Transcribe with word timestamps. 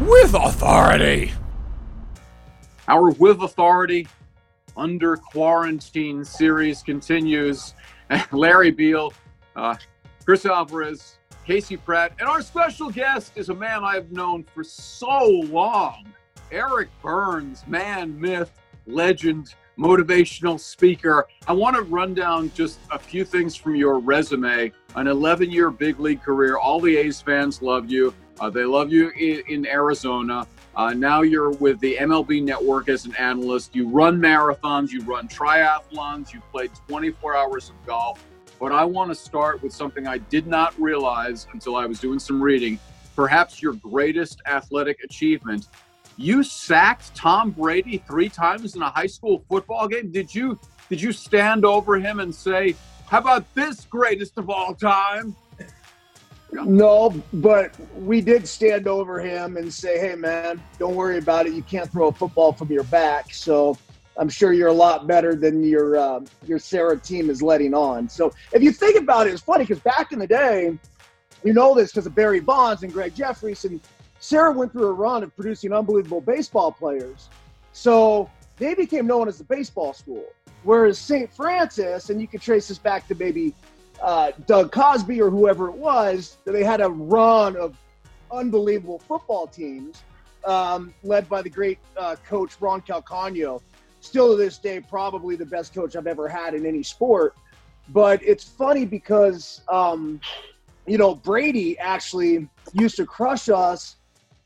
with 0.00 0.34
authority. 0.34 1.32
Our 2.88 3.10
With 3.10 3.42
Authority 3.42 4.08
Under 4.76 5.16
Quarantine 5.16 6.24
series 6.24 6.82
continues. 6.82 7.74
Larry 8.32 8.70
Beil, 8.70 9.12
uh, 9.54 9.76
Chris 10.24 10.46
Alvarez, 10.46 11.18
Casey 11.46 11.76
Pratt, 11.76 12.12
and 12.18 12.28
our 12.28 12.42
special 12.42 12.90
guest 12.90 13.32
is 13.36 13.50
a 13.50 13.54
man 13.54 13.84
I've 13.84 14.10
known 14.10 14.44
for 14.54 14.64
so 14.64 15.26
long 15.50 16.06
Eric 16.50 16.88
Byrnes, 17.00 17.64
man, 17.68 18.18
myth, 18.20 18.50
legend, 18.86 19.54
motivational 19.78 20.58
speaker. 20.58 21.28
I 21.46 21.52
want 21.52 21.76
to 21.76 21.82
run 21.82 22.12
down 22.12 22.50
just 22.54 22.80
a 22.90 22.98
few 22.98 23.24
things 23.24 23.54
from 23.54 23.76
your 23.76 24.00
resume. 24.00 24.72
An 24.96 25.06
11 25.06 25.50
year 25.50 25.70
big 25.70 26.00
league 26.00 26.22
career. 26.22 26.58
All 26.58 26.80
the 26.80 26.96
A's 26.96 27.20
fans 27.20 27.62
love 27.62 27.88
you. 27.90 28.12
Uh, 28.40 28.48
they 28.48 28.64
love 28.64 28.90
you 28.90 29.10
in, 29.10 29.42
in 29.48 29.66
Arizona. 29.66 30.46
Uh, 30.74 30.94
now 30.94 31.20
you're 31.20 31.50
with 31.50 31.78
the 31.80 31.96
MLB 31.96 32.42
network 32.42 32.88
as 32.88 33.04
an 33.04 33.14
analyst. 33.16 33.74
You 33.74 33.86
run 33.88 34.18
marathons, 34.18 34.90
you 34.90 35.02
run 35.02 35.28
triathlons, 35.28 36.32
you 36.32 36.40
played 36.50 36.70
24 36.88 37.36
hours 37.36 37.68
of 37.68 37.86
golf. 37.86 38.24
But 38.58 38.72
I 38.72 38.84
want 38.84 39.10
to 39.10 39.14
start 39.14 39.62
with 39.62 39.72
something 39.72 40.06
I 40.06 40.18
did 40.18 40.46
not 40.46 40.78
realize 40.80 41.46
until 41.52 41.76
I 41.76 41.86
was 41.86 42.00
doing 42.00 42.18
some 42.18 42.42
reading. 42.42 42.78
Perhaps 43.14 43.60
your 43.60 43.74
greatest 43.74 44.40
athletic 44.46 45.02
achievement. 45.04 45.68
You 46.16 46.42
sacked 46.42 47.14
Tom 47.14 47.50
Brady 47.50 47.98
three 48.06 48.28
times 48.28 48.74
in 48.74 48.82
a 48.82 48.90
high 48.90 49.06
school 49.06 49.44
football 49.48 49.88
game. 49.88 50.10
Did 50.10 50.34
you 50.34 50.58
did 50.88 51.00
you 51.00 51.12
stand 51.12 51.64
over 51.64 51.98
him 51.98 52.20
and 52.20 52.34
say, 52.34 52.74
"How 53.06 53.18
about 53.18 53.46
this 53.54 53.86
greatest 53.86 54.36
of 54.36 54.50
all 54.50 54.74
time"? 54.74 55.34
No, 56.52 57.14
but 57.32 57.74
we 57.94 58.20
did 58.20 58.46
stand 58.46 58.88
over 58.88 59.20
him 59.20 59.56
and 59.56 59.72
say, 59.72 59.98
"Hey, 59.98 60.14
man, 60.14 60.62
don't 60.78 60.94
worry 60.94 61.18
about 61.18 61.46
it. 61.46 61.52
You 61.52 61.62
can't 61.62 61.90
throw 61.90 62.08
a 62.08 62.12
football 62.12 62.52
from 62.52 62.70
your 62.72 62.84
back." 62.84 63.32
So 63.32 63.76
I'm 64.16 64.28
sure 64.28 64.52
you're 64.52 64.68
a 64.68 64.72
lot 64.72 65.06
better 65.06 65.34
than 65.34 65.62
your 65.62 65.96
uh, 65.96 66.20
your 66.46 66.58
Serra 66.58 66.98
team 66.98 67.30
is 67.30 67.42
letting 67.42 67.74
on. 67.74 68.08
So 68.08 68.32
if 68.52 68.62
you 68.62 68.72
think 68.72 68.98
about 68.98 69.26
it, 69.26 69.32
it's 69.32 69.42
funny 69.42 69.64
because 69.64 69.80
back 69.80 70.12
in 70.12 70.18
the 70.18 70.26
day, 70.26 70.76
you 71.44 71.52
know 71.52 71.74
this 71.74 71.92
because 71.92 72.06
of 72.06 72.14
Barry 72.14 72.40
Bonds 72.40 72.82
and 72.82 72.92
Gregg 72.92 73.14
Jefferies 73.14 73.64
and 73.64 73.80
Serra 74.18 74.52
went 74.52 74.72
through 74.72 74.88
a 74.88 74.92
run 74.92 75.22
of 75.22 75.34
producing 75.34 75.72
unbelievable 75.72 76.20
baseball 76.20 76.70
players. 76.72 77.28
So 77.72 78.28
they 78.58 78.74
became 78.74 79.06
known 79.06 79.28
as 79.28 79.38
the 79.38 79.44
baseball 79.44 79.94
school. 79.94 80.24
Whereas 80.62 80.98
St. 80.98 81.32
Francis, 81.32 82.10
and 82.10 82.20
you 82.20 82.28
can 82.28 82.38
trace 82.38 82.68
this 82.68 82.76
back 82.76 83.08
to 83.08 83.14
maybe 83.14 83.54
uh, 84.00 84.32
Doug 84.46 84.72
Cosbie 84.72 85.20
or 85.20 85.30
whoever 85.30 85.68
it 85.68 85.76
was, 85.76 86.38
they 86.44 86.64
had 86.64 86.80
a 86.80 86.88
run 86.88 87.56
of 87.56 87.76
unbelievable 88.32 88.98
football 88.98 89.46
teams 89.46 90.02
um, 90.44 90.94
led 91.02 91.28
by 91.28 91.42
the 91.42 91.50
great 91.50 91.78
uh, 91.96 92.16
coach 92.26 92.52
Ron 92.60 92.80
Calcagno. 92.80 93.60
Still 94.00 94.30
to 94.30 94.36
this 94.36 94.58
day, 94.58 94.80
probably 94.80 95.36
the 95.36 95.44
best 95.44 95.74
coach 95.74 95.94
I've 95.96 96.06
ever 96.06 96.28
had 96.28 96.54
in 96.54 96.64
any 96.64 96.82
sport. 96.82 97.34
But 97.90 98.22
it's 98.22 98.44
funny 98.44 98.86
because, 98.86 99.60
um, 99.68 100.20
you 100.86 100.96
know, 100.96 101.14
Brady 101.14 101.78
actually 101.78 102.48
used 102.72 102.96
to 102.96 103.04
crush 103.04 103.48
us 103.48 103.96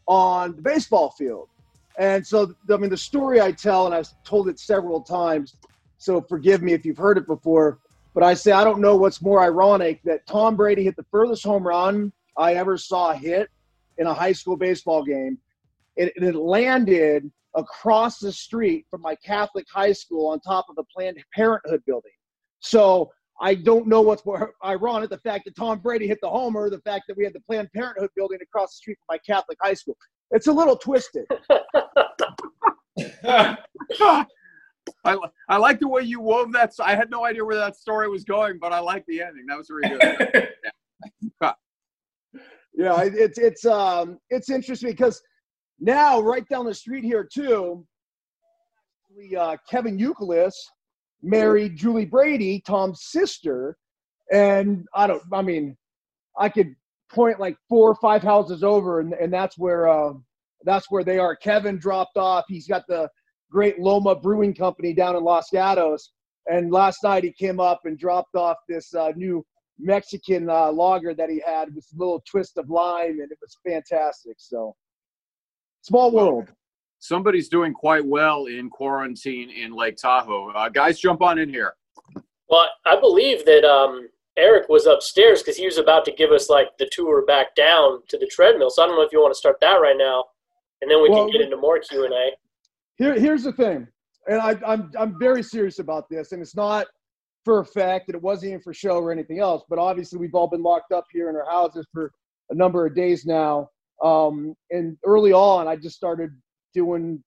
on 0.06 0.56
the 0.56 0.62
baseball 0.62 1.10
field. 1.10 1.48
And 1.96 2.26
so, 2.26 2.54
I 2.68 2.76
mean, 2.76 2.90
the 2.90 2.96
story 2.96 3.40
I 3.40 3.52
tell, 3.52 3.86
and 3.86 3.94
I've 3.94 4.08
told 4.24 4.48
it 4.48 4.58
several 4.58 5.00
times, 5.00 5.54
so 5.98 6.20
forgive 6.20 6.60
me 6.60 6.72
if 6.72 6.84
you've 6.84 6.98
heard 6.98 7.16
it 7.16 7.26
before 7.26 7.78
but 8.14 8.22
I 8.22 8.34
say 8.34 8.52
I 8.52 8.64
don't 8.64 8.80
know 8.80 8.96
what's 8.96 9.20
more 9.20 9.42
ironic 9.42 10.00
that 10.04 10.26
Tom 10.26 10.56
Brady 10.56 10.84
hit 10.84 10.96
the 10.96 11.04
furthest 11.10 11.44
home 11.44 11.66
run 11.66 12.12
I 12.38 12.54
ever 12.54 12.78
saw 12.78 13.12
hit 13.12 13.48
in 13.98 14.06
a 14.06 14.14
high 14.14 14.32
school 14.32 14.56
baseball 14.56 15.04
game. 15.04 15.38
It, 15.96 16.12
it 16.16 16.34
landed 16.34 17.30
across 17.54 18.18
the 18.18 18.32
street 18.32 18.86
from 18.90 19.02
my 19.02 19.14
Catholic 19.16 19.66
high 19.72 19.92
school 19.92 20.28
on 20.28 20.40
top 20.40 20.66
of 20.68 20.76
the 20.76 20.84
Planned 20.94 21.22
Parenthood 21.34 21.82
building. 21.86 22.10
So 22.60 23.10
I 23.40 23.54
don't 23.54 23.86
know 23.86 24.00
what's 24.00 24.24
more 24.24 24.54
ironic 24.64 25.10
the 25.10 25.18
fact 25.18 25.44
that 25.46 25.56
Tom 25.56 25.80
Brady 25.80 26.06
hit 26.06 26.18
the 26.22 26.30
homer, 26.30 26.70
the 26.70 26.80
fact 26.80 27.04
that 27.08 27.16
we 27.16 27.24
had 27.24 27.32
the 27.32 27.40
Planned 27.40 27.68
Parenthood 27.74 28.10
building 28.16 28.38
across 28.42 28.70
the 28.70 28.76
street 28.76 28.98
from 29.06 29.16
my 29.16 29.18
Catholic 29.18 29.58
high 29.60 29.74
school. 29.74 29.96
It's 30.30 30.46
a 30.46 30.52
little 30.52 30.76
twisted. 30.76 31.26
I, 35.04 35.16
I 35.48 35.56
like 35.58 35.80
the 35.80 35.88
way 35.88 36.02
you 36.02 36.20
wove 36.20 36.52
that. 36.52 36.72
I 36.82 36.94
had 36.94 37.10
no 37.10 37.24
idea 37.24 37.44
where 37.44 37.56
that 37.56 37.76
story 37.76 38.08
was 38.08 38.24
going, 38.24 38.58
but 38.58 38.72
I 38.72 38.78
like 38.80 39.04
the 39.06 39.22
ending. 39.22 39.44
That 39.46 39.58
was 39.58 39.68
really 39.70 39.98
good. 39.98 40.48
yeah. 41.42 41.52
yeah, 42.74 43.02
it's 43.02 43.38
it's 43.38 43.66
um 43.66 44.18
it's 44.30 44.50
interesting 44.50 44.90
because 44.90 45.20
now 45.78 46.20
right 46.20 46.48
down 46.48 46.64
the 46.64 46.74
street 46.74 47.04
here 47.04 47.28
too, 47.30 47.86
we 49.16 49.36
uh, 49.36 49.56
Kevin 49.68 49.98
Youkilis 49.98 50.54
married 51.22 51.76
Julie 51.76 52.06
Brady, 52.06 52.62
Tom's 52.66 53.02
sister, 53.04 53.76
and 54.32 54.86
I 54.94 55.06
don't. 55.06 55.22
I 55.32 55.42
mean, 55.42 55.76
I 56.38 56.48
could 56.48 56.74
point 57.12 57.38
like 57.38 57.56
four 57.68 57.90
or 57.90 57.96
five 57.96 58.22
houses 58.22 58.62
over, 58.62 59.00
and 59.00 59.12
and 59.14 59.32
that's 59.32 59.58
where 59.58 59.88
uh, 59.88 60.14
that's 60.64 60.90
where 60.90 61.04
they 61.04 61.18
are. 61.18 61.36
Kevin 61.36 61.78
dropped 61.78 62.16
off. 62.16 62.44
He's 62.48 62.66
got 62.66 62.86
the 62.88 63.08
great 63.54 63.78
Loma 63.78 64.16
Brewing 64.16 64.52
Company 64.52 64.92
down 64.92 65.14
in 65.14 65.22
Los 65.22 65.48
Gatos. 65.50 66.10
And 66.46 66.72
last 66.72 67.04
night 67.04 67.22
he 67.22 67.32
came 67.32 67.60
up 67.60 67.82
and 67.84 67.96
dropped 67.96 68.34
off 68.34 68.56
this 68.68 68.92
uh, 68.94 69.12
new 69.14 69.46
Mexican 69.78 70.50
uh, 70.50 70.72
lager 70.72 71.14
that 71.14 71.30
he 71.30 71.40
had 71.46 71.74
with 71.74 71.86
a 71.94 71.96
little 71.96 72.22
twist 72.28 72.58
of 72.58 72.68
lime, 72.68 73.20
and 73.20 73.30
it 73.30 73.38
was 73.40 73.56
fantastic. 73.66 74.34
So, 74.38 74.74
small 75.82 76.10
world. 76.10 76.52
Somebody's 76.98 77.48
doing 77.48 77.72
quite 77.72 78.04
well 78.04 78.46
in 78.46 78.70
quarantine 78.70 79.50
in 79.50 79.72
Lake 79.72 79.96
Tahoe. 79.96 80.50
Uh, 80.50 80.68
guys, 80.68 80.98
jump 80.98 81.22
on 81.22 81.38
in 81.38 81.48
here. 81.48 81.74
Well, 82.48 82.68
I 82.86 82.98
believe 82.98 83.44
that 83.46 83.64
um, 83.64 84.08
Eric 84.36 84.68
was 84.68 84.86
upstairs 84.86 85.42
because 85.42 85.56
he 85.56 85.66
was 85.66 85.78
about 85.78 86.04
to 86.06 86.12
give 86.12 86.30
us 86.30 86.48
like 86.48 86.68
the 86.78 86.88
tour 86.92 87.24
back 87.24 87.54
down 87.54 88.00
to 88.08 88.18
the 88.18 88.26
treadmill. 88.26 88.70
So 88.70 88.82
I 88.82 88.86
don't 88.86 88.96
know 88.96 89.02
if 89.02 89.12
you 89.12 89.20
want 89.20 89.32
to 89.32 89.38
start 89.38 89.56
that 89.60 89.74
right 89.76 89.96
now, 89.96 90.24
and 90.82 90.90
then 90.90 91.02
we 91.02 91.08
well, 91.08 91.24
can 91.24 91.32
get 91.32 91.40
into 91.40 91.56
more 91.56 91.78
Q 91.78 92.04
and 92.04 92.14
A. 92.14 92.30
Here, 92.96 93.18
here's 93.18 93.42
the 93.42 93.52
thing, 93.52 93.88
and 94.28 94.40
I, 94.40 94.56
I'm 94.66 94.90
I'm 94.98 95.18
very 95.18 95.42
serious 95.42 95.78
about 95.78 96.08
this, 96.08 96.32
and 96.32 96.40
it's 96.40 96.54
not 96.54 96.86
for 97.44 97.60
a 97.60 97.64
fact 97.64 98.06
that 98.06 98.16
it 98.16 98.22
wasn't 98.22 98.50
even 98.50 98.62
for 98.62 98.72
show 98.72 98.98
or 98.98 99.12
anything 99.12 99.38
else. 99.38 99.62
But 99.68 99.78
obviously, 99.78 100.18
we've 100.18 100.34
all 100.34 100.48
been 100.48 100.62
locked 100.62 100.92
up 100.92 101.04
here 101.12 101.28
in 101.28 101.36
our 101.36 101.48
houses 101.50 101.86
for 101.92 102.12
a 102.50 102.54
number 102.54 102.86
of 102.86 102.94
days 102.94 103.26
now. 103.26 103.68
Um, 104.02 104.54
and 104.70 104.96
early 105.04 105.32
on, 105.32 105.68
I 105.68 105.76
just 105.76 105.96
started 105.96 106.30
doing 106.72 107.22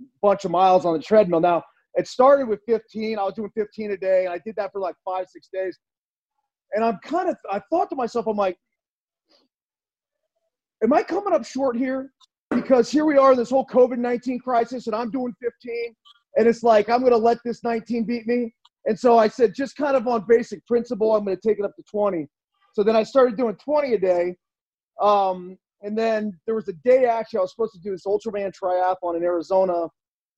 a 0.00 0.04
bunch 0.22 0.44
of 0.44 0.50
miles 0.50 0.84
on 0.84 0.94
the 0.94 1.02
treadmill. 1.02 1.40
Now, 1.40 1.62
it 1.94 2.08
started 2.08 2.48
with 2.48 2.60
15. 2.66 3.18
I 3.18 3.22
was 3.22 3.34
doing 3.34 3.50
15 3.56 3.92
a 3.92 3.96
day, 3.96 4.24
and 4.24 4.34
I 4.34 4.38
did 4.44 4.56
that 4.56 4.72
for 4.72 4.80
like 4.80 4.96
five, 5.04 5.26
six 5.28 5.48
days. 5.52 5.78
And 6.72 6.84
I'm 6.84 6.98
kind 7.04 7.28
of, 7.28 7.36
I 7.50 7.60
thought 7.70 7.88
to 7.90 7.96
myself, 7.96 8.26
I'm 8.26 8.36
like, 8.36 8.56
am 10.82 10.92
I 10.92 11.02
coming 11.02 11.32
up 11.32 11.44
short 11.44 11.76
here? 11.76 12.10
Because 12.64 12.90
here 12.90 13.04
we 13.04 13.18
are, 13.18 13.36
this 13.36 13.50
whole 13.50 13.66
COVID 13.66 13.98
19 13.98 14.38
crisis, 14.40 14.86
and 14.86 14.96
I'm 14.96 15.10
doing 15.10 15.34
15. 15.42 15.94
And 16.36 16.48
it's 16.48 16.62
like, 16.62 16.88
I'm 16.88 17.00
going 17.00 17.12
to 17.12 17.18
let 17.18 17.38
this 17.44 17.62
19 17.62 18.04
beat 18.04 18.26
me. 18.26 18.54
And 18.86 18.98
so 18.98 19.18
I 19.18 19.28
said, 19.28 19.54
just 19.54 19.76
kind 19.76 19.96
of 19.96 20.08
on 20.08 20.24
basic 20.26 20.66
principle, 20.66 21.14
I'm 21.14 21.24
going 21.24 21.36
to 21.36 21.48
take 21.48 21.58
it 21.58 21.64
up 21.64 21.76
to 21.76 21.82
20. 21.90 22.26
So 22.72 22.82
then 22.82 22.96
I 22.96 23.02
started 23.02 23.36
doing 23.36 23.54
20 23.56 23.94
a 23.94 23.98
day. 23.98 24.36
Um, 25.00 25.58
and 25.82 25.96
then 25.96 26.38
there 26.46 26.54
was 26.54 26.68
a 26.68 26.72
day 26.84 27.04
actually 27.04 27.38
I 27.38 27.42
was 27.42 27.50
supposed 27.50 27.74
to 27.74 27.80
do 27.80 27.90
this 27.90 28.06
Ultraman 28.06 28.52
triathlon 28.52 29.16
in 29.16 29.22
Arizona 29.22 29.86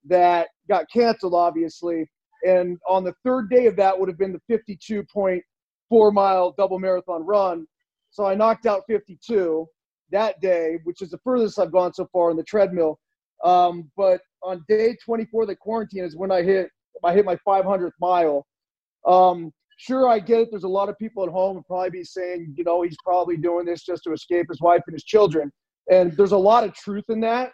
that 0.07 0.49
got 0.69 0.87
canceled, 0.93 1.35
obviously. 1.35 2.11
And 2.45 2.77
on 2.89 3.05
the 3.05 3.15
third 3.25 3.51
day 3.51 3.67
of 3.67 3.77
that 3.77 3.99
would 3.99 4.09
have 4.09 4.19
been 4.19 4.37
the 4.49 4.59
52.4 4.73 6.13
mile 6.13 6.55
double 6.59 6.81
marathon 6.81 7.25
run. 7.25 7.67
So 8.11 8.27
I 8.27 8.35
knocked 8.35 8.67
out 8.67 8.83
52 8.89 9.67
that 10.13 10.41
day, 10.41 10.79
which 10.85 11.03
is 11.03 11.11
the 11.11 11.19
furthest 11.25 11.59
I've 11.59 11.73
gone 11.73 11.93
so 11.93 12.09
far 12.13 12.31
on 12.31 12.37
the 12.37 12.45
treadmill. 12.45 12.99
Um, 13.45 13.91
but 13.97 14.21
on 14.43 14.65
day 14.69 14.97
24 15.05 15.43
of 15.43 15.49
the 15.49 15.57
quarantine 15.57 16.05
is 16.05 16.17
when 16.17 16.31
I 16.31 16.43
hit 16.43 16.71
I 17.05 17.13
hit 17.13 17.25
my 17.25 17.37
500th 17.47 17.91
mile. 18.01 18.47
Um, 19.07 19.53
sure, 19.77 20.09
I 20.09 20.19
get 20.19 20.41
it. 20.41 20.49
There's 20.51 20.65
a 20.65 20.69
lot 20.69 20.89
of 20.89 20.99
people 20.99 21.25
at 21.25 21.31
home 21.31 21.57
would 21.57 21.67
probably 21.67 21.91
be 21.91 22.05
saying, 22.05 22.55
you 22.57 22.65
know, 22.65 22.83
he's 22.83 22.97
probably 23.05 23.37
doing 23.37 23.67
this 23.67 23.85
just 23.85 24.05
to 24.05 24.13
escape 24.13 24.47
his 24.49 24.61
wife 24.61 24.83
and 24.87 24.95
his 24.95 25.05
children. 25.05 25.53
And 25.91 26.13
there's 26.17 26.33
a 26.33 26.39
lot 26.39 26.65
of 26.65 26.75
truth 26.75 27.05
in 27.09 27.21
that. 27.21 27.53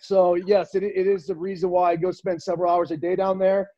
So 0.00 0.34
yes, 0.34 0.74
it, 0.74 0.82
it 0.82 1.06
is 1.06 1.26
the 1.26 1.34
reason 1.34 1.70
why 1.70 1.92
I 1.92 1.96
go 1.96 2.10
spend 2.10 2.42
several 2.42 2.72
hours 2.72 2.90
a 2.90 2.96
day 2.96 3.16
down 3.16 3.38
there. 3.38 3.68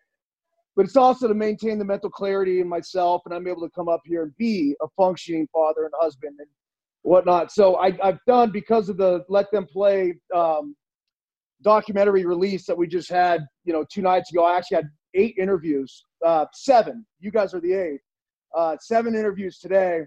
But 0.75 0.87
it's 0.87 0.97
also 0.97 1.27
to 1.27 1.35
maintain 1.35 1.79
the 1.79 1.85
mental 1.85 2.11
clarity 2.11 2.61
in 2.61 2.69
myself, 2.69 3.23
and 3.25 3.35
I'm 3.35 3.49
able 3.49 3.62
to 3.62 3.71
come 3.75 3.89
up 3.89 4.01
here 4.05 4.23
and 4.23 4.37
be 4.37 4.77
a 4.81 4.87
functioning 4.97 5.49
father 5.53 5.85
and 5.85 5.93
husband. 5.99 6.37
And 6.39 6.49
whatnot. 7.03 7.53
So 7.53 7.77
I, 7.77 7.93
have 8.03 8.19
done 8.27 8.50
because 8.50 8.89
of 8.89 8.97
the 8.97 9.25
Let 9.29 9.50
Them 9.50 9.67
Play 9.67 10.15
um, 10.35 10.75
documentary 11.62 12.25
release 12.25 12.67
that 12.67 12.77
we 12.77 12.87
just 12.87 13.11
had, 13.11 13.45
you 13.65 13.73
know, 13.73 13.85
two 13.93 14.03
nights 14.03 14.33
ago. 14.33 14.45
I 14.45 14.56
actually 14.56 14.77
had 14.77 14.89
eight 15.15 15.35
interviews, 15.39 16.05
uh, 16.25 16.47
seven. 16.53 17.06
You 17.21 17.31
guys 17.31 17.55
are 17.55 17.61
the 17.61 17.73
eight. 17.73 18.00
Uh, 18.56 18.77
seven 18.81 19.15
interviews 19.15 19.59
today, 19.59 20.00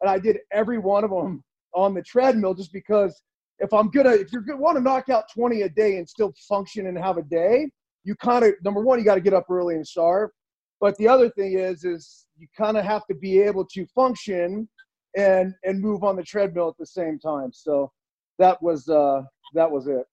and 0.00 0.10
I 0.10 0.18
did 0.18 0.38
every 0.52 0.78
one 0.78 1.04
of 1.04 1.10
them 1.10 1.44
on 1.74 1.94
the 1.94 2.02
treadmill 2.02 2.54
just 2.54 2.72
because 2.72 3.22
if 3.60 3.72
I'm 3.72 3.88
gonna, 3.90 4.10
if 4.10 4.32
you're 4.32 4.42
gonna 4.42 4.60
want 4.60 4.76
to 4.76 4.82
knock 4.82 5.08
out 5.10 5.24
20 5.32 5.62
a 5.62 5.68
day 5.68 5.98
and 5.98 6.08
still 6.08 6.34
function 6.48 6.88
and 6.88 6.98
have 6.98 7.18
a 7.18 7.22
day, 7.22 7.68
you 8.02 8.16
kind 8.16 8.44
of 8.44 8.54
number 8.64 8.82
one, 8.82 8.98
you 8.98 9.04
got 9.04 9.14
to 9.14 9.20
get 9.20 9.32
up 9.32 9.46
early 9.48 9.76
and 9.76 9.86
sharp. 9.86 10.32
But 10.80 10.96
the 10.96 11.08
other 11.08 11.30
thing 11.30 11.58
is, 11.58 11.84
is 11.84 12.26
you 12.36 12.46
kind 12.56 12.76
of 12.76 12.84
have 12.84 13.06
to 13.06 13.14
be 13.14 13.40
able 13.40 13.64
to 13.66 13.86
function 13.94 14.68
and 15.16 15.54
and 15.64 15.80
move 15.80 16.04
on 16.04 16.16
the 16.16 16.22
treadmill 16.22 16.68
at 16.68 16.78
the 16.78 16.86
same 16.86 17.18
time. 17.18 17.52
So 17.52 17.90
that 18.38 18.60
was 18.62 18.88
uh, 18.88 19.22
that 19.54 19.70
was 19.70 19.86
it. 19.86 20.06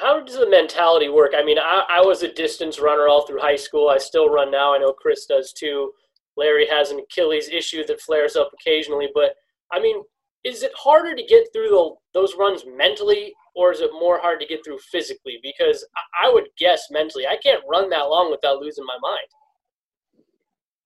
How 0.00 0.22
does 0.22 0.36
the 0.36 0.48
mentality 0.48 1.08
work? 1.08 1.32
I 1.36 1.42
mean, 1.42 1.58
I, 1.58 1.82
I 1.88 2.00
was 2.00 2.22
a 2.22 2.32
distance 2.32 2.78
runner 2.78 3.08
all 3.08 3.26
through 3.26 3.40
high 3.40 3.56
school. 3.56 3.88
I 3.88 3.98
still 3.98 4.28
run 4.28 4.50
now. 4.50 4.74
I 4.74 4.78
know 4.78 4.92
Chris 4.92 5.26
does 5.26 5.52
too. 5.52 5.92
Larry 6.36 6.68
has 6.68 6.90
an 6.90 7.00
Achilles 7.00 7.48
issue 7.48 7.84
that 7.86 8.00
flares 8.00 8.36
up 8.36 8.50
occasionally, 8.54 9.08
but 9.12 9.34
I 9.72 9.80
mean, 9.80 10.02
is 10.44 10.62
it 10.62 10.70
harder 10.76 11.16
to 11.16 11.22
get 11.24 11.48
through 11.52 11.68
the, 11.68 11.94
those 12.14 12.34
runs 12.38 12.62
mentally, 12.76 13.34
or 13.56 13.72
is 13.72 13.80
it 13.80 13.90
more 13.92 14.20
hard 14.20 14.38
to 14.40 14.46
get 14.46 14.64
through 14.64 14.78
physically? 14.78 15.40
Because 15.42 15.84
I 16.22 16.30
would 16.32 16.46
guess 16.56 16.84
mentally, 16.92 17.26
I 17.26 17.36
can't 17.42 17.64
run 17.68 17.90
that 17.90 18.08
long 18.08 18.30
without 18.30 18.60
losing 18.60 18.84
my 18.86 18.96
mind. 19.02 19.28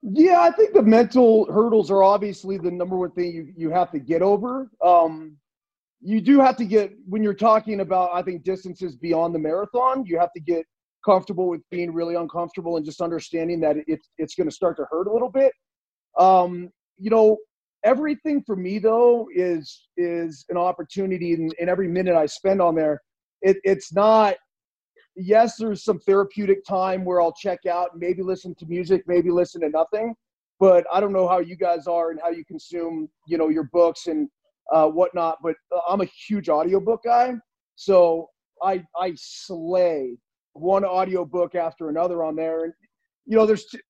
Yeah, 0.02 0.40
I 0.40 0.50
think 0.50 0.74
the 0.74 0.82
mental 0.82 1.46
hurdles 1.46 1.90
are 1.90 2.02
obviously 2.02 2.58
the 2.58 2.70
number 2.70 2.96
one 2.98 3.12
thing 3.12 3.32
you, 3.32 3.52
you 3.56 3.70
have 3.70 3.90
to 3.92 4.00
get 4.00 4.20
over. 4.20 4.68
Um, 4.84 5.36
you 6.00 6.20
do 6.20 6.40
have 6.40 6.56
to 6.56 6.64
get, 6.64 6.92
when 7.08 7.22
you're 7.22 7.34
talking 7.34 7.80
about, 7.80 8.10
I 8.12 8.22
think, 8.22 8.42
distances 8.42 8.96
beyond 8.96 9.32
the 9.32 9.38
marathon, 9.38 10.04
you 10.04 10.18
have 10.18 10.32
to 10.32 10.40
get 10.40 10.66
comfortable 11.04 11.48
with 11.48 11.60
being 11.70 11.92
really 11.92 12.16
uncomfortable 12.16 12.76
and 12.76 12.84
just 12.84 13.00
understanding 13.00 13.60
that 13.60 13.76
it's, 13.86 14.08
it's 14.18 14.34
going 14.34 14.48
to 14.48 14.54
start 14.54 14.76
to 14.78 14.86
hurt 14.90 15.06
a 15.06 15.12
little 15.12 15.30
bit. 15.30 15.52
Um, 16.18 16.70
you 16.98 17.10
know, 17.10 17.38
everything 17.84 18.42
for 18.44 18.56
me 18.56 18.78
though 18.78 19.28
is 19.34 19.88
is 19.96 20.44
an 20.48 20.56
opportunity 20.56 21.34
and, 21.34 21.54
and 21.60 21.68
every 21.68 21.88
minute 21.88 22.14
i 22.14 22.26
spend 22.26 22.60
on 22.60 22.74
there 22.74 23.00
it, 23.42 23.56
it's 23.64 23.92
not 23.92 24.36
yes, 25.16 25.56
there's 25.56 25.84
some 25.84 25.98
therapeutic 26.00 26.64
time 26.64 27.04
where 27.04 27.20
I'll 27.20 27.32
check 27.32 27.66
out 27.66 27.90
and 27.92 28.00
maybe 28.00 28.22
listen 28.22 28.54
to 28.56 28.66
music, 28.66 29.02
maybe 29.06 29.30
listen 29.30 29.60
to 29.62 29.68
nothing. 29.68 30.14
But 30.58 30.86
I 30.92 31.00
don't 31.00 31.12
know 31.12 31.26
how 31.26 31.40
you 31.40 31.56
guys 31.56 31.86
are 31.86 32.10
and 32.10 32.20
how 32.22 32.30
you 32.30 32.44
consume, 32.44 33.08
you 33.26 33.36
know, 33.36 33.48
your 33.48 33.68
books 33.72 34.06
and 34.06 34.28
uh, 34.72 34.86
whatnot. 34.86 35.38
But 35.42 35.56
uh, 35.74 35.80
I'm 35.88 36.00
a 36.00 36.06
huge 36.06 36.48
audiobook 36.48 37.02
guy, 37.04 37.34
so 37.74 38.28
I 38.62 38.84
I 38.96 39.12
slay 39.16 40.16
one 40.52 40.84
audiobook 40.84 41.54
after 41.54 41.88
another 41.88 42.22
on 42.22 42.36
there. 42.36 42.64
And 42.64 42.72
you 43.26 43.36
know, 43.36 43.44
there's 43.44 43.66
t- 43.66 43.80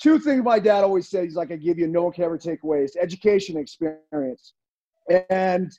two 0.00 0.18
things 0.18 0.42
my 0.42 0.58
dad 0.58 0.82
always 0.82 1.10
said. 1.10 1.24
He's 1.24 1.36
like, 1.36 1.52
I 1.52 1.56
give 1.56 1.78
you 1.78 1.88
no 1.88 2.04
one 2.04 2.12
can 2.12 2.24
ever 2.24 2.38
take 2.38 2.62
away. 2.62 2.82
It's 2.84 2.96
education 2.96 3.58
experience, 3.58 4.54
and 5.28 5.70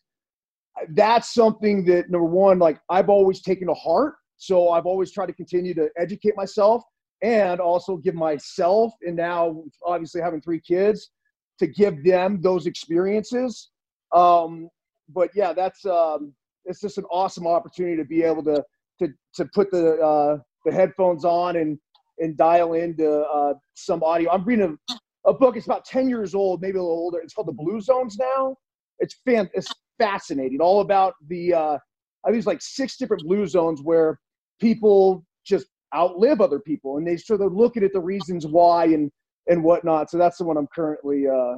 that's 0.89 1.33
something 1.33 1.85
that 1.85 2.11
number 2.11 2.27
one, 2.27 2.59
like 2.59 2.79
I've 2.89 3.09
always 3.09 3.41
taken 3.41 3.67
to 3.67 3.73
heart 3.73 4.13
so 4.43 4.71
I've 4.71 4.85
always 4.85 5.09
tried 5.09 5.27
to 5.27 5.33
continue 5.33 5.73
to 5.75 5.87
educate 5.97 6.35
myself 6.35 6.83
and 7.21 7.61
also 7.61 7.95
give 7.95 8.13
myself, 8.13 8.91
and 9.01 9.15
now 9.15 9.63
obviously 9.85 10.19
having 10.19 10.41
three 10.41 10.59
kids, 10.59 11.11
to 11.59 11.67
give 11.67 12.03
them 12.03 12.41
those 12.41 12.65
experiences. 12.65 13.69
Um, 14.13 14.67
but 15.07 15.29
yeah, 15.33 15.53
that's 15.53 15.85
um, 15.85 16.33
it's 16.65 16.81
just 16.81 16.97
an 16.97 17.05
awesome 17.05 17.47
opportunity 17.47 17.95
to 17.95 18.03
be 18.03 18.21
able 18.21 18.43
to 18.43 18.61
to 18.99 19.07
to 19.35 19.45
put 19.55 19.71
the 19.71 19.95
uh, 19.99 20.39
the 20.65 20.73
headphones 20.73 21.23
on 21.23 21.55
and 21.55 21.79
and 22.19 22.35
dial 22.35 22.73
into 22.73 23.21
uh, 23.21 23.53
some 23.75 24.03
audio. 24.03 24.29
I'm 24.29 24.43
reading 24.43 24.77
a, 24.89 25.29
a 25.29 25.33
book. 25.33 25.55
It's 25.55 25.67
about 25.67 25.85
ten 25.85 26.09
years 26.09 26.35
old, 26.35 26.61
maybe 26.61 26.79
a 26.79 26.81
little 26.81 26.97
older. 26.97 27.19
It's 27.19 27.33
called 27.33 27.47
The 27.47 27.53
Blue 27.53 27.79
Zones 27.79 28.17
now. 28.17 28.57
It's 28.99 29.15
fan. 29.25 29.49
It's 29.53 29.71
fascinating. 29.97 30.59
All 30.59 30.81
about 30.81 31.13
the. 31.29 31.53
Uh, 31.53 31.77
I 32.25 32.29
think 32.29 32.37
it's 32.37 32.47
like 32.47 32.61
six 32.61 32.97
different 32.97 33.23
blue 33.23 33.47
zones 33.47 33.81
where 33.81 34.19
people 34.63 35.25
just 35.45 35.67
outlive 35.93 36.39
other 36.39 36.59
people 36.59 36.97
and 36.97 37.05
they 37.05 37.17
sort 37.17 37.41
of 37.41 37.53
looking 37.53 37.83
at 37.83 37.91
the 37.91 37.99
reasons 37.99 38.47
why 38.47 38.85
and 38.85 39.11
and 39.47 39.61
whatnot. 39.61 40.09
So 40.09 40.17
that's 40.17 40.37
the 40.37 40.45
one 40.45 40.57
i'm 40.57 40.67
currently 40.73 41.27
uh 41.27 41.55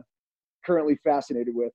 currently 0.66 0.98
fascinated 1.04 1.56
with. 1.56 1.72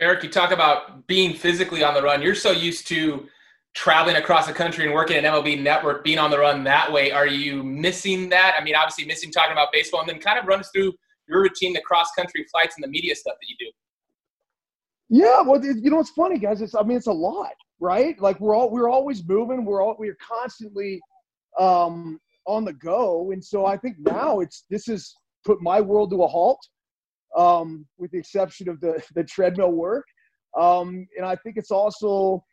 Eric 0.00 0.22
you 0.22 0.30
talk 0.30 0.52
about 0.52 1.06
being 1.08 1.34
physically 1.34 1.82
on 1.82 1.94
the 1.94 2.02
run. 2.02 2.22
You're 2.22 2.36
so 2.36 2.52
used 2.52 2.86
to 2.88 3.26
traveling 3.74 4.14
across 4.14 4.46
the 4.46 4.52
country 4.52 4.84
and 4.84 4.94
working 4.94 5.16
at 5.16 5.24
mlb 5.24 5.60
network 5.60 6.04
being 6.04 6.20
on 6.20 6.30
the 6.30 6.38
run 6.38 6.62
that 6.62 6.90
way. 6.92 7.10
Are 7.10 7.26
you 7.26 7.64
missing 7.64 8.28
that? 8.28 8.54
I 8.58 8.62
mean 8.62 8.76
obviously 8.76 9.04
missing 9.04 9.32
talking 9.32 9.52
about 9.52 9.68
baseball 9.72 10.00
and 10.00 10.08
then 10.08 10.20
kind 10.20 10.38
of 10.38 10.46
runs 10.46 10.70
through 10.72 10.92
your 11.28 11.42
routine 11.42 11.72
the 11.72 11.80
cross 11.80 12.10
country 12.16 12.46
flights 12.52 12.76
and 12.76 12.84
the 12.84 12.88
media 12.88 13.16
stuff 13.16 13.34
that 13.40 13.48
you 13.48 13.56
do. 13.58 13.70
Yeah 15.10 15.42
well 15.42 15.62
you 15.64 15.90
know 15.90 15.98
it's 15.98 16.10
funny 16.10 16.38
guys. 16.38 16.62
It's 16.62 16.76
i 16.76 16.82
mean 16.84 16.96
it's 16.96 17.08
a 17.08 17.12
lot 17.12 17.54
right? 17.80 18.20
Like 18.20 18.40
we're 18.40 18.56
all 18.56 18.70
we're 18.70 18.88
always 18.88 19.26
moving. 19.26 19.64
We're 19.64 19.82
all 19.82 19.96
we're 19.98 20.16
constantly 20.20 21.00
um, 21.58 22.20
on 22.46 22.64
the 22.64 22.72
go, 22.72 23.30
and 23.32 23.44
so 23.44 23.66
I 23.66 23.76
think 23.76 23.96
now 24.00 24.40
it's 24.40 24.64
this 24.70 24.86
has 24.86 25.14
put 25.44 25.60
my 25.60 25.80
world 25.80 26.10
to 26.10 26.22
a 26.22 26.26
halt, 26.26 26.60
um, 27.36 27.86
with 27.98 28.10
the 28.10 28.18
exception 28.18 28.68
of 28.68 28.80
the 28.80 29.02
the 29.14 29.24
treadmill 29.24 29.72
work, 29.72 30.06
um, 30.58 31.06
and 31.16 31.26
I 31.26 31.36
think 31.36 31.56
it's 31.56 31.70
also 31.70 32.44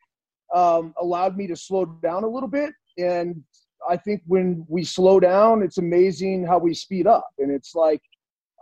um, 0.53 0.93
allowed 0.99 1.37
me 1.37 1.47
to 1.47 1.55
slow 1.55 1.85
down 1.85 2.23
a 2.23 2.27
little 2.27 2.49
bit. 2.49 2.73
And 2.97 3.41
I 3.89 3.97
think 3.97 4.21
when 4.27 4.65
we 4.67 4.83
slow 4.83 5.19
down, 5.19 5.63
it's 5.63 5.77
amazing 5.77 6.45
how 6.45 6.59
we 6.59 6.73
speed 6.73 7.07
up. 7.07 7.27
And 7.39 7.51
it's 7.51 7.73
like 7.73 8.01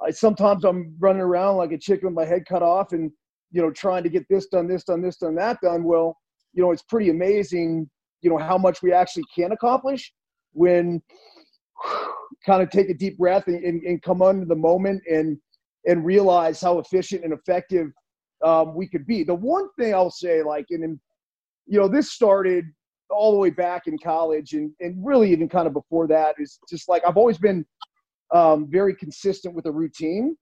I 0.06 0.12
sometimes 0.12 0.64
I'm 0.64 0.96
running 1.00 1.22
around 1.22 1.58
like 1.58 1.72
a 1.72 1.78
chicken 1.78 2.08
with 2.08 2.16
my 2.16 2.26
head 2.26 2.46
cut 2.48 2.64
off, 2.64 2.94
and 2.94 3.12
you 3.52 3.62
know 3.62 3.72
trying 3.72 4.04
to 4.04 4.10
get 4.10 4.28
this 4.30 4.48
done, 4.48 4.68
this 4.68 4.84
done, 4.84 5.02
this 5.02 5.18
done, 5.18 5.36
that 5.36 5.60
done. 5.62 5.84
Well, 5.84 6.18
you 6.54 6.64
know, 6.64 6.72
it's 6.72 6.84
pretty 6.84 7.10
amazing, 7.10 7.90
you 8.22 8.30
know, 8.30 8.38
how 8.38 8.58
much 8.58 8.82
we 8.82 8.92
actually 8.92 9.24
can 9.36 9.52
accomplish 9.52 10.12
when 10.54 11.02
kind 12.46 12.62
of 12.62 12.70
take 12.70 12.90
a 12.90 12.94
deep 12.94 13.18
breath 13.18 13.48
and, 13.48 13.64
and, 13.64 13.84
and 13.84 14.02
come 14.02 14.22
under 14.22 14.46
the 14.46 14.56
moment 14.56 15.02
and 15.10 15.38
and 15.86 16.06
realize 16.06 16.60
how 16.60 16.78
efficient 16.80 17.24
and 17.24 17.34
effective 17.34 17.88
um, 18.44 18.76
we 18.76 18.88
could 18.88 19.06
be. 19.08 19.24
The 19.24 19.34
one 19.34 19.70
thing 19.78 19.94
I'll 19.94 20.12
say, 20.12 20.44
like, 20.44 20.66
and 20.70 21.00
you 21.66 21.80
know, 21.80 21.88
this 21.88 22.12
started 22.12 22.66
all 23.10 23.32
the 23.32 23.38
way 23.38 23.50
back 23.50 23.88
in 23.88 23.98
college 23.98 24.54
and, 24.54 24.72
and 24.82 24.96
really 25.04 25.32
even 25.32 25.50
kind 25.50 25.68
of 25.68 25.74
before 25.74 26.08
that 26.08 26.36
is 26.38 26.60
just 26.70 26.90
like 26.90 27.02
I've 27.08 27.18
always 27.18 27.38
been 27.38 27.66
um, 28.34 28.68
very 28.70 28.96
consistent 28.96 29.56
with 29.56 29.66
a 29.66 29.72
routine. 29.72 30.36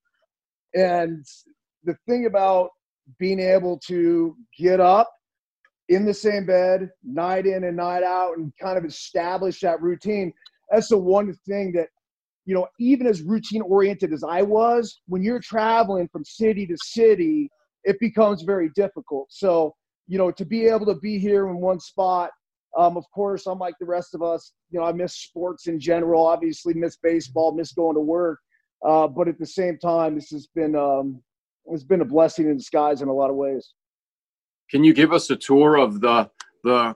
And 0.74 1.26
the 1.84 1.96
thing 2.08 2.26
about 2.26 2.70
being 3.20 3.40
able 3.40 3.80
to 3.88 4.36
get 4.58 4.80
up 4.80 5.10
in 5.90 6.06
the 6.06 6.14
same 6.14 6.46
bed, 6.46 6.90
night 7.04 7.46
in 7.46 7.64
and 7.64 7.78
night 7.78 8.04
out, 8.04 8.38
and 8.38 8.52
kind 8.62 8.78
of 8.78 8.86
establish 8.86 9.60
that 9.62 9.82
routine. 9.82 10.34
That's 10.70 10.90
the 10.90 10.98
one 10.98 11.34
thing 11.48 11.72
that, 11.74 11.88
you 12.46 12.54
know, 12.54 12.68
even 12.80 13.08
as 13.08 13.22
routine 13.22 13.62
oriented 13.62 14.12
as 14.14 14.24
I 14.24 14.42
was, 14.42 15.02
when 15.08 15.24
you're 15.24 15.40
traveling 15.40 16.08
from 16.12 16.26
city 16.26 16.68
to 16.68 16.78
city, 16.82 17.50
it 17.84 17.98
becomes 18.00 18.42
very 18.42 18.70
difficult. 18.76 19.28
So, 19.30 19.76
you 20.08 20.18
know, 20.18 20.32
to 20.32 20.46
be 20.46 20.66
able 20.66 20.86
to 20.88 20.96
be 20.96 21.20
here 21.20 21.48
in 21.48 21.58
one 21.62 21.80
spot, 21.80 22.32
um, 22.78 22.98
of 22.98 23.06
course, 23.14 23.48
unlike 23.48 23.76
the 23.80 23.86
rest 23.86 24.14
of 24.14 24.22
us, 24.22 24.54
you 24.70 24.80
know, 24.80 24.86
I 24.86 24.92
miss 24.92 25.16
sports 25.16 25.68
in 25.68 25.80
general, 25.80 26.28
obviously 26.28 26.74
miss 26.74 26.98
baseball, 26.98 27.54
miss 27.54 27.72
going 27.72 27.96
to 27.96 28.02
work. 28.02 28.40
Uh, 28.86 29.08
but 29.08 29.28
at 29.28 29.40
the 29.40 29.46
same 29.46 29.78
time, 29.78 30.16
this 30.16 30.30
has 30.30 30.48
been, 30.54 30.76
um, 30.76 31.22
it's 31.66 31.84
been 31.84 32.02
a 32.02 32.06
blessing 32.06 32.50
in 32.50 32.58
disguise 32.58 33.02
in 33.02 33.08
a 33.08 33.14
lot 33.14 33.30
of 33.30 33.36
ways. 33.36 33.74
Can 34.70 34.84
you 34.84 34.94
give 34.94 35.14
us 35.14 35.30
a 35.30 35.36
tour 35.36 35.78
of 35.78 36.02
the 36.02 36.30
the 36.64 36.96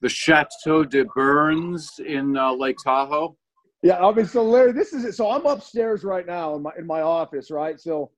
the 0.00 0.08
Chateau 0.08 0.84
de 0.84 1.04
Byrnes 1.04 2.00
in 2.04 2.36
uh, 2.36 2.52
Lake 2.54 2.76
Tahoe? 2.82 3.36
Yeah, 3.82 4.04
I 4.04 4.12
mean, 4.12 4.26
so 4.26 4.42
Larry, 4.42 4.72
this 4.72 4.92
is 4.92 5.04
it. 5.04 5.14
So 5.14 5.30
I'm 5.30 5.44
upstairs 5.44 6.04
right 6.04 6.26
now 6.26 6.54
in 6.54 6.62
my 6.62 6.70
in 6.78 6.86
my 6.86 7.02
office, 7.02 7.50
right? 7.50 7.78
So 7.78 8.10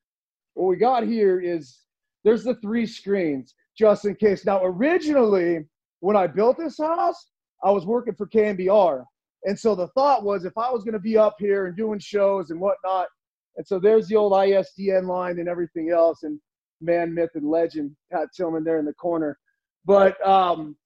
what 0.54 0.66
we 0.66 0.76
got 0.76 1.04
here 1.04 1.40
is 1.40 1.80
there's 2.24 2.44
the 2.44 2.54
three 2.56 2.86
screens 2.86 3.54
just 3.76 4.04
in 4.04 4.14
case. 4.14 4.44
Now, 4.44 4.62
originally, 4.64 5.64
when 6.00 6.16
I 6.16 6.26
built 6.26 6.58
this 6.58 6.78
house, 6.78 7.30
I 7.64 7.70
was 7.70 7.86
working 7.86 8.14
for 8.14 8.28
KNBR, 8.28 9.04
and 9.44 9.58
so 9.58 9.74
the 9.74 9.88
thought 9.88 10.22
was 10.22 10.44
if 10.44 10.56
I 10.56 10.70
was 10.70 10.84
going 10.84 10.94
to 10.94 11.00
be 11.00 11.18
up 11.18 11.36
here 11.38 11.66
and 11.66 11.76
doing 11.76 11.98
shows 11.98 12.50
and 12.50 12.60
whatnot, 12.60 13.08
and 13.56 13.66
so 13.66 13.80
there's 13.80 14.06
the 14.06 14.16
old 14.16 14.32
ISDN 14.32 15.08
line 15.08 15.40
and 15.40 15.48
everything 15.48 15.90
else, 15.90 16.22
and 16.22 16.38
man, 16.82 17.14
myth, 17.14 17.30
and 17.34 17.48
legend, 17.48 17.94
Pat 18.10 18.28
Tillman 18.36 18.64
there 18.64 18.78
in 18.78 18.84
the 18.84 18.94
corner. 18.94 19.38
But 19.84 20.24
um, 20.26 20.76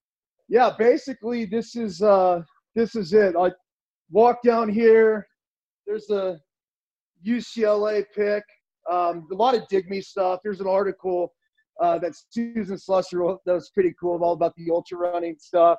yeah, 0.48 0.70
basically 0.78 1.44
this 1.44 1.76
is 1.76 2.02
uh, 2.02 2.42
this 2.74 2.94
is 2.94 3.12
it. 3.12 3.34
I 3.38 3.50
walk 4.10 4.42
down 4.42 4.68
here. 4.68 5.26
There's 5.86 6.06
the 6.06 6.40
UCLA 7.26 8.04
pick. 8.14 8.42
Um, 8.90 9.26
a 9.32 9.34
lot 9.34 9.54
of 9.54 9.66
dig 9.68 9.88
me 9.90 10.00
stuff. 10.00 10.40
There's 10.44 10.60
an 10.60 10.68
article 10.68 11.32
uh, 11.80 11.98
that 11.98 12.12
Susan 12.30 12.76
Slusser 12.76 13.14
wrote 13.14 13.40
that 13.44 13.54
was 13.54 13.70
pretty 13.70 13.94
cool, 13.98 14.22
all 14.22 14.32
about 14.32 14.54
the 14.56 14.70
ultra 14.70 14.98
running 14.98 15.36
stuff. 15.38 15.78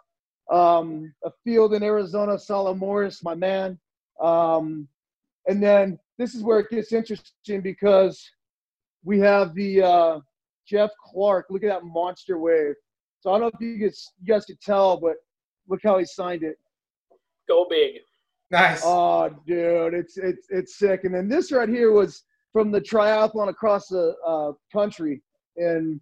Um, 0.51 1.13
a 1.25 1.31
field 1.43 1.73
in 1.73 1.83
Arizona, 1.83 2.37
Salah 2.37 2.75
Morris, 2.75 3.23
my 3.23 3.35
man. 3.35 3.79
Um, 4.21 4.87
and 5.47 5.61
then 5.61 5.99
this 6.17 6.35
is 6.35 6.43
where 6.43 6.59
it 6.59 6.69
gets 6.69 6.91
interesting 6.91 7.61
because 7.61 8.21
we 9.07 9.17
have 9.19 9.55
the 9.55 9.81
uh, 9.81 10.19
Jeff 10.67 10.91
Clark. 11.01 11.45
Look 11.49 11.63
at 11.63 11.69
that 11.69 11.85
monster 11.85 12.37
wave. 12.37 12.75
So 13.21 13.31
I 13.31 13.39
don't 13.39 13.41
know 13.41 13.51
if 13.53 13.61
you 13.61 13.77
guys, 13.77 14.05
you 14.21 14.33
guys 14.33 14.45
could 14.45 14.59
tell, 14.59 14.99
but 14.99 15.15
look 15.69 15.79
how 15.81 15.97
he 15.97 16.05
signed 16.05 16.43
it. 16.43 16.57
Go 17.47 17.65
big. 17.69 18.01
Nice. 18.51 18.81
Oh, 18.83 19.29
dude, 19.47 19.93
it's 19.93 20.17
it's 20.17 20.47
it's 20.49 20.77
sick. 20.77 21.05
And 21.05 21.15
then 21.15 21.29
this 21.29 21.53
right 21.53 21.69
here 21.69 21.91
was 21.93 22.23
from 22.51 22.69
the 22.69 22.81
triathlon 22.81 23.47
across 23.47 23.87
the 23.87 24.13
uh, 24.25 24.51
country, 24.73 25.21
and 25.55 26.01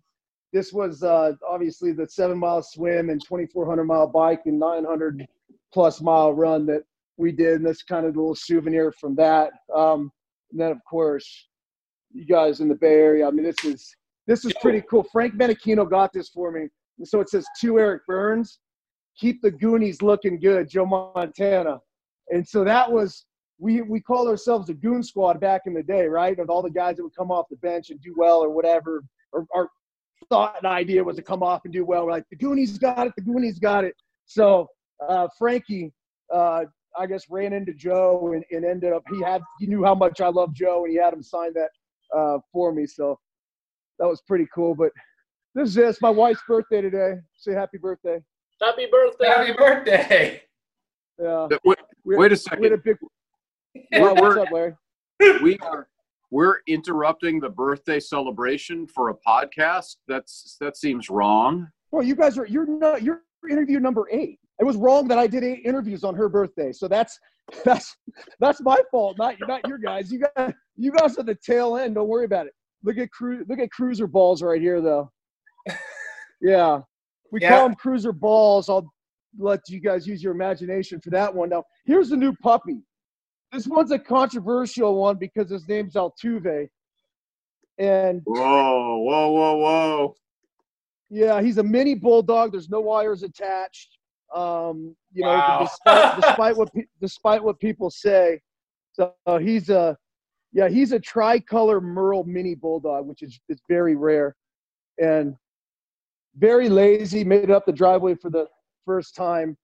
this 0.51 0.74
was 0.74 1.03
uh, 1.03 1.33
obviously 1.47 1.91
the 1.91 2.07
seven 2.07 2.39
mile 2.39 2.63
swim 2.63 3.12
and 3.12 3.21
2,400 3.24 3.83
mile 3.83 4.07
bike 4.07 4.41
and 4.45 4.59
900 4.59 5.27
plus 5.71 6.01
mile 6.01 6.33
run 6.33 6.65
that 6.65 6.81
we 7.17 7.31
did. 7.31 7.57
And 7.57 7.65
that's 7.67 7.83
kind 7.83 8.05
of 8.07 8.15
a 8.15 8.19
little 8.19 8.35
souvenir 8.35 8.91
from 8.91 9.15
that. 9.15 9.51
Um, 9.75 10.12
and 10.51 10.59
then 10.59 10.71
of 10.71 10.79
course, 10.89 11.47
you 12.15 12.25
guys 12.25 12.62
in 12.62 12.69
the 12.69 12.75
Bay 12.75 12.93
Area. 12.93 13.27
I 13.27 13.31
mean, 13.31 13.43
this 13.43 13.63
is 13.63 13.95
this 14.27 14.45
is 14.45 14.53
pretty 14.62 14.81
cool. 14.89 15.05
Frank 15.12 15.36
Menechino 15.36 15.89
got 15.89 16.13
this 16.13 16.29
for 16.29 16.51
me. 16.51 16.67
So 17.03 17.19
it 17.19 17.29
says 17.29 17.45
to 17.62 17.77
Eric 17.77 18.03
Byrnes, 18.07 18.60
keep 19.17 19.41
the 19.41 19.51
Goonies 19.51 20.01
looking 20.01 20.39
good, 20.39 20.69
Joe 20.69 20.86
Montana. 20.86 21.79
And 22.29 22.48
so 22.48 22.63
that 22.63 22.91
was 22.91 23.25
we 23.60 23.81
we 23.81 24.00
called 24.00 24.27
ourselves 24.27 24.67
the 24.67 24.74
Goon 24.74 25.03
Squad 25.03 25.39
back 25.39 25.62
in 25.65 25.74
the 25.74 25.84
day, 25.84 26.05
right? 26.07 26.39
Of 26.39 26.50
all 26.50 26.62
the 26.62 26.69
guys 26.69 26.95
that 26.98 27.03
would 27.03 27.15
come 27.15 27.31
off 27.31 27.45
the 27.50 27.57
bench 27.57 27.89
and 27.89 28.01
do 28.01 28.13
well 28.17 28.39
or 28.39 28.50
whatever, 28.50 29.03
or 29.31 29.45
our 29.53 29.69
thought 30.29 30.55
and 30.57 30.65
idea 30.65 31.03
was 31.03 31.17
to 31.17 31.22
come 31.22 31.43
off 31.43 31.62
and 31.65 31.74
do 31.74 31.86
well. 31.86 32.05
We're 32.05 32.12
like 32.12 32.25
the 32.29 32.38
Goonies 32.38 32.77
got 32.77 33.07
it, 33.07 33.13
the 33.15 33.24
Goonies 33.24 33.60
got 33.60 33.84
it. 33.84 33.95
So 34.25 34.67
uh, 35.07 35.27
Frankie, 35.38 35.93
uh, 36.34 36.63
I 36.98 37.05
guess, 37.05 37.25
ran 37.29 37.53
into 37.53 37.74
Joe 37.74 38.31
and, 38.34 38.43
and, 38.51 38.65
ended 38.65 38.93
up 38.93 39.03
he 39.12 39.22
had 39.22 39.41
he 39.60 39.67
knew 39.67 39.84
how 39.84 39.93
much 39.93 40.22
I 40.22 40.29
love 40.29 40.53
Joe 40.53 40.86
and 40.86 40.91
he 40.91 40.98
had 40.98 41.13
him 41.13 41.22
sign 41.22 41.53
that 41.53 41.69
uh, 42.15 42.39
for 42.51 42.72
me. 42.74 42.86
So 42.88 43.19
that 44.00 44.07
was 44.07 44.22
pretty 44.22 44.48
cool. 44.53 44.75
But 44.75 44.91
this 45.53 45.69
is 45.69 45.77
it. 45.77 45.86
It's 45.86 46.01
my 46.01 46.10
wife's 46.10 46.41
birthday 46.48 46.81
today. 46.81 47.15
Say 47.36 47.53
happy 47.53 47.77
birthday. 47.77 48.19
Happy 48.62 48.88
birthday. 48.91 49.27
Happy 49.27 49.53
birthday. 49.53 50.41
Yeah. 51.22 51.48
Wait, 51.63 51.77
wait 52.05 52.31
a 52.31 52.36
second. 52.36 52.74
a 52.74 52.77
big, 52.77 52.98
Well, 53.93 54.15
what's 54.15 54.22
we're- 54.36 54.41
up, 54.41 54.51
Larry? 54.51 54.74
we 55.41 55.57
are 55.60 55.88
we're 56.31 56.57
interrupting 56.67 57.39
the 57.39 57.50
birthday 57.50 58.00
celebration 58.01 58.86
for 58.88 59.10
a 59.10 59.15
podcast. 59.15 59.95
That's 60.10 60.57
that 60.60 60.75
seems 60.75 61.10
wrong. 61.10 61.69
Well, 61.91 62.03
you 62.03 62.15
guys 62.15 62.38
are 62.38 62.45
you're 62.48 62.65
not 62.67 63.01
you're 63.03 63.22
interview 63.50 63.79
number 63.79 64.07
eight. 64.12 64.39
It 64.59 64.63
was 64.63 64.77
wrong 64.77 65.07
that 65.09 65.17
I 65.17 65.27
did 65.27 65.43
eight 65.43 65.62
interviews 65.65 66.03
on 66.03 66.15
her 66.15 66.29
birthday. 66.29 66.71
So 66.71 66.88
that's 66.88 67.19
that's 67.65 67.95
that's 68.39 68.62
my 68.62 68.77
fault, 68.91 69.17
not 69.17 69.35
not 69.47 69.67
your 69.67 69.77
guys. 69.77 70.12
You 70.12 70.24
guys 70.35 70.53
you 70.75 70.91
guys 70.91 71.17
are 71.17 71.24
the 71.24 71.35
tail 71.45 71.77
end. 71.77 71.95
Don't 71.95 72.07
worry 72.07 72.25
about 72.25 72.47
it. 72.47 72.53
Look 72.83 72.97
at 72.97 73.12
cru- 73.12 73.45
look 73.50 73.59
at 73.59 73.71
cruiser 73.71 74.07
balls 74.07 74.41
right 74.41 74.62
here 74.62 74.81
though. 74.81 75.12
Yeah. 76.41 76.81
We 77.31 77.41
Yeah. 77.41 77.50
call 77.50 77.63
them 77.69 77.75
cruiser 77.75 78.12
balls. 78.12 78.69
I'll 78.69 78.91
let 79.39 79.62
you 79.69 79.79
guys 79.79 80.05
use 80.05 80.21
your 80.21 80.33
imagination 80.33 81.00
for 81.01 81.09
that 81.12 81.33
one. 81.33 81.50
Now, 81.50 81.63
here's 81.85 82.09
the 82.09 82.17
new 82.17 82.33
puppy. 82.43 82.81
This 83.51 83.65
one's 83.67 83.91
a 83.91 83.97
controversial 83.97 84.95
one 85.01 85.17
because 85.17 85.50
his 85.50 85.67
name's 85.67 85.93
Altuve. 85.93 86.67
And 87.79 88.21
Whoa, 88.25 88.97
whoa, 89.00 89.31
whoa, 89.31 89.55
whoa! 89.57 90.15
yeah, 91.09 91.41
he's 91.41 91.57
a 91.57 91.63
mini 91.63 91.95
bulldog. 91.95 92.51
There's 92.51 92.69
no 92.69 92.81
wires 92.81 93.24
attached. 93.24 93.97
Um, 94.36 94.96
you 95.13 95.24
know, 95.24 95.60
despite, 95.62 96.15
despite 96.22 96.58
what 96.58 96.74
pe- 96.74 96.86
despite 97.00 97.44
what 97.44 97.60
people 97.60 97.89
say, 97.89 98.42
so 98.94 99.13
he's 99.39 99.70
a 99.70 99.98
yeah, 100.51 100.70
he's 100.70 100.92
a 100.92 101.00
tricolor 101.00 101.82
Merle 101.82 102.24
mini 102.25 102.54
bulldog, 102.54 103.08
which 103.08 103.24
is 103.24 103.39
is 103.50 103.60
very 103.70 103.96
rare, 103.96 104.36
and 104.98 105.36
very 106.38 106.70
lazy. 106.70 107.24
Made 107.24 107.46
it 107.46 107.51
up 107.51 107.65
the 107.65 107.72
driveway 107.72 108.15
for 108.15 108.30
the 108.30 108.48
first 108.86 109.15
time 109.15 109.58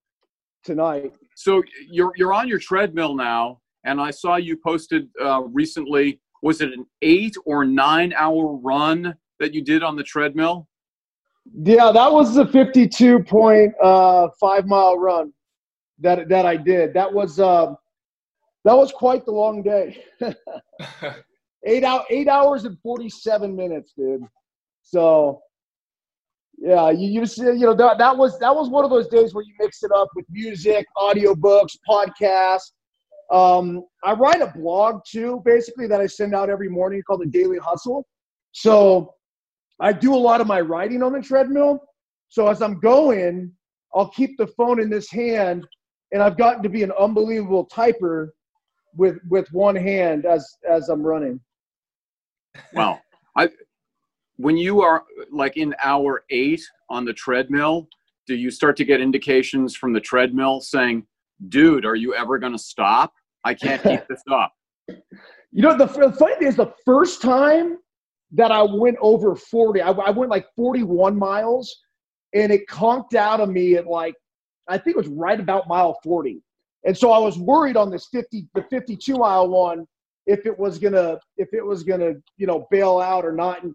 tonight. 0.64 1.14
So 1.36 1.62
you're 1.90 2.14
you're 2.16 2.34
on 2.34 2.48
your 2.48 2.60
treadmill 2.60 3.16
now, 3.16 3.60
and 3.84 4.00
I 4.00 4.12
saw 4.12 4.38
you 4.38 4.58
posted 4.58 5.10
uh, 5.22 5.42
recently. 5.44 6.22
Was 6.44 6.62
it 6.62 6.74
an 6.74 6.86
eight 7.02 7.36
or 7.46 7.66
nine 7.66 8.14
hour 8.14 8.56
run 8.56 9.16
that 9.40 9.54
you 9.54 9.62
did 9.62 9.84
on 9.84 9.96
the 9.96 10.04
treadmill? 10.04 10.68
Yeah, 11.46 11.92
that 11.92 12.12
was 12.12 12.36
the 12.36 12.46
52.5 12.46 14.66
mile 14.66 14.98
run 14.98 15.34
that 16.00 16.30
that 16.30 16.46
I 16.46 16.58
did. 16.58 16.94
That 16.94 17.12
was 17.12 17.40
um, 17.40 17.78
that 18.66 18.76
was 18.76 18.92
quite 18.92 19.26
the 19.26 19.32
long 19.32 19.64
day. 19.64 20.04
eight 21.66 21.84
out 21.84 22.06
eight 22.10 22.28
hours 22.28 22.66
and 22.66 22.78
47 22.82 23.56
minutes, 23.56 23.94
dude. 23.98 24.22
So 24.84 25.42
yeah, 26.58 26.92
you 26.92 27.10
you 27.10 27.22
just 27.22 27.38
you 27.38 27.60
know 27.60 27.76
that 27.76 27.98
that 27.98 28.16
was 28.16 28.38
that 28.40 28.56
was 28.56 28.70
one 28.70 28.84
of 28.84 28.92
those 28.92 29.08
days 29.08 29.34
where 29.34 29.44
you 29.44 29.54
mix 29.60 29.84
it 29.84 29.92
up 29.92 30.10
with 30.16 30.26
music, 30.30 30.86
audiobooks, 30.98 31.78
podcasts. 31.90 32.72
Um, 33.32 33.84
I 34.04 34.14
write 34.14 34.42
a 34.42 34.52
blog 34.56 35.02
too, 35.10 35.42
basically 35.46 35.88
that 35.88 36.02
I 36.02 36.06
send 36.06 36.36
out 36.36 36.50
every 36.50 36.68
morning 36.68 37.02
called 37.08 37.22
the 37.22 37.28
Daily 37.28 37.58
Hustle. 37.58 38.06
So 38.52 39.16
I 39.82 39.92
do 39.92 40.14
a 40.14 40.16
lot 40.16 40.40
of 40.42 40.48
my 40.48 40.62
writing 40.62 41.02
on 41.02 41.12
the 41.12 41.22
treadmill. 41.22 41.80
So 42.30 42.48
as 42.48 42.62
I'm 42.62 42.80
going, 42.80 43.52
I'll 43.94 44.10
keep 44.10 44.38
the 44.38 44.48
phone 44.48 44.80
in 44.80 44.90
this 44.90 45.10
hand, 45.12 45.68
and 46.14 46.22
I've 46.22 46.38
gotten 46.38 46.64
to 46.64 46.70
be 46.70 46.84
an 46.84 46.92
unbelievable 46.98 47.68
typer 47.68 48.30
with 48.96 49.18
with 49.30 49.52
one 49.52 49.76
hand 49.76 50.26
as 50.26 50.48
as 50.70 50.90
I'm 50.90 51.02
running. 51.02 51.40
Well, 52.74 53.02
I 53.36 53.50
when 54.38 54.56
you 54.56 54.82
are 54.82 55.04
like 55.32 55.58
in 55.58 55.76
hour 55.84 56.24
eight 56.30 56.62
on 56.90 57.04
the 57.04 57.14
treadmill, 57.14 57.88
do 58.28 58.36
you 58.36 58.52
start 58.52 58.78
to 58.78 58.86
get 58.86 59.02
indications 59.02 59.76
from 59.76 59.94
the 59.94 60.00
treadmill 60.00 60.62
saying, 60.62 61.06
"Dude, 61.50 61.86
are 61.86 61.96
you 61.96 62.14
ever 62.14 62.38
going 62.38 62.54
to 62.54 62.60
stop? 62.60 63.14
I 63.44 63.56
can't 63.56 63.82
keep 63.82 64.02
this 64.10 64.22
up." 64.32 64.54
You 65.52 65.64
know, 65.64 65.78
the, 65.78 65.86
the 65.86 66.14
funny 66.14 66.36
thing 66.36 66.48
is, 66.48 66.56
the 66.56 66.74
first 66.86 67.22
time 67.22 67.78
that 68.34 68.52
I 68.52 68.64
went 68.64 68.98
over 69.02 69.36
40, 69.36 69.82
I, 69.82 69.92
I 69.92 70.10
went 70.12 70.32
like 70.32 70.48
41 70.56 71.18
miles, 71.18 71.76
and 72.34 72.52
it 72.52 72.68
conked 72.68 73.14
out 73.14 73.42
of 73.42 73.50
me 73.50 73.76
at 73.76 73.88
like, 73.88 74.16
I 74.70 74.78
think 74.78 74.96
it 74.96 75.00
was 75.00 75.08
right 75.08 75.40
about 75.40 75.68
mile 75.68 75.98
40. 76.04 76.42
And 76.86 76.98
so 76.98 77.12
I 77.12 77.20
was 77.20 77.38
worried 77.38 77.78
on 77.78 77.92
this 77.92 78.08
50, 78.12 78.48
the 78.56 78.64
52 78.70 79.16
mile 79.16 79.48
one, 79.50 79.86
if 80.26 80.46
it 80.46 80.58
was 80.58 80.80
gonna, 80.80 81.20
if 81.38 81.50
it 81.54 81.66
was 81.66 81.84
gonna, 81.84 82.14
you 82.38 82.48
know, 82.48 82.68
bail 82.72 83.00
out 83.00 83.26
or 83.26 83.34
not. 83.34 83.64
And 83.64 83.74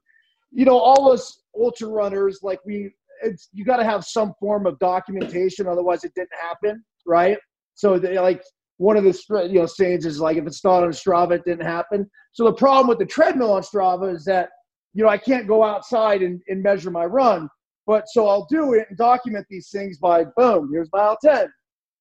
you 0.52 0.64
know, 0.64 0.78
all 0.78 1.12
us 1.12 1.42
ultra 1.58 1.88
runners, 1.88 2.40
like 2.42 2.60
we, 2.64 2.92
it's 3.22 3.48
you 3.52 3.64
got 3.64 3.76
to 3.76 3.84
have 3.84 4.04
some 4.04 4.32
form 4.40 4.66
of 4.66 4.78
documentation, 4.78 5.66
otherwise 5.66 6.04
it 6.04 6.12
didn't 6.14 6.30
happen, 6.40 6.84
right? 7.06 7.38
So 7.74 7.98
they, 7.98 8.18
like 8.18 8.42
one 8.78 8.96
of 8.96 9.04
the 9.04 9.48
you 9.48 9.60
know 9.60 9.66
sayings 9.66 10.04
is 10.04 10.20
like 10.20 10.36
if 10.36 10.46
it's 10.46 10.64
not 10.64 10.82
on 10.82 10.90
Strava, 10.90 11.32
it 11.32 11.44
didn't 11.44 11.66
happen. 11.66 12.08
So 12.32 12.44
the 12.44 12.52
problem 12.52 12.88
with 12.88 12.98
the 12.98 13.06
treadmill 13.06 13.52
on 13.52 13.62
Strava 13.62 14.14
is 14.14 14.24
that 14.24 14.50
you 14.94 15.02
know 15.02 15.08
I 15.08 15.18
can't 15.18 15.46
go 15.46 15.64
outside 15.64 16.22
and, 16.22 16.40
and 16.48 16.62
measure 16.62 16.90
my 16.90 17.04
run. 17.04 17.48
But 17.86 18.08
so 18.08 18.26
I'll 18.28 18.46
do 18.50 18.74
it 18.74 18.86
and 18.88 18.98
document 18.98 19.46
these 19.48 19.70
things 19.70 19.98
by 19.98 20.24
boom, 20.36 20.70
here's 20.72 20.88
mile 20.92 21.16
10, 21.24 21.46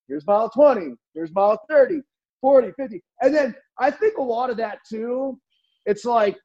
here's 0.08 0.26
mile 0.26 0.50
20, 0.50 0.94
here's 1.14 1.32
mile 1.32 1.58
30, 1.70 2.00
40, 2.40 2.72
50. 2.76 3.02
And 3.22 3.34
then 3.34 3.54
I 3.78 3.90
think 3.90 4.18
a 4.18 4.22
lot 4.22 4.50
of 4.50 4.56
that 4.56 4.78
too, 4.88 5.38
it's 5.84 6.04
like 6.04 6.36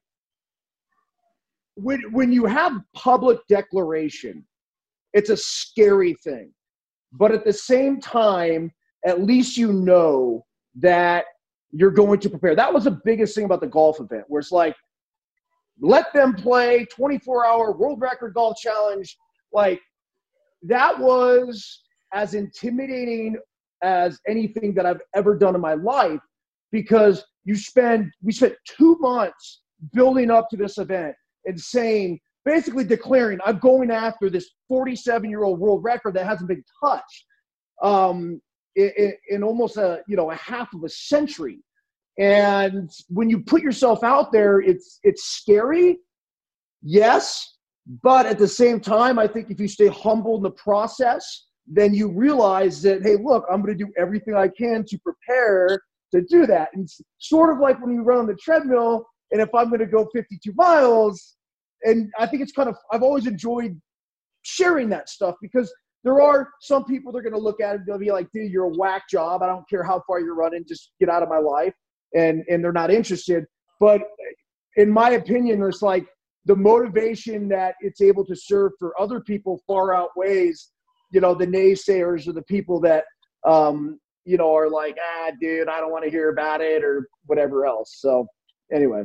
when 1.74 2.00
when 2.12 2.32
you 2.32 2.46
have 2.46 2.80
public 2.94 3.38
declaration, 3.48 4.44
it's 5.12 5.30
a 5.30 5.36
scary 5.36 6.14
thing. 6.22 6.52
But 7.12 7.32
at 7.32 7.44
the 7.44 7.52
same 7.52 8.00
time, 8.00 8.72
at 9.06 9.22
least 9.22 9.56
you 9.56 9.72
know 9.72 10.44
that 10.76 11.24
you're 11.72 11.90
going 11.90 12.20
to 12.20 12.30
prepare. 12.30 12.54
That 12.54 12.72
was 12.72 12.84
the 12.84 13.00
biggest 13.04 13.34
thing 13.34 13.44
about 13.44 13.60
the 13.60 13.66
golf 13.66 14.00
event, 14.00 14.24
where 14.28 14.40
it's 14.40 14.52
like, 14.52 14.76
let 15.80 16.12
them 16.12 16.34
play 16.34 16.86
24 16.94 17.46
hour 17.46 17.72
world 17.72 18.00
record 18.00 18.34
golf 18.34 18.56
challenge. 18.58 19.16
Like, 19.52 19.80
that 20.62 20.98
was 20.98 21.82
as 22.12 22.34
intimidating 22.34 23.36
as 23.82 24.20
anything 24.28 24.74
that 24.74 24.86
I've 24.86 25.00
ever 25.14 25.36
done 25.36 25.54
in 25.54 25.60
my 25.60 25.74
life 25.74 26.20
because 26.70 27.24
you 27.44 27.56
spend, 27.56 28.12
we 28.22 28.32
spent 28.32 28.54
two 28.66 28.96
months 29.00 29.62
building 29.92 30.30
up 30.30 30.48
to 30.50 30.56
this 30.56 30.78
event 30.78 31.14
and 31.46 31.58
saying, 31.58 32.20
basically 32.44 32.84
declaring, 32.84 33.38
I'm 33.44 33.58
going 33.58 33.90
after 33.90 34.30
this 34.30 34.50
47 34.68 35.28
year 35.28 35.42
old 35.42 35.58
world 35.58 35.82
record 35.82 36.14
that 36.14 36.26
hasn't 36.26 36.48
been 36.48 36.64
touched. 36.82 37.26
Um, 37.82 38.40
in, 38.76 39.12
in 39.28 39.42
almost 39.42 39.76
a 39.76 40.02
you 40.06 40.16
know 40.16 40.30
a 40.30 40.36
half 40.36 40.72
of 40.74 40.84
a 40.84 40.88
century. 40.88 41.58
And 42.18 42.90
when 43.08 43.30
you 43.30 43.40
put 43.40 43.62
yourself 43.62 44.04
out 44.04 44.32
there 44.32 44.60
it's 44.60 45.00
it's 45.02 45.24
scary 45.24 45.98
yes 46.82 47.56
but 48.02 48.26
at 48.26 48.38
the 48.38 48.46
same 48.46 48.80
time 48.80 49.18
i 49.18 49.26
think 49.26 49.50
if 49.50 49.58
you 49.58 49.66
stay 49.66 49.88
humble 49.88 50.36
in 50.36 50.42
the 50.42 50.50
process 50.50 51.46
then 51.66 51.94
you 51.94 52.08
realize 52.08 52.82
that 52.82 53.02
hey 53.02 53.16
look 53.16 53.46
i'm 53.50 53.62
going 53.62 53.76
to 53.76 53.84
do 53.84 53.90
everything 53.96 54.34
i 54.34 54.46
can 54.46 54.84
to 54.84 54.98
prepare 54.98 55.80
to 56.12 56.22
do 56.22 56.46
that. 56.46 56.68
And 56.74 56.88
sort 57.18 57.50
of 57.50 57.58
like 57.58 57.80
when 57.80 57.94
you 57.94 58.02
run 58.02 58.18
on 58.18 58.26
the 58.26 58.36
treadmill 58.36 59.06
and 59.30 59.40
if 59.40 59.48
i'm 59.54 59.68
going 59.68 59.80
to 59.80 59.86
go 59.86 60.08
52 60.14 60.52
miles 60.54 61.36
and 61.84 62.12
I 62.18 62.26
think 62.26 62.42
it's 62.42 62.52
kind 62.52 62.68
of 62.68 62.76
I've 62.92 63.02
always 63.02 63.26
enjoyed 63.26 63.80
sharing 64.42 64.88
that 64.90 65.08
stuff 65.08 65.36
because 65.42 65.72
there 66.04 66.20
are 66.20 66.48
some 66.60 66.84
people 66.84 67.12
that 67.12 67.18
are 67.18 67.22
going 67.22 67.32
to 67.32 67.38
look 67.38 67.60
at 67.60 67.76
it 67.76 67.82
they'll 67.86 67.98
be 67.98 68.10
like, 68.10 68.28
dude, 68.32 68.50
you're 68.50 68.64
a 68.64 68.76
whack 68.76 69.08
job. 69.08 69.42
I 69.42 69.46
don't 69.46 69.68
care 69.68 69.84
how 69.84 70.02
far 70.06 70.20
you're 70.20 70.34
running, 70.34 70.64
just 70.66 70.92
get 70.98 71.08
out 71.08 71.22
of 71.22 71.28
my 71.28 71.38
life, 71.38 71.74
and 72.14 72.44
and 72.48 72.62
they're 72.62 72.72
not 72.72 72.90
interested. 72.90 73.44
But 73.80 74.02
in 74.76 74.90
my 74.90 75.10
opinion, 75.10 75.62
it's 75.62 75.82
like 75.82 76.06
the 76.44 76.56
motivation 76.56 77.48
that 77.48 77.74
it's 77.80 78.00
able 78.00 78.24
to 78.26 78.34
serve 78.34 78.72
for 78.78 79.00
other 79.00 79.20
people 79.20 79.60
far 79.66 79.94
outweighs, 79.94 80.70
you 81.12 81.20
know, 81.20 81.34
the 81.34 81.46
naysayers 81.46 82.26
or 82.26 82.32
the 82.32 82.42
people 82.42 82.80
that 82.80 83.04
um, 83.46 83.98
you 84.24 84.36
know, 84.36 84.54
are 84.54 84.70
like, 84.70 84.96
ah, 85.00 85.30
dude, 85.40 85.68
I 85.68 85.80
don't 85.80 85.90
want 85.90 86.04
to 86.04 86.10
hear 86.10 86.30
about 86.30 86.60
it 86.60 86.84
or 86.84 87.08
whatever 87.26 87.66
else. 87.66 87.96
So, 87.98 88.26
anyway. 88.72 89.04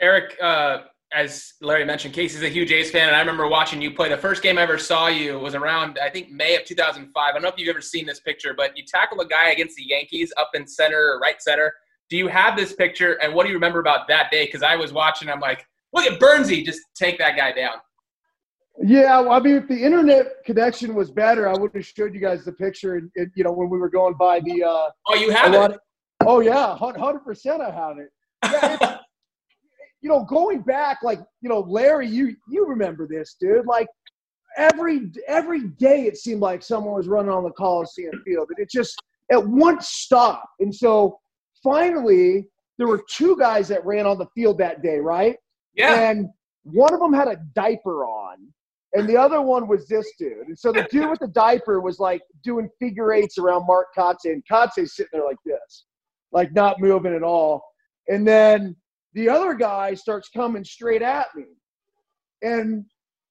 Eric, 0.00 0.36
uh, 0.42 0.82
as 1.12 1.54
Larry 1.60 1.84
mentioned, 1.84 2.14
Casey's 2.14 2.42
a 2.42 2.48
huge 2.48 2.70
A's 2.70 2.90
fan, 2.90 3.08
and 3.08 3.16
I 3.16 3.20
remember 3.20 3.48
watching 3.48 3.80
you 3.80 3.90
play. 3.90 4.08
The 4.08 4.16
first 4.16 4.42
game 4.42 4.58
I 4.58 4.62
ever 4.62 4.78
saw 4.78 5.08
you 5.08 5.38
was 5.38 5.54
around, 5.54 5.98
I 6.02 6.10
think, 6.10 6.30
May 6.30 6.56
of 6.56 6.64
2005. 6.64 7.12
I 7.16 7.32
don't 7.32 7.42
know 7.42 7.48
if 7.48 7.54
you've 7.56 7.68
ever 7.68 7.80
seen 7.80 8.06
this 8.06 8.20
picture, 8.20 8.54
but 8.54 8.76
you 8.76 8.84
tackle 8.86 9.20
a 9.20 9.26
guy 9.26 9.50
against 9.50 9.76
the 9.76 9.84
Yankees 9.84 10.32
up 10.36 10.50
in 10.54 10.66
center 10.66 10.98
or 10.98 11.18
right 11.20 11.40
center. 11.40 11.72
Do 12.10 12.16
you 12.16 12.28
have 12.28 12.56
this 12.56 12.74
picture, 12.74 13.14
and 13.22 13.34
what 13.34 13.44
do 13.44 13.50
you 13.50 13.54
remember 13.54 13.80
about 13.80 14.08
that 14.08 14.30
day? 14.30 14.46
Because 14.46 14.62
I 14.62 14.76
was 14.76 14.92
watching, 14.92 15.30
I'm 15.30 15.40
like, 15.40 15.64
look 15.92 16.04
at 16.04 16.18
Bernsey, 16.20 16.64
just 16.64 16.80
take 16.94 17.18
that 17.18 17.36
guy 17.36 17.52
down. 17.52 17.76
Yeah, 18.80 19.20
well, 19.20 19.32
I 19.32 19.40
mean, 19.40 19.56
if 19.56 19.66
the 19.66 19.82
internet 19.82 20.44
connection 20.44 20.94
was 20.94 21.10
better, 21.10 21.48
I 21.48 21.56
would 21.58 21.74
have 21.74 21.84
showed 21.84 22.14
you 22.14 22.20
guys 22.20 22.44
the 22.44 22.52
picture. 22.52 22.94
And, 22.94 23.10
you 23.34 23.42
know, 23.42 23.50
when 23.50 23.70
we 23.70 23.78
were 23.78 23.88
going 23.88 24.14
by 24.14 24.40
the. 24.40 24.62
Uh, 24.62 24.90
oh, 25.08 25.14
you 25.14 25.30
have 25.30 25.52
it. 25.52 25.72
Of, 25.72 25.78
oh 26.24 26.40
yeah, 26.40 26.76
hundred 26.76 27.20
percent. 27.20 27.60
I 27.60 27.70
have 27.70 27.98
it. 27.98 28.10
Yeah, 28.44 28.98
you 30.00 30.08
know, 30.08 30.24
going 30.24 30.62
back, 30.62 30.98
like 31.02 31.20
you 31.40 31.48
know, 31.48 31.60
Larry, 31.60 32.08
you 32.08 32.34
you 32.48 32.66
remember 32.66 33.06
this, 33.06 33.36
dude? 33.40 33.66
Like 33.66 33.88
every 34.56 35.10
every 35.26 35.68
day, 35.68 36.06
it 36.06 36.16
seemed 36.16 36.40
like 36.40 36.62
someone 36.62 36.94
was 36.94 37.08
running 37.08 37.32
on 37.32 37.44
the 37.44 37.50
Coliseum 37.50 38.22
field, 38.24 38.48
and 38.50 38.58
it 38.58 38.70
just 38.70 38.96
at 39.32 39.46
once 39.46 39.88
stopped. 39.88 40.46
And 40.60 40.74
so 40.74 41.18
finally, 41.62 42.48
there 42.78 42.86
were 42.86 43.02
two 43.10 43.36
guys 43.36 43.68
that 43.68 43.84
ran 43.84 44.06
on 44.06 44.18
the 44.18 44.26
field 44.34 44.58
that 44.58 44.82
day, 44.82 44.98
right? 44.98 45.36
Yeah. 45.74 45.94
And 45.94 46.28
one 46.64 46.92
of 46.92 47.00
them 47.00 47.12
had 47.12 47.28
a 47.28 47.36
diaper 47.54 48.04
on 48.04 48.52
and 48.94 49.08
the 49.08 49.16
other 49.16 49.40
one 49.42 49.68
was 49.68 49.86
this 49.86 50.10
dude. 50.18 50.46
And 50.46 50.58
so 50.58 50.72
the 50.72 50.86
dude 50.90 51.10
with 51.10 51.20
the 51.20 51.28
diaper 51.28 51.80
was 51.80 51.98
like 51.98 52.22
doing 52.42 52.68
figure 52.78 53.12
eights 53.12 53.38
around 53.38 53.66
Mark 53.66 53.88
Kotsay, 53.96 54.32
and 54.32 54.42
Kotsay's 54.50 54.96
sitting 54.96 55.10
there 55.12 55.24
like 55.24 55.36
this, 55.44 55.84
like 56.32 56.52
not 56.54 56.80
moving 56.80 57.14
at 57.14 57.22
all. 57.22 57.62
And 58.08 58.26
then 58.26 58.76
the 59.14 59.28
other 59.28 59.54
guy 59.54 59.94
starts 59.94 60.28
coming 60.28 60.64
straight 60.64 61.02
at 61.02 61.26
me. 61.34 61.44
And 62.42 62.84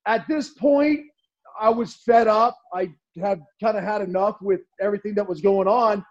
at 0.06 0.26
this 0.28 0.50
point, 0.50 1.00
I 1.60 1.70
was 1.70 1.94
fed 1.94 2.28
up. 2.28 2.56
I 2.74 2.88
had 3.20 3.40
kind 3.62 3.76
of 3.76 3.84
had 3.84 4.00
enough 4.02 4.36
with 4.40 4.60
everything 4.80 5.14
that 5.14 5.28
was 5.28 5.40
going 5.40 5.68
on. 5.68 6.04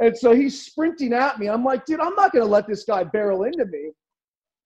And 0.00 0.16
so 0.16 0.34
he's 0.34 0.66
sprinting 0.66 1.12
at 1.12 1.38
me. 1.38 1.48
I'm 1.48 1.64
like, 1.64 1.84
dude, 1.86 2.00
I'm 2.00 2.14
not 2.14 2.32
going 2.32 2.44
to 2.44 2.50
let 2.50 2.66
this 2.66 2.84
guy 2.84 3.04
barrel 3.04 3.44
into 3.44 3.64
me. 3.66 3.90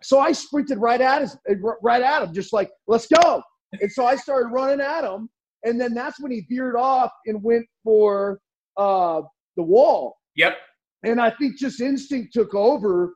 So 0.03 0.19
I 0.19 0.33
sprinted 0.33 0.79
right 0.79 1.01
at 1.01 1.23
his, 1.23 1.37
right 1.83 2.03
at 2.03 2.23
him, 2.23 2.35
just 2.35 2.53
like, 2.53 2.71
let's 2.87 3.07
go. 3.07 3.43
And 3.81 3.91
so 3.91 4.07
I 4.07 4.17
started 4.17 4.49
running 4.49 4.81
at 4.81 5.05
him. 5.05 5.29
And 5.65 5.81
then 5.81 5.95
that's 5.95 6.21
when 6.21 6.33
he 6.33 6.47
veered 6.49 6.77
off 6.77 7.11
and 7.27 7.43
went 7.43 7.67
for 7.83 8.41
uh, 8.77 9.23
the 9.57 9.63
wall. 9.63 10.17
Yep. 10.37 10.57
And 11.03 11.21
I 11.21 11.31
think 11.31 11.59
just 11.59 11.81
instinct 11.81 12.33
took 12.33 12.55
over 12.55 13.15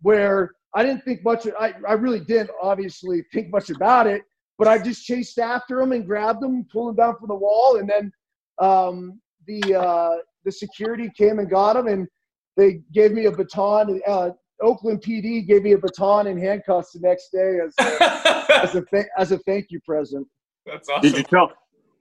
where 0.00 0.50
I 0.74 0.82
didn't 0.82 1.04
think 1.04 1.22
much. 1.22 1.46
I, 1.58 1.74
I 1.86 1.92
really 1.94 2.20
didn't 2.20 2.50
obviously 2.60 3.24
think 3.32 3.50
much 3.50 3.70
about 3.70 4.06
it, 4.06 4.22
but 4.58 4.68
I 4.68 4.78
just 4.78 5.04
chased 5.04 5.38
after 5.38 5.80
him 5.80 5.92
and 5.92 6.06
grabbed 6.06 6.42
him, 6.42 6.66
pulled 6.72 6.90
him 6.90 6.96
down 6.96 7.16
from 7.18 7.28
the 7.28 7.34
wall. 7.34 7.76
And 7.76 7.88
then 7.88 8.12
um, 8.58 9.20
the, 9.46 9.74
uh, 9.74 10.16
the 10.44 10.52
security 10.52 11.10
came 11.16 11.38
and 11.38 11.50
got 11.50 11.76
him 11.76 11.88
and 11.88 12.08
they 12.56 12.80
gave 12.92 13.12
me 13.12 13.26
a 13.26 13.32
baton. 13.32 14.00
Uh, 14.06 14.30
Oakland 14.62 15.02
PD 15.02 15.46
gave 15.46 15.62
me 15.62 15.72
a 15.72 15.78
baton 15.78 16.28
and 16.28 16.38
handcuffs 16.38 16.92
the 16.92 17.00
next 17.00 17.30
day 17.30 17.58
as 17.64 17.74
a, 17.78 18.52
as 18.62 18.74
a, 18.74 19.04
as 19.18 19.32
a 19.32 19.38
thank 19.38 19.66
you 19.70 19.80
present. 19.80 20.26
That's 20.64 20.88
awesome. 20.88 21.02
Did 21.02 21.18
you 21.18 21.24
tell? 21.24 21.52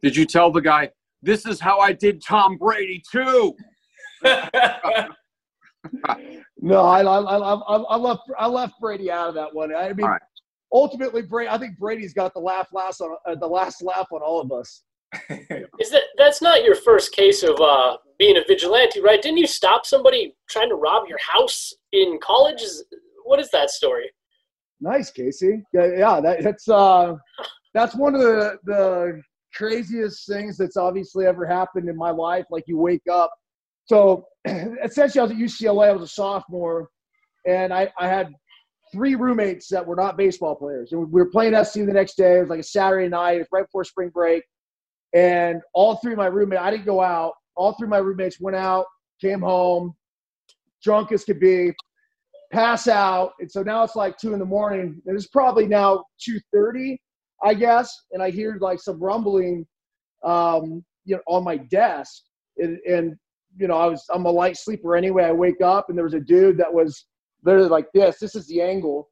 Did 0.02 0.16
you 0.16 0.26
tell 0.26 0.52
the 0.52 0.62
guy 0.62 0.90
this 1.22 1.46
is 1.46 1.60
how 1.60 1.80
I 1.80 1.94
did 1.94 2.24
Tom 2.24 2.58
Brady 2.58 3.04
too? 3.12 3.56
no, 6.62 6.82
I, 6.82 7.02
I, 7.02 7.20
I, 7.20 7.78
I, 7.78 7.96
left 7.96 8.22
I 8.38 8.48
left 8.48 8.74
Brady 8.80 9.12
out 9.12 9.30
of 9.30 9.36
that 9.36 9.54
one. 9.54 9.76
I 9.76 9.94
mean, 9.94 10.06
right. 10.06 10.22
ultimately, 10.72 11.22
Brady. 11.24 11.50
I 11.50 11.58
think 11.58 11.78
Brady's 11.78 12.14
got 12.14 12.34
the 12.34 12.40
laugh 12.40 12.68
last 12.74 13.02
on 13.02 13.16
uh, 13.28 13.36
the 13.36 13.48
last 13.48 13.82
laugh 13.82 14.08
on 14.12 14.22
all 14.22 14.42
of 14.42 14.52
us. 14.52 14.84
Is 15.80 15.90
that 15.92 16.04
that's 16.18 16.42
not 16.42 16.64
your 16.64 16.76
first 16.76 17.14
case 17.14 17.44
of 17.44 17.60
uh, 17.60 17.98
being 18.18 18.38
a 18.38 18.44
vigilante, 18.48 19.02
right? 19.02 19.22
Didn't 19.22 19.40
you 19.40 19.48
stop 19.48 19.86
somebody 19.86 20.36
trying 20.50 20.70
to 20.70 20.76
rob 20.76 21.08
your 21.08 21.20
house 21.20 21.74
in 21.92 22.20
college? 22.22 22.64
What 23.26 23.40
is 23.40 23.50
that 23.52 23.70
story? 23.70 24.10
Nice, 24.80 25.12
Casey. 25.12 25.64
Yeah, 25.74 25.88
yeah 25.98 26.22
that, 26.22 26.44
that's 26.44 26.70
uh, 26.70 27.16
that's 27.74 27.96
one 27.96 28.16
of 28.16 28.22
the 28.22 28.58
the 28.64 29.22
craziest 29.54 30.28
things 30.28 30.58
that's 30.58 30.78
obviously 30.78 31.26
ever 31.26 31.46
happened 31.46 31.90
in 31.90 31.98
my 31.98 32.12
life. 32.12 32.46
Like 32.50 32.64
you 32.68 32.78
wake 32.78 33.08
up. 33.12 33.32
So 33.92 34.26
essentially, 34.84 35.20
I 35.20 35.24
was 35.24 35.32
at 35.32 35.38
UCLA. 35.38 35.90
I 35.90 35.92
was 35.92 36.04
a 36.04 36.08
sophomore, 36.08 36.90
and 37.46 37.74
I, 37.74 37.92
I 38.00 38.08
had 38.08 38.34
three 38.92 39.16
roommates 39.16 39.68
that 39.70 39.86
were 39.86 39.96
not 39.96 40.18
baseball 40.18 40.56
players. 40.56 40.92
And 40.92 41.12
we 41.12 41.22
were 41.22 41.30
playing 41.30 41.62
SC 41.64 41.76
the 41.76 41.94
next 41.94 42.16
day. 42.16 42.38
It 42.38 42.42
was 42.42 42.50
like 42.50 42.60
a 42.60 42.64
Saturday 42.64 43.08
night. 43.08 43.36
It 43.36 43.40
was 43.40 43.48
right 43.52 43.66
before 43.66 43.84
spring 43.84 44.10
break. 44.10 44.44
And 45.14 45.62
all 45.74 45.96
three 45.98 46.14
of 46.14 46.18
my 46.18 46.28
roommates, 46.28 46.62
I 46.62 46.72
didn't 46.72 46.86
go 46.86 47.02
out 47.02 47.34
all 47.56 47.74
three 47.74 47.86
of 47.86 47.90
my 47.90 47.98
roommates 47.98 48.40
went 48.40 48.56
out, 48.56 48.86
came 49.20 49.42
home, 49.42 49.94
drunk 50.84 51.12
as 51.12 51.24
could 51.24 51.40
be, 51.40 51.74
pass 52.52 52.88
out. 52.88 53.34
And 53.40 53.52
so 53.52 53.64
now 53.64 53.84
it's 53.84 53.96
like 53.96 54.18
two 54.18 54.34
in 54.34 54.40
the 54.40 54.46
morning. 54.46 55.02
And 55.06 55.16
it's 55.16 55.28
probably 55.28 55.68
now 55.68 56.06
2.30, 56.28 56.98
I 57.44 57.54
guess. 57.54 57.94
And 58.12 58.22
I 58.22 58.30
hear 58.30 58.58
like 58.60 58.80
some 58.80 59.00
rumbling, 59.00 59.66
um, 60.24 60.84
you 61.06 61.16
know, 61.16 61.22
on 61.28 61.44
my 61.44 61.58
desk. 61.58 62.24
And, 62.58 62.80
and, 62.88 63.16
you 63.58 63.68
know, 63.68 63.78
I 63.78 63.86
was, 63.86 64.06
I'm 64.12 64.26
a 64.26 64.32
light 64.32 64.58
sleeper 64.58 64.96
anyway. 64.96 65.26
I 65.26 65.32
wake 65.32 65.62
up 65.62 65.90
and 65.90 65.98
there 65.98 66.06
was 66.06 66.14
a 66.14 66.20
dude 66.20 66.58
that 66.58 66.74
was 66.74 67.06
literally 67.44 67.70
like 67.70 67.88
this. 67.94 68.18
This 68.20 68.36
is 68.36 68.48
the 68.48 68.62
angle. 68.62 69.10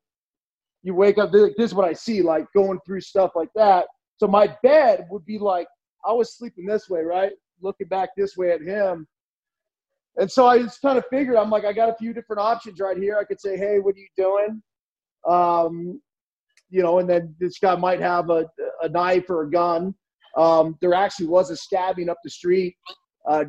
You 0.84 0.96
wake 0.96 1.18
up, 1.18 1.32
this 1.32 1.54
is 1.58 1.74
what 1.74 1.88
I 1.88 1.94
see, 1.94 2.22
like 2.22 2.46
going 2.56 2.80
through 2.86 3.02
stuff 3.02 3.32
like 3.36 3.50
that. 3.56 3.86
So 4.18 4.28
my 4.28 4.56
bed 4.64 5.06
would 5.10 5.26
be 5.26 5.38
like, 5.38 5.68
I 6.06 6.14
was 6.14 6.38
sleeping 6.38 6.66
this 6.66 6.90
way, 6.90 7.02
right? 7.02 7.34
looking 7.62 7.88
back 7.88 8.10
this 8.16 8.38
way 8.38 8.52
at 8.52 8.62
him. 8.62 9.08
And 10.18 10.30
so 10.30 10.48
I 10.48 10.62
just 10.62 10.82
kind 10.82 10.98
of 10.98 11.06
figured, 11.10 11.38
I'm 11.38 11.50
like, 11.50 11.66
I 11.66 11.74
got 11.74 11.90
a 11.90 11.96
few 11.96 12.14
different 12.14 12.42
options 12.42 12.80
right 12.80 12.98
here. 12.98 13.18
I 13.18 13.24
could 13.24 13.40
say, 13.40 13.58
hey, 13.58 13.80
what 13.80 13.96
are 13.96 14.00
you 14.00 14.08
doing? 14.18 14.62
Um, 15.28 16.02
you 16.70 16.82
know, 16.82 17.00
and 17.00 17.10
then 17.10 17.36
this 17.40 17.58
guy 17.60 17.76
might 17.76 18.02
have 18.02 18.30
a, 18.30 18.46
a 18.82 18.90
knife 18.90 19.30
or 19.30 19.44
a 19.44 19.52
gun. 19.52 19.94
Um, 20.38 20.78
there 20.82 20.94
actually 20.94 21.28
was 21.28 21.50
a 21.52 21.56
stabbing 21.56 22.10
up 22.10 22.18
the 22.24 22.30
street. 22.30 22.76
Uh, 23.28 23.46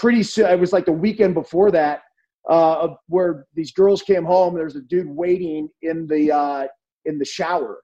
pretty 0.00 0.22
soon, 0.22 0.46
it 0.46 0.58
was 0.58 0.72
like 0.72 0.86
the 0.86 0.92
weekend 0.92 1.34
before 1.34 1.70
that, 1.70 2.00
uh, 2.48 2.88
where 3.08 3.46
these 3.54 3.70
girls 3.70 4.00
came 4.00 4.24
home. 4.24 4.54
There's 4.54 4.74
a 4.74 4.80
dude 4.80 5.06
waiting 5.06 5.68
in 5.82 6.06
the 6.06 6.32
uh, 6.32 6.66
in 7.04 7.18
the 7.18 7.24
shower 7.24 7.82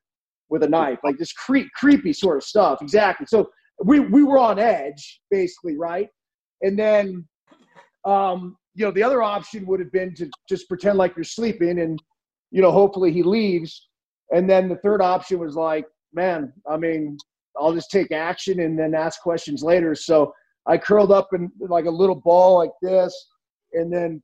with 0.49 0.63
a 0.63 0.69
knife, 0.69 0.99
like 1.05 1.19
this 1.19 1.33
cre- 1.33 1.71
creepy 1.75 2.15
sort 2.15 2.39
of 2.39 2.43
stuff. 2.43 2.81
Exactly. 2.81 3.27
So 3.27 3.51
we 3.85 4.01
we 4.01 4.23
were 4.25 4.39
on 4.39 4.59
edge 4.59 5.21
basically, 5.31 5.77
right? 5.77 6.09
And 6.63 6.79
then, 6.79 7.29
um, 8.07 8.57
you 8.75 8.87
know, 8.87 8.91
the 8.91 9.03
other 9.03 9.23
option 9.23 9.67
would 9.67 9.81
have 9.81 9.93
been 9.93 10.15
to 10.15 10.31
just 10.49 10.69
pretend 10.69 10.97
like 10.97 11.15
you're 11.17 11.25
sleeping, 11.25 11.81
and 11.81 12.03
you 12.51 12.63
know, 12.63 12.73
hopefully 12.73 13.13
he 13.13 13.23
leaves. 13.23 13.89
And 14.35 14.49
then 14.49 14.69
the 14.69 14.77
third 14.77 15.03
option 15.03 15.39
was 15.39 15.55
like, 15.55 15.85
man, 16.15 16.53
I 16.69 16.79
mean, 16.79 17.19
I'll 17.61 17.75
just 17.75 17.91
take 17.91 18.11
action 18.11 18.61
and 18.61 18.79
then 18.79 18.95
ask 18.95 19.21
questions 19.21 19.63
later. 19.63 19.95
So 19.95 20.33
I 20.67 20.79
curled 20.79 21.13
up 21.13 21.29
in 21.33 21.51
like 21.61 21.87
a 21.87 21.91
little 21.91 22.15
ball 22.17 22.59
like 22.59 22.73
this, 22.83 23.15
and 23.73 23.93
then 23.93 24.23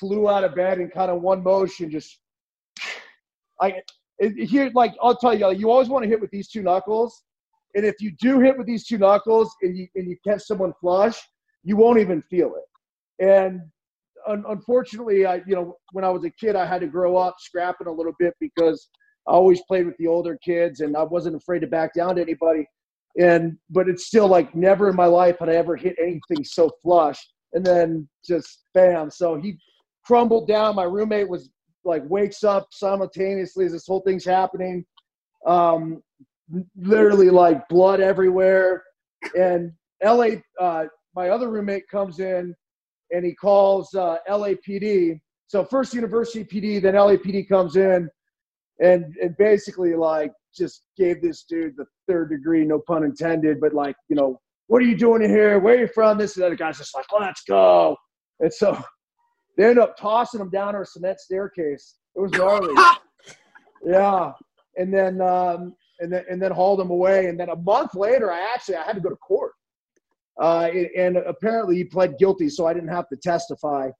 flew 0.00 0.28
out 0.28 0.44
of 0.44 0.54
bed 0.54 0.80
in 0.80 0.88
kind 0.88 1.10
of 1.10 1.22
one 1.22 1.42
motion, 1.42 1.90
just 1.90 2.20
I 3.60 3.74
here 4.20 4.70
like 4.74 4.94
I'll 5.02 5.16
tell 5.16 5.36
you, 5.36 5.50
you 5.52 5.70
always 5.70 5.88
want 5.88 6.04
to 6.04 6.08
hit 6.08 6.20
with 6.20 6.30
these 6.30 6.48
two 6.48 6.62
knuckles 6.62 7.22
and 7.74 7.84
if 7.84 7.96
you 8.00 8.12
do 8.20 8.40
hit 8.40 8.56
with 8.56 8.66
these 8.66 8.86
two 8.86 8.98
knuckles 8.98 9.54
and 9.62 9.76
you, 9.76 9.88
and 9.94 10.08
you 10.08 10.16
catch 10.26 10.42
someone 10.42 10.72
flush, 10.80 11.20
you 11.64 11.76
won't 11.76 11.98
even 11.98 12.22
feel 12.22 12.54
it. 12.54 13.24
And 13.24 13.60
un- 14.26 14.44
unfortunately, 14.48 15.26
I 15.26 15.36
you 15.46 15.54
know 15.54 15.76
when 15.92 16.04
I 16.04 16.10
was 16.10 16.24
a 16.24 16.30
kid, 16.30 16.56
I 16.56 16.66
had 16.66 16.80
to 16.82 16.86
grow 16.86 17.16
up 17.16 17.36
scrapping 17.38 17.86
a 17.86 17.92
little 17.92 18.14
bit 18.18 18.34
because 18.40 18.88
I 19.26 19.32
always 19.32 19.62
played 19.62 19.86
with 19.86 19.96
the 19.98 20.06
older 20.06 20.38
kids 20.44 20.80
and 20.80 20.96
I 20.96 21.02
wasn't 21.02 21.36
afraid 21.36 21.60
to 21.60 21.66
back 21.66 21.94
down 21.94 22.16
to 22.16 22.22
anybody. 22.22 22.66
And 23.20 23.56
but 23.70 23.88
it's 23.88 24.06
still 24.06 24.26
like 24.26 24.54
never 24.54 24.90
in 24.90 24.96
my 24.96 25.06
life 25.06 25.38
had 25.38 25.48
I 25.48 25.54
ever 25.54 25.76
hit 25.76 25.96
anything 26.00 26.44
so 26.44 26.70
flush. 26.82 27.24
And 27.52 27.64
then 27.64 28.08
just 28.26 28.64
bam. 28.74 29.10
So 29.10 29.36
he 29.36 29.56
crumbled 30.04 30.48
down. 30.48 30.74
My 30.74 30.84
roommate 30.84 31.28
was 31.28 31.50
like 31.84 32.02
wakes 32.08 32.42
up 32.42 32.68
simultaneously 32.72 33.66
as 33.66 33.72
this 33.72 33.86
whole 33.86 34.00
thing's 34.00 34.24
happening 34.24 34.84
um, 35.46 36.02
literally 36.76 37.30
like 37.30 37.66
blood 37.68 38.00
everywhere. 38.00 38.82
And 39.36 39.72
LA, 40.02 40.28
uh, 40.60 40.86
my 41.14 41.30
other 41.30 41.50
roommate 41.50 41.88
comes 41.88 42.20
in 42.20 42.54
and 43.10 43.24
he 43.24 43.34
calls 43.34 43.94
uh, 43.94 44.16
LAPD. 44.28 45.20
So 45.46 45.64
first 45.64 45.94
University 45.94 46.44
PD, 46.44 46.82
then 46.82 46.94
LAPD 46.94 47.48
comes 47.48 47.76
in 47.76 48.08
and 48.80 49.14
and 49.22 49.36
basically 49.36 49.94
like 49.94 50.32
just 50.56 50.86
gave 50.96 51.22
this 51.22 51.44
dude 51.44 51.74
the 51.76 51.86
third 52.08 52.30
degree, 52.30 52.64
no 52.64 52.80
pun 52.86 53.04
intended, 53.04 53.60
but 53.60 53.74
like 53.74 53.96
you 54.08 54.16
know, 54.16 54.40
what 54.66 54.82
are 54.82 54.86
you 54.86 54.96
doing 54.96 55.22
in 55.22 55.30
here? 55.30 55.58
Where 55.58 55.76
are 55.76 55.80
you 55.80 55.88
from? 55.88 56.18
This 56.18 56.36
and 56.36 56.42
the 56.42 56.46
other 56.46 56.56
guy's 56.56 56.78
just 56.78 56.94
like, 56.94 57.06
let's 57.18 57.42
go. 57.48 57.96
And 58.40 58.52
so 58.52 58.82
they 59.56 59.66
end 59.66 59.78
up 59.78 59.96
tossing 59.96 60.40
him 60.40 60.50
down 60.50 60.74
our 60.74 60.84
cement 60.84 61.20
staircase. 61.20 61.96
It 62.16 62.20
was 62.20 62.32
gnarly. 62.32 62.74
yeah, 63.86 64.32
and 64.76 64.92
then 64.92 65.20
um, 65.20 65.74
and 66.00 66.12
then 66.12 66.24
and 66.30 66.40
then 66.40 66.52
hauled 66.52 66.80
him 66.80 66.90
away. 66.90 67.26
And 67.26 67.38
then 67.38 67.50
a 67.50 67.56
month 67.56 67.94
later, 67.94 68.32
I 68.32 68.40
actually 68.54 68.76
I 68.76 68.84
had 68.84 68.94
to 68.94 69.00
go 69.00 69.10
to 69.10 69.16
court. 69.16 69.52
Uh, 70.40 70.68
and 70.96 71.16
apparently 71.16 71.76
he 71.76 71.84
pled 71.84 72.18
guilty, 72.18 72.48
so 72.48 72.66
I 72.66 72.74
didn't 72.74 72.88
have 72.88 73.08
to 73.08 73.16
testify. 73.16 73.90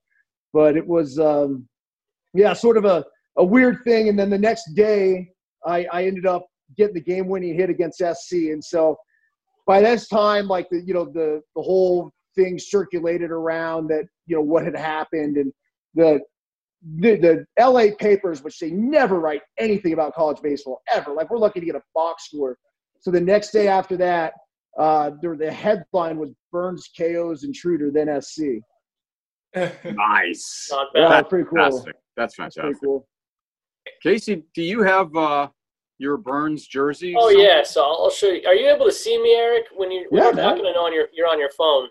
But 0.52 0.76
it 0.76 0.86
was, 0.86 1.18
um, 1.18 1.68
yeah, 2.32 2.52
sort 2.52 2.76
of 2.76 2.84
a, 2.84 3.04
a 3.36 3.44
weird 3.44 3.78
thing. 3.84 4.08
And 4.08 4.18
then 4.18 4.30
the 4.30 4.38
next 4.38 4.74
day, 4.74 5.28
I, 5.66 5.86
I 5.92 6.04
ended 6.04 6.26
up 6.26 6.46
getting 6.76 6.94
the 6.94 7.00
game-winning 7.00 7.54
hit 7.54 7.70
against 7.70 7.98
SC. 7.98 8.32
And 8.52 8.62
so 8.62 8.96
by 9.66 9.80
this 9.80 10.08
time, 10.08 10.46
like 10.46 10.68
the 10.70 10.80
you 10.80 10.94
know 10.94 11.04
the 11.06 11.40
the 11.56 11.62
whole 11.62 12.10
thing 12.34 12.58
circulated 12.58 13.30
around 13.30 13.88
that 13.88 14.04
you 14.26 14.36
know 14.36 14.42
what 14.42 14.64
had 14.64 14.76
happened 14.76 15.36
and 15.36 15.52
the 15.94 16.20
the, 16.98 17.16
the 17.16 17.64
LA 17.64 17.86
papers, 17.98 18.42
which 18.42 18.58
they 18.58 18.70
never 18.70 19.18
write 19.18 19.40
anything 19.58 19.94
about 19.94 20.14
college 20.14 20.42
baseball 20.42 20.82
ever. 20.92 21.12
Like 21.12 21.30
we're 21.30 21.38
lucky 21.38 21.60
to 21.60 21.66
get 21.66 21.74
a 21.76 21.82
box 21.94 22.26
score. 22.26 22.58
So 23.00 23.10
the 23.10 23.20
next 23.20 23.52
day 23.52 23.68
after 23.68 23.96
that, 23.96 24.34
uh, 24.78 25.12
the, 25.22 25.34
the 25.34 25.50
headline 25.50 26.18
was 26.18 26.30
Byrnes 26.52 26.90
KOs 26.96 27.44
intruder, 27.44 27.90
then 27.90 28.20
SC. 28.20 28.42
nice. 29.54 30.68
Not 30.70 30.92
bad. 30.92 31.00
Yeah, 31.00 31.08
That's 31.08 31.28
pretty 31.28 31.48
cool. 31.48 31.58
fantastic. 31.58 31.94
That's 32.16 32.34
Pretty 32.34 32.50
fantastic. 32.54 32.82
cool. 32.84 33.06
Casey, 34.02 34.42
do 34.54 34.62
you 34.62 34.82
have 34.82 35.14
uh, 35.16 35.48
your 35.98 36.16
Byrnes 36.16 36.66
jersey? 36.66 37.14
Oh 37.16 37.28
somewhere? 37.30 37.46
yeah, 37.58 37.62
so 37.62 37.82
I'll 37.82 38.10
show 38.10 38.28
you. 38.28 38.46
Are 38.46 38.54
you 38.54 38.68
able 38.68 38.86
to 38.86 38.92
see 38.92 39.20
me, 39.22 39.34
Eric, 39.34 39.66
when 39.74 39.90
you 39.90 40.06
when 40.10 40.22
Yeah, 40.22 40.28
you're 40.28 40.34
man. 40.36 40.44
talking 40.50 40.66
and 40.66 40.76
on 40.76 40.92
your 40.92 41.06
you're 41.12 41.28
on 41.28 41.38
your 41.38 41.50
phone? 41.50 41.88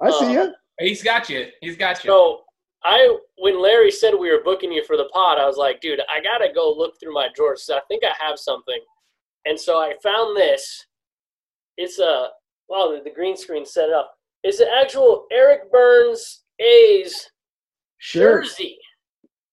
I 0.00 0.10
see 0.10 0.32
you. 0.32 0.52
He's 0.78 1.02
got 1.02 1.28
you. 1.28 1.46
He's 1.60 1.76
got 1.76 2.04
you. 2.04 2.10
So 2.10 2.42
I 2.84 3.18
when 3.38 3.60
Larry 3.60 3.90
said 3.90 4.14
we 4.14 4.30
were 4.30 4.42
booking 4.44 4.70
you 4.72 4.84
for 4.84 4.96
the 4.96 5.08
pod, 5.12 5.38
I 5.38 5.46
was 5.46 5.56
like, 5.56 5.80
dude, 5.80 6.00
I 6.08 6.20
gotta 6.22 6.48
go 6.54 6.72
look 6.76 6.94
through 7.00 7.14
my 7.14 7.28
drawers. 7.34 7.64
So 7.64 7.76
I 7.76 7.80
think 7.88 8.04
I 8.04 8.12
have 8.24 8.38
something. 8.38 8.78
And 9.44 9.58
so 9.58 9.78
I 9.78 9.94
found 10.02 10.36
this. 10.36 10.86
It's 11.76 11.98
a 11.98 12.28
wow, 12.68 12.90
the, 12.92 13.02
the 13.02 13.14
green 13.14 13.36
screen 13.36 13.64
set 13.66 13.90
up. 13.90 14.14
It's 14.44 14.60
an 14.60 14.68
actual 14.80 15.26
Eric 15.32 15.70
Byrnes 15.72 16.42
A's 16.60 17.28
Sure. 18.00 18.42
jersey. 18.42 18.78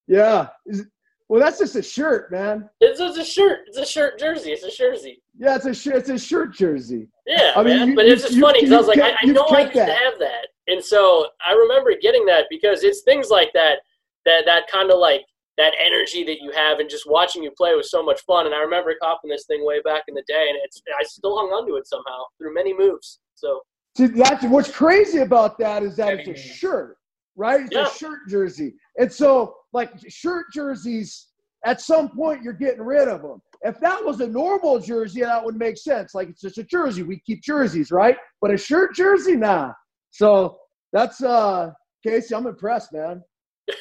Yeah. 0.08 0.48
Is 0.66 0.82
it- 0.82 0.88
well, 1.28 1.42
that's 1.42 1.58
just 1.58 1.76
a 1.76 1.82
shirt, 1.82 2.32
man. 2.32 2.70
It's, 2.82 3.00
it's 3.00 3.18
a 3.18 3.26
shirt. 3.26 3.62
It's 3.66 3.80
a 3.80 3.86
shirt 3.86 4.20
jersey. 4.20 4.52
It's 4.52 4.62
a 4.64 4.70
jersey. 4.70 5.24
Yeah, 5.36 5.56
it's 5.56 5.66
a 5.66 5.74
shirt. 5.74 5.96
It's 5.96 6.10
a 6.10 6.20
shirt 6.20 6.54
jersey. 6.54 7.08
Yeah, 7.26 7.52
I 7.56 7.64
mean, 7.64 7.78
man. 7.80 7.88
you- 7.90 7.96
but 7.96 8.06
it's 8.06 8.22
you- 8.24 8.30
just 8.30 8.40
funny 8.40 8.60
because 8.62 8.74
I 8.74 8.78
was 8.78 8.88
like, 8.88 9.00
I, 9.00 9.10
kept- 9.10 9.24
I 9.24 9.26
you've 9.26 9.36
know 9.36 9.48
I 9.50 9.64
kept 9.64 9.76
used 9.76 9.88
to 9.88 9.94
have 9.94 10.20
that, 10.20 10.48
and 10.68 10.84
so 10.86 11.26
I 11.44 11.54
remember 11.54 11.94
getting 12.00 12.28
that 12.28 12.46
because 12.52 12.84
it's 12.84 13.02
things 13.02 13.32
like 13.32 13.50
that, 13.54 13.80
that 14.26 14.46
that 14.46 14.68
kind 14.68 14.92
of 14.92 15.00
like 15.00 15.22
that 15.58 15.74
energy 15.84 16.24
that 16.26 16.42
you 16.42 16.52
have, 16.52 16.78
and 16.78 16.88
just 16.88 17.10
watching 17.10 17.42
you 17.42 17.50
play 17.58 17.74
was 17.74 17.90
so 17.90 18.04
much 18.04 18.22
fun. 18.22 18.46
And 18.46 18.54
I 18.54 18.60
remember 18.60 18.94
copping 19.02 19.32
this 19.32 19.46
thing 19.48 19.66
way 19.66 19.82
back 19.82 20.04
in 20.08 20.14
the 20.14 20.24
day, 20.28 20.46
and 20.50 20.60
it's 20.64 20.80
I 21.00 21.04
still 21.06 21.36
hung 21.38 21.48
onto 21.48 21.76
it 21.76 21.88
somehow 21.88 22.26
through 22.38 22.54
many 22.54 22.72
moves. 22.78 23.18
So 23.34 23.62
See, 23.98 24.06
that's 24.08 24.44
what's 24.44 24.70
crazy 24.70 25.20
about 25.22 25.58
that 25.58 25.82
is 25.82 25.96
that 25.96 26.20
it's 26.20 26.28
a 26.30 26.36
shirt, 26.36 26.98
right? 27.36 27.62
It's 27.62 27.72
Yeah. 27.74 27.88
a 27.88 27.90
shirt 27.90 28.28
jersey, 28.30 28.76
and 29.00 29.12
so 29.12 29.56
like 29.76 29.92
shirt 30.08 30.46
jerseys, 30.54 31.28
at 31.66 31.82
some 31.82 32.08
point 32.10 32.42
you're 32.42 32.54
getting 32.54 32.82
rid 32.82 33.10
of 33.10 33.22
them. 33.22 33.42
If 33.62 33.78
that 33.82 34.04
was 34.04 34.22
a 34.22 34.28
normal 34.28 34.80
jersey, 34.80 35.22
that 35.22 35.44
would 35.44 35.58
make 35.58 35.78
sense. 35.78 36.16
Like 36.16 36.30
it's 36.30 36.42
just 36.42 36.58
a 36.58 36.64
jersey. 36.64 37.04
We 37.04 37.20
keep 37.20 37.44
jerseys, 37.44 37.92
right? 37.92 38.16
But 38.42 38.52
a 38.52 38.58
shirt 38.58 38.96
jersey, 38.96 39.36
nah. 39.36 39.74
So 40.12 40.58
that's 40.94 41.22
uh, 41.22 41.72
Casey. 42.04 42.34
I'm 42.34 42.48
impressed, 42.48 42.94
man. 42.94 43.22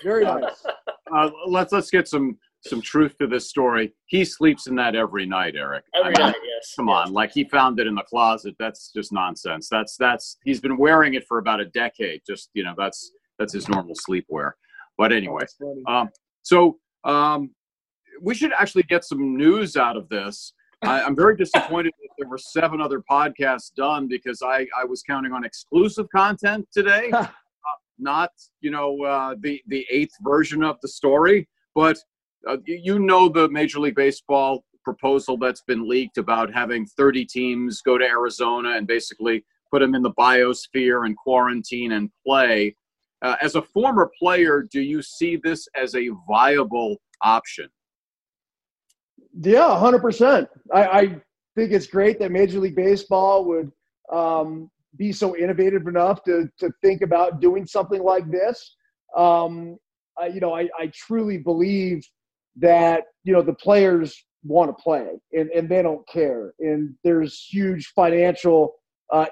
Very 0.02 0.24
nice. 0.24 0.66
Uh, 1.14 1.30
let's 1.46 1.72
let's 1.72 1.90
get 1.90 2.08
some 2.08 2.38
some 2.66 2.80
truth 2.80 3.16
to 3.18 3.28
this 3.28 3.48
story. 3.48 3.92
He 4.06 4.24
sleeps 4.24 4.66
in 4.66 4.74
that 4.76 4.96
every 4.96 5.26
night, 5.26 5.54
Eric. 5.54 5.84
I 5.94 5.98
every 6.00 6.12
mean, 6.12 6.26
night, 6.26 6.36
yes. 6.44 6.72
Come 6.76 6.88
yes. 6.88 7.06
on, 7.06 7.12
like 7.12 7.32
he 7.32 7.44
found 7.44 7.78
it 7.78 7.86
in 7.86 7.94
the 7.94 8.02
closet. 8.02 8.56
That's 8.58 8.90
just 8.92 9.12
nonsense. 9.12 9.68
That's 9.70 9.96
that's 9.96 10.38
he's 10.44 10.60
been 10.60 10.76
wearing 10.76 11.14
it 11.14 11.24
for 11.28 11.38
about 11.38 11.60
a 11.60 11.66
decade. 11.66 12.22
Just 12.26 12.50
you 12.54 12.64
know, 12.64 12.74
that's 12.76 13.12
that's 13.38 13.52
his 13.52 13.68
normal 13.68 13.94
sleepwear. 13.94 14.52
But 14.96 15.12
anyway, 15.12 15.44
um, 15.86 16.08
so 16.42 16.78
um, 17.04 17.50
we 18.20 18.34
should 18.34 18.52
actually 18.52 18.84
get 18.84 19.04
some 19.04 19.36
news 19.36 19.76
out 19.76 19.96
of 19.96 20.08
this. 20.08 20.52
I, 20.82 21.02
I'm 21.02 21.16
very 21.16 21.36
disappointed 21.36 21.92
that 22.02 22.08
there 22.18 22.28
were 22.28 22.38
seven 22.38 22.80
other 22.80 23.02
podcasts 23.10 23.72
done 23.74 24.06
because 24.06 24.42
I, 24.42 24.66
I 24.78 24.84
was 24.84 25.02
counting 25.02 25.32
on 25.32 25.44
exclusive 25.44 26.06
content 26.14 26.68
today, 26.72 27.10
uh, 27.12 27.26
not 27.98 28.30
you 28.60 28.70
know 28.70 29.02
uh, 29.02 29.34
the 29.40 29.62
the 29.68 29.86
eighth 29.90 30.14
version 30.22 30.62
of 30.62 30.78
the 30.82 30.88
story. 30.88 31.48
But 31.74 31.98
uh, 32.48 32.58
you 32.66 32.98
know 32.98 33.28
the 33.28 33.48
Major 33.48 33.80
League 33.80 33.96
Baseball 33.96 34.64
proposal 34.84 35.38
that's 35.38 35.62
been 35.62 35.88
leaked 35.88 36.18
about 36.18 36.52
having 36.52 36.84
30 36.84 37.24
teams 37.24 37.80
go 37.80 37.96
to 37.96 38.04
Arizona 38.04 38.76
and 38.76 38.86
basically 38.86 39.42
put 39.72 39.80
them 39.80 39.94
in 39.94 40.02
the 40.02 40.12
biosphere 40.12 41.06
and 41.06 41.16
quarantine 41.16 41.92
and 41.92 42.10
play. 42.24 42.76
Uh, 43.24 43.36
as 43.40 43.54
a 43.54 43.62
former 43.62 44.12
player, 44.18 44.66
do 44.70 44.82
you 44.82 45.00
see 45.00 45.36
this 45.42 45.66
as 45.74 45.94
a 45.94 46.10
viable 46.28 46.98
option? 47.22 47.66
Yeah, 49.40 49.78
hundred 49.78 50.02
percent. 50.02 50.46
I, 50.72 50.84
I 50.84 51.00
think 51.56 51.72
it's 51.72 51.86
great 51.86 52.18
that 52.20 52.30
Major 52.30 52.60
League 52.60 52.76
Baseball 52.76 53.46
would 53.46 53.72
um, 54.12 54.70
be 54.96 55.10
so 55.10 55.34
innovative 55.36 55.86
enough 55.86 56.22
to 56.24 56.50
to 56.58 56.70
think 56.82 57.00
about 57.00 57.40
doing 57.40 57.66
something 57.66 58.02
like 58.02 58.30
this. 58.30 58.76
Um, 59.16 59.78
I, 60.20 60.26
you 60.26 60.40
know, 60.40 60.54
I, 60.54 60.68
I 60.78 60.92
truly 60.92 61.38
believe 61.38 62.06
that 62.56 63.04
you 63.24 63.32
know 63.32 63.40
the 63.42 63.54
players 63.54 64.22
want 64.42 64.68
to 64.68 64.82
play 64.82 65.08
and, 65.32 65.48
and 65.50 65.66
they 65.66 65.80
don't 65.80 66.06
care, 66.06 66.52
and 66.60 66.94
there's 67.02 67.40
huge 67.40 67.86
financial 67.96 68.74
uh, 69.10 69.26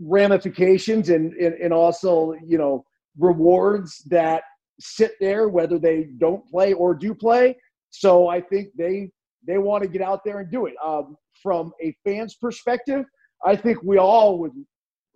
ramifications 0.00 1.10
and, 1.10 1.34
and 1.34 1.54
and 1.54 1.72
also 1.72 2.34
you 2.46 2.58
know 2.58 2.84
rewards 3.18 3.98
that 4.06 4.42
sit 4.80 5.12
there 5.20 5.48
whether 5.48 5.78
they 5.78 6.08
don't 6.18 6.46
play 6.48 6.72
or 6.72 6.94
do 6.94 7.14
play. 7.14 7.56
So 7.90 8.28
I 8.28 8.40
think 8.40 8.68
they 8.76 9.10
they 9.46 9.58
want 9.58 9.82
to 9.82 9.88
get 9.88 10.02
out 10.02 10.20
there 10.24 10.40
and 10.40 10.50
do 10.50 10.66
it. 10.66 10.74
Um, 10.84 11.16
from 11.42 11.72
a 11.82 11.94
fan's 12.04 12.34
perspective, 12.34 13.04
I 13.44 13.56
think 13.56 13.82
we 13.82 13.98
all 13.98 14.38
would 14.38 14.52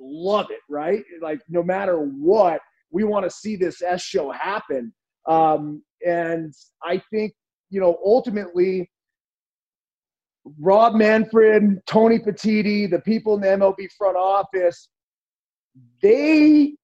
love 0.01 0.51
it, 0.51 0.61
right? 0.69 1.03
Like 1.21 1.41
no 1.49 1.63
matter 1.63 1.99
what, 1.99 2.61
we 2.91 3.05
want 3.05 3.25
to 3.25 3.31
see 3.31 3.57
this 3.57 3.83
S 3.83 4.03
show 4.03 4.31
happen. 4.31 4.93
Um, 5.27 5.83
and 6.07 6.53
I 6.83 7.03
think 7.11 7.33
you 7.71 7.81
know 7.81 7.99
ultimately, 8.05 8.91
Rob 10.61 10.95
Manfred, 10.95 11.81
Tony 11.87 12.19
Petitti, 12.19 12.91
the 12.91 13.01
people 13.01 13.35
in 13.35 13.41
the 13.41 13.49
MLB 13.49 13.91
front 13.97 14.17
office, 14.17 14.89
they 16.03 16.75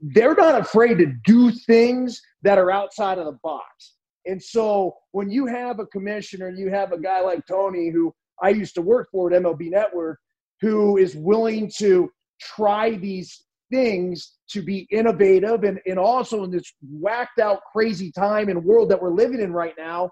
they're 0.00 0.34
not 0.34 0.60
afraid 0.60 0.98
to 0.98 1.12
do 1.24 1.50
things 1.50 2.20
that 2.42 2.58
are 2.58 2.70
outside 2.70 3.18
of 3.18 3.26
the 3.26 3.38
box. 3.42 3.94
And 4.26 4.40
so 4.40 4.94
when 5.12 5.30
you 5.30 5.46
have 5.46 5.80
a 5.80 5.86
commissioner, 5.86 6.50
you 6.50 6.70
have 6.70 6.92
a 6.92 7.00
guy 7.00 7.20
like 7.20 7.44
Tony, 7.46 7.90
who 7.90 8.14
I 8.40 8.50
used 8.50 8.74
to 8.76 8.82
work 8.82 9.08
for 9.10 9.32
at 9.32 9.42
MLB 9.42 9.70
Network, 9.70 10.20
who 10.60 10.98
is 10.98 11.16
willing 11.16 11.70
to 11.78 12.10
try 12.40 12.90
these 12.92 13.44
things 13.70 14.38
to 14.50 14.62
be 14.62 14.86
innovative 14.90 15.64
and, 15.64 15.80
and 15.86 15.98
also 15.98 16.44
in 16.44 16.50
this 16.50 16.72
whacked 16.90 17.38
out 17.38 17.60
crazy 17.72 18.12
time 18.12 18.48
and 18.48 18.64
world 18.64 18.88
that 18.90 19.00
we're 19.00 19.12
living 19.12 19.40
in 19.40 19.52
right 19.52 19.74
now, 19.76 20.10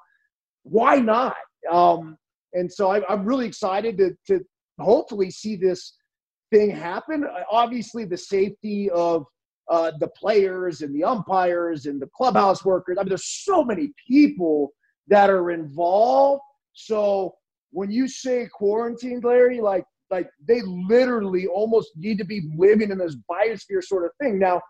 why 0.62 0.97
not? 0.97 1.37
Um, 1.70 2.16
and 2.52 2.72
so 2.72 2.90
I, 2.90 3.02
I'm 3.09 3.24
really 3.24 3.46
excited 3.46 3.98
to, 3.98 4.16
to 4.29 4.44
hopefully 4.79 5.31
see 5.31 5.57
this 5.57 5.94
thing 6.52 6.70
happen. 6.70 7.24
Uh, 7.24 7.42
Obviously, 7.50 8.05
the 8.05 8.16
safety 8.16 8.90
of 8.90 9.24
uh, 9.68 9.92
the 9.98 10.09
players 10.09 10.83
and 10.83 10.94
the 10.94 11.05
umpires 11.05 11.87
and 11.87 12.00
the 12.00 12.09
clubhouse 12.14 12.64
workers. 12.64 12.96
I 12.98 13.02
mean, 13.02 13.09
there's 13.09 13.42
so 13.44 13.64
many 13.64 13.92
people 14.09 14.70
that 15.09 15.29
are 15.31 15.50
involved. 15.50 16.42
So 16.72 17.35
when 17.70 17.90
you 17.90 18.09
say 18.09 18.48
quarantine, 18.52 19.20
Larry, 19.22 19.61
like 19.61 19.85
like 20.09 20.31
they 20.46 20.62
literally 20.62 21.48
almost 21.48 21.90
need 21.96 22.16
to 22.18 22.24
be 22.24 22.48
living 22.57 22.92
in 22.92 22.98
this 22.98 23.16
biosphere 23.29 23.83
sort 23.83 24.05
of 24.05 24.12
thing. 24.20 24.38
Now, 24.38 24.61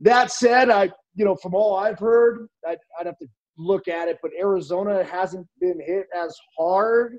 that 0.00 0.32
said, 0.32 0.70
I 0.70 0.90
you 1.14 1.24
know 1.24 1.36
from 1.36 1.54
all 1.54 1.76
I've 1.76 1.98
heard, 1.98 2.48
I'd, 2.66 2.78
I'd 2.98 3.06
have 3.06 3.18
to 3.18 3.28
look 3.56 3.88
at 3.88 4.08
it, 4.08 4.18
but 4.22 4.30
Arizona 4.38 5.04
hasn't 5.04 5.46
been 5.60 5.80
hit 5.80 6.06
as 6.14 6.36
hard. 6.58 7.18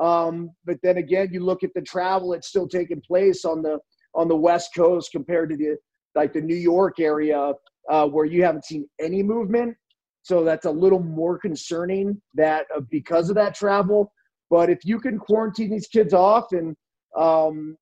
Um, 0.00 0.50
but 0.64 0.78
then 0.82 0.96
again, 0.98 1.28
you 1.32 1.40
look 1.40 1.62
at 1.62 1.74
the 1.74 1.82
travel; 1.82 2.32
it's 2.32 2.48
still 2.48 2.68
taking 2.68 3.00
place 3.00 3.44
on 3.44 3.62
the 3.62 3.78
on 4.14 4.28
the 4.28 4.36
West 4.36 4.70
Coast 4.76 5.10
compared 5.12 5.50
to 5.50 5.56
the 5.56 5.76
like 6.14 6.32
the 6.32 6.40
New 6.40 6.56
York 6.56 7.00
area 7.00 7.52
uh, 7.90 8.06
where 8.06 8.24
you 8.24 8.42
haven't 8.42 8.64
seen 8.64 8.86
any 9.00 9.22
movement. 9.22 9.76
So 10.22 10.44
that's 10.44 10.66
a 10.66 10.70
little 10.70 11.02
more 11.02 11.38
concerning 11.38 12.20
that 12.34 12.66
uh, 12.74 12.80
because 12.90 13.28
of 13.28 13.34
that 13.36 13.54
travel. 13.54 14.12
But 14.50 14.70
if 14.70 14.84
you 14.84 15.00
can 15.00 15.18
quarantine 15.18 15.70
these 15.70 15.88
kids 15.88 16.14
off 16.14 16.52
and 16.52 16.76
um, 17.16 17.76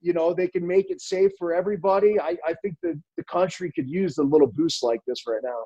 you 0.00 0.12
know 0.12 0.34
they 0.34 0.48
can 0.48 0.66
make 0.66 0.90
it 0.90 1.00
safe 1.00 1.32
for 1.38 1.54
everybody, 1.54 2.18
I, 2.20 2.36
I 2.46 2.54
think 2.62 2.76
the 2.82 3.00
the 3.16 3.24
country 3.24 3.70
could 3.74 3.88
use 3.88 4.18
a 4.18 4.22
little 4.22 4.48
boost 4.48 4.82
like 4.82 5.00
this 5.06 5.22
right 5.26 5.42
now. 5.42 5.64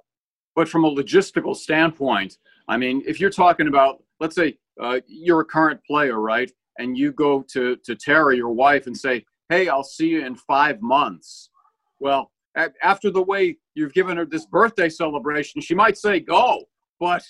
But 0.59 0.69
from 0.69 0.83
a 0.83 0.91
logistical 0.91 1.55
standpoint, 1.55 2.39
I 2.67 2.77
mean, 2.79 3.05
if 3.07 3.21
you're 3.21 3.31
talking 3.31 3.69
about, 3.69 4.03
let's 4.19 4.35
say 4.35 4.59
uh, 4.83 4.99
you're 5.07 5.43
a 5.43 5.45
current 5.45 5.79
player, 5.87 6.19
right, 6.21 6.51
and 6.81 6.99
you 6.99 7.13
go 7.13 7.45
to 7.53 7.77
to 7.77 7.95
Tara, 7.95 8.35
your 8.35 8.51
wife, 8.51 8.89
and 8.89 8.97
say, 8.97 9.25
"Hey, 9.49 9.69
I'll 9.69 9.85
see 9.85 10.09
you 10.09 10.27
in 10.27 10.35
five 10.35 10.83
months." 10.83 11.51
Well, 12.01 12.33
after 12.83 13.09
the 13.13 13.23
way 13.23 13.57
you've 13.77 13.93
given 13.93 14.17
her 14.17 14.25
this 14.25 14.47
birthday 14.47 14.89
celebration, 14.89 15.61
she 15.61 15.77
might 15.77 15.97
say 15.97 16.19
go. 16.19 16.65
But 16.99 17.23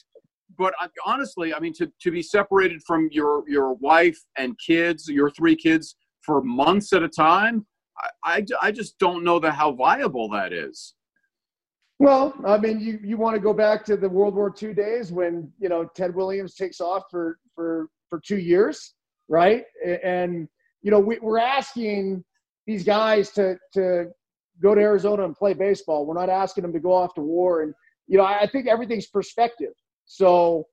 but 0.56 0.72
honestly, 1.04 1.52
I 1.52 1.60
mean, 1.60 1.74
to, 1.74 1.92
to 2.04 2.10
be 2.10 2.22
separated 2.22 2.80
from 2.86 3.10
your 3.12 3.44
your 3.46 3.74
wife 3.74 4.18
and 4.38 4.58
kids, 4.58 5.06
your 5.06 5.28
three 5.28 5.54
kids, 5.54 5.96
for 6.22 6.40
months 6.40 6.94
at 6.94 7.02
a 7.02 7.08
time, 7.10 7.66
I, 8.24 8.36
I, 8.36 8.68
I 8.68 8.72
just 8.72 8.98
don't 8.98 9.22
know 9.22 9.38
the 9.38 9.52
how 9.52 9.72
viable 9.72 10.30
that 10.30 10.54
is. 10.54 10.94
Well, 12.00 12.32
I 12.46 12.58
mean, 12.58 12.78
you, 12.78 13.00
you 13.02 13.16
want 13.16 13.34
to 13.34 13.40
go 13.40 13.52
back 13.52 13.84
to 13.86 13.96
the 13.96 14.08
World 14.08 14.34
War 14.34 14.54
II 14.60 14.72
days 14.72 15.10
when 15.10 15.52
you 15.58 15.68
know 15.68 15.84
Ted 15.96 16.14
Williams 16.14 16.54
takes 16.54 16.80
off 16.80 17.04
for 17.10 17.38
for 17.54 17.88
for 18.08 18.20
two 18.20 18.38
years, 18.38 18.94
right? 19.28 19.64
And 20.04 20.48
you 20.82 20.90
know 20.90 21.00
we, 21.00 21.18
we're 21.18 21.38
asking 21.38 22.24
these 22.66 22.84
guys 22.84 23.30
to 23.32 23.56
to 23.74 24.10
go 24.62 24.74
to 24.74 24.80
Arizona 24.80 25.24
and 25.24 25.34
play 25.34 25.54
baseball. 25.54 26.06
We're 26.06 26.14
not 26.18 26.30
asking 26.30 26.62
them 26.62 26.72
to 26.72 26.80
go 26.80 26.92
off 26.92 27.14
to 27.14 27.20
war. 27.20 27.62
And, 27.62 27.74
you 28.06 28.18
know, 28.18 28.24
I 28.24 28.46
think 28.50 28.66
everything's 28.66 29.06
perspective. 29.06 29.72
So, 30.04 30.66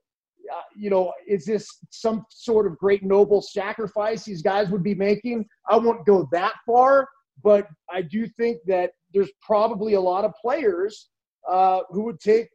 uh, 0.51 0.61
you 0.75 0.89
know, 0.89 1.13
is 1.27 1.45
this 1.45 1.67
some 1.91 2.25
sort 2.29 2.67
of 2.67 2.77
great 2.77 3.03
noble 3.03 3.41
sacrifice 3.41 4.23
these 4.23 4.41
guys 4.41 4.69
would 4.69 4.83
be 4.83 4.95
making? 4.95 5.45
I 5.69 5.77
won't 5.77 6.05
go 6.05 6.27
that 6.31 6.53
far, 6.65 7.07
but 7.43 7.67
I 7.91 8.01
do 8.01 8.27
think 8.27 8.59
that 8.67 8.91
there's 9.13 9.31
probably 9.41 9.93
a 9.93 10.01
lot 10.01 10.25
of 10.25 10.33
players 10.41 11.09
uh, 11.49 11.81
who 11.89 12.03
would 12.03 12.19
take 12.19 12.49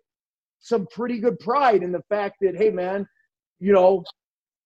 some 0.60 0.86
pretty 0.90 1.18
good 1.18 1.38
pride 1.38 1.82
in 1.82 1.92
the 1.92 2.02
fact 2.08 2.36
that, 2.40 2.56
hey, 2.56 2.70
man, 2.70 3.06
you 3.58 3.72
know, 3.72 4.04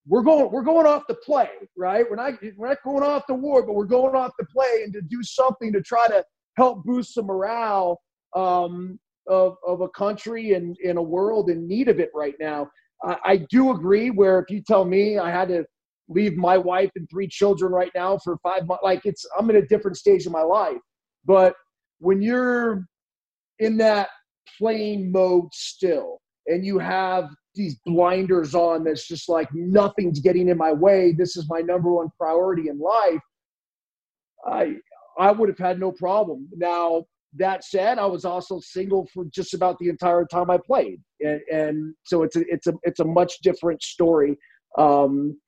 we're 0.07 0.23
going 0.23 0.51
we're 0.51 0.63
going 0.63 0.87
off 0.87 1.05
the 1.09 1.15
play, 1.15 1.49
right? 1.77 2.05
We're 2.09 2.17
not 2.17 2.35
we're 2.57 2.69
not 2.69 2.83
going 2.85 3.03
off 3.03 3.25
the 3.27 3.35
war, 3.35 3.65
but 3.65 3.75
we're 3.75 3.85
going 3.85 4.15
off 4.15 4.33
the 4.39 4.47
play 4.47 4.83
and 4.85 4.93
to 4.93 5.01
do 5.01 5.23
something 5.23 5.73
to 5.73 5.81
try 5.81 6.07
to 6.09 6.25
help 6.57 6.85
boost 6.85 7.15
some 7.15 7.27
morale 7.27 8.01
um, 8.37 8.99
of, 9.27 9.57
of 9.67 9.81
a 9.81 9.89
country 9.89 10.53
and 10.53 10.77
in 10.83 10.97
a 10.97 11.03
world 11.03 11.49
in 11.49 11.67
need 11.67 11.89
of 11.89 12.01
it 12.01 12.11
right 12.15 12.35
now. 12.39 12.69
I, 13.03 13.17
I 13.25 13.37
do 13.49 13.71
agree 13.71 14.11
where 14.11 14.39
if 14.41 14.51
you 14.51 14.63
tell 14.63 14.85
me 14.85 15.19
I 15.19 15.31
had 15.31 15.49
to 15.49 15.65
leave 16.09 16.37
my 16.37 16.59
wife 16.59 16.91
and 16.97 17.09
three 17.11 17.27
children 17.27 17.73
right 17.73 17.91
now 17.95 18.19
for 18.19 18.37
five 18.43 18.67
months, 18.67 18.83
like 18.85 19.07
it's, 19.07 19.25
I'm 19.39 19.49
in 19.49 19.57
a 19.57 19.67
different 19.67 19.97
stage 19.97 20.27
of 20.27 20.33
my 20.33 20.43
life. 20.43 20.77
But 21.25 21.55
when 21.99 22.21
you're 22.21 22.85
in 23.59 23.77
that 23.79 24.09
playing 24.59 25.11
mode 25.11 25.53
still. 25.53 26.21
And 26.47 26.65
you 26.65 26.79
have 26.79 27.31
these 27.55 27.79
blinders 27.87 28.55
on 28.55 28.85
that's 28.85 29.07
just 29.07 29.29
like 29.29 29.49
nothing's 29.55 30.21
getting 30.21 30.49
in 30.49 30.59
my 30.59 30.73
way. 30.73 31.13
This 31.13 31.37
is 31.37 31.49
my 31.49 31.61
number 31.61 31.93
one 31.93 32.09
priority 32.19 32.69
in 32.69 32.79
life. 32.79 33.21
I 34.47 34.77
I 35.19 35.31
would 35.31 35.49
have 35.49 35.59
had 35.59 35.79
no 35.79 35.93
problem. 35.93 36.49
Now, 36.57 37.05
that 37.37 37.65
said, 37.65 37.99
I 37.99 38.07
was 38.07 38.25
also 38.25 38.61
single 38.61 39.09
for 39.13 39.25
just 39.27 39.55
about 39.55 39.79
the 39.79 39.89
entire 39.89 40.25
time 40.25 40.51
I 40.51 40.59
played, 40.59 41.01
and, 41.21 41.41
and 41.53 41.95
so 42.05 42.23
it's 42.23 42.37
a 42.37 42.43
it's 42.49 42.67
a 42.67 42.75
it's 42.83 43.01
a 43.01 43.05
much 43.05 43.39
different 43.43 43.83
story. 43.83 44.37
Um, 44.79 45.39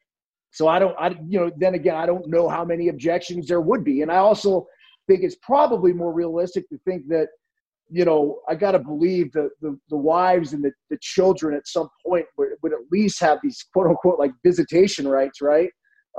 so 0.52 0.68
I 0.68 0.78
don't, 0.78 0.96
I 0.98 1.08
you 1.28 1.38
know, 1.40 1.50
then 1.58 1.74
again, 1.74 1.96
I 1.96 2.06
don't 2.06 2.26
know 2.28 2.48
how 2.48 2.64
many 2.64 2.88
objections 2.88 3.46
there 3.46 3.60
would 3.60 3.84
be, 3.84 4.02
and 4.02 4.10
I 4.10 4.16
also 4.16 4.66
think 5.06 5.22
it's 5.22 5.36
probably 5.42 5.92
more 5.92 6.12
realistic 6.12 6.68
to 6.70 6.78
think 6.84 7.06
that, 7.08 7.28
you 7.90 8.04
know, 8.04 8.40
I 8.48 8.54
got 8.54 8.72
to 8.72 8.78
believe 8.78 9.32
that 9.32 9.50
the 9.60 9.78
the 9.88 9.96
wives 9.96 10.52
and 10.52 10.64
the, 10.64 10.72
the 10.90 10.98
children 11.00 11.54
at 11.54 11.66
some 11.66 11.88
point 12.04 12.26
would, 12.36 12.50
would 12.62 12.72
at 12.72 12.80
least 12.90 13.20
have 13.20 13.38
these 13.42 13.64
quote 13.72 13.86
unquote 13.86 14.18
like 14.18 14.32
visitation 14.44 15.06
rights, 15.06 15.40
right? 15.40 15.70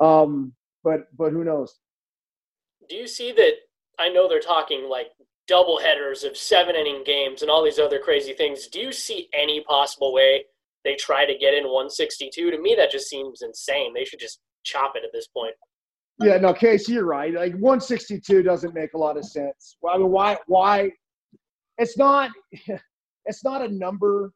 Um, 0.01 0.53
but 0.83 1.01
but 1.17 1.31
who 1.31 1.43
knows? 1.43 1.77
do 2.89 2.95
you 2.95 3.07
see 3.07 3.31
that? 3.33 3.53
I 3.99 4.09
know 4.09 4.27
they're 4.27 4.39
talking 4.39 4.89
like 4.89 5.07
double 5.47 5.79
headers 5.79 6.23
of 6.23 6.37
seven 6.37 6.75
inning 6.75 7.03
games 7.05 7.41
and 7.41 7.49
all 7.49 7.63
these 7.63 7.79
other 7.79 7.99
crazy 7.99 8.33
things. 8.33 8.67
Do 8.67 8.79
you 8.79 8.91
see 8.91 9.29
any 9.33 9.63
possible 9.63 10.13
way 10.13 10.45
they 10.83 10.95
try 10.95 11.25
to 11.25 11.37
get 11.37 11.53
in 11.53 11.63
162? 11.63 12.51
To 12.51 12.61
me, 12.61 12.75
that 12.77 12.91
just 12.91 13.07
seems 13.07 13.41
insane. 13.41 13.93
They 13.93 14.05
should 14.05 14.19
just 14.19 14.39
chop 14.63 14.93
it 14.95 15.03
at 15.03 15.11
this 15.13 15.27
point. 15.27 15.53
Yeah, 16.19 16.37
no, 16.37 16.53
Casey, 16.53 16.93
you're 16.93 17.05
right. 17.05 17.33
Like 17.33 17.53
162 17.53 18.43
doesn't 18.43 18.73
make 18.73 18.93
a 18.93 18.97
lot 18.97 19.17
of 19.17 19.25
sense. 19.25 19.77
I 19.87 19.97
mean, 19.97 20.09
why? 20.09 20.37
Why? 20.47 20.91
It's 21.77 21.97
not. 21.97 22.31
It's 23.29 23.43
not 23.43 23.61
a 23.61 23.67
number 23.67 24.31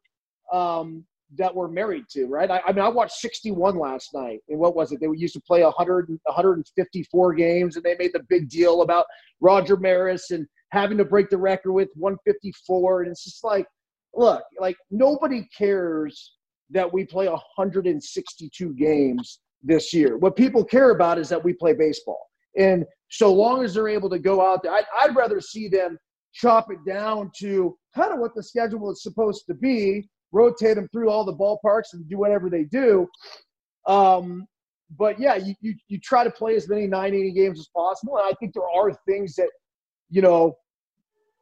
um, 0.52 1.06
that 1.36 1.54
we're 1.54 1.68
married 1.68 2.04
to, 2.10 2.26
right? 2.26 2.50
I, 2.50 2.60
I, 2.66 2.72
mean, 2.72 2.84
I 2.84 2.88
watched 2.88 3.16
61 3.16 3.78
last 3.78 4.10
night, 4.12 4.40
and 4.48 4.58
what 4.58 4.76
was 4.76 4.92
it? 4.92 5.00
They 5.00 5.06
used 5.14 5.34
to 5.34 5.40
play 5.40 5.62
100, 5.62 6.08
154 6.24 7.34
games, 7.34 7.76
and 7.76 7.84
they 7.84 7.96
made 7.98 8.12
the 8.12 8.22
big 8.28 8.48
deal 8.48 8.82
about 8.82 9.06
Roger 9.40 9.76
Maris 9.76 10.30
and 10.30 10.46
having 10.70 10.98
to 10.98 11.04
break 11.04 11.30
the 11.30 11.38
record 11.38 11.72
with 11.72 11.88
154. 11.94 13.02
And 13.02 13.10
it's 13.10 13.24
just 13.24 13.44
like, 13.44 13.66
look, 14.14 14.42
like 14.60 14.76
nobody 14.90 15.48
cares 15.56 16.34
that 16.70 16.90
we 16.92 17.04
play 17.04 17.28
162 17.28 18.74
games 18.74 19.40
this 19.62 19.92
year. 19.94 20.16
What 20.18 20.36
people 20.36 20.64
care 20.64 20.90
about 20.90 21.18
is 21.18 21.28
that 21.28 21.42
we 21.42 21.52
play 21.54 21.72
baseball. 21.72 22.20
And 22.58 22.84
so 23.10 23.32
long 23.32 23.64
as 23.64 23.74
they're 23.74 23.88
able 23.88 24.10
to 24.10 24.18
go 24.18 24.44
out 24.46 24.62
there, 24.62 24.72
I'd, 24.72 24.84
I'd 24.98 25.16
rather 25.16 25.40
see 25.40 25.68
them 25.68 25.98
chop 26.32 26.72
it 26.72 26.78
down 26.86 27.30
to 27.38 27.76
kind 27.94 28.12
of 28.12 28.18
what 28.18 28.34
the 28.34 28.42
schedule 28.42 28.90
is 28.90 29.02
supposed 29.02 29.44
to 29.46 29.54
be 29.54 30.08
rotate 30.32 30.76
them 30.76 30.88
through 30.88 31.10
all 31.10 31.24
the 31.24 31.34
ballparks 31.34 31.92
and 31.92 32.08
do 32.08 32.18
whatever 32.18 32.50
they 32.50 32.64
do. 32.64 33.06
Um, 33.86 34.46
but 34.98 35.20
yeah, 35.20 35.36
you, 35.36 35.54
you, 35.60 35.74
you 35.88 35.98
try 36.00 36.24
to 36.24 36.30
play 36.30 36.56
as 36.56 36.68
many 36.68 36.86
nine 36.86 37.14
inning 37.14 37.34
games 37.34 37.60
as 37.60 37.68
possible. 37.74 38.16
And 38.16 38.26
I 38.26 38.32
think 38.40 38.52
there 38.52 38.68
are 38.68 38.92
things 39.06 39.34
that, 39.36 39.48
you 40.10 40.22
know, 40.22 40.54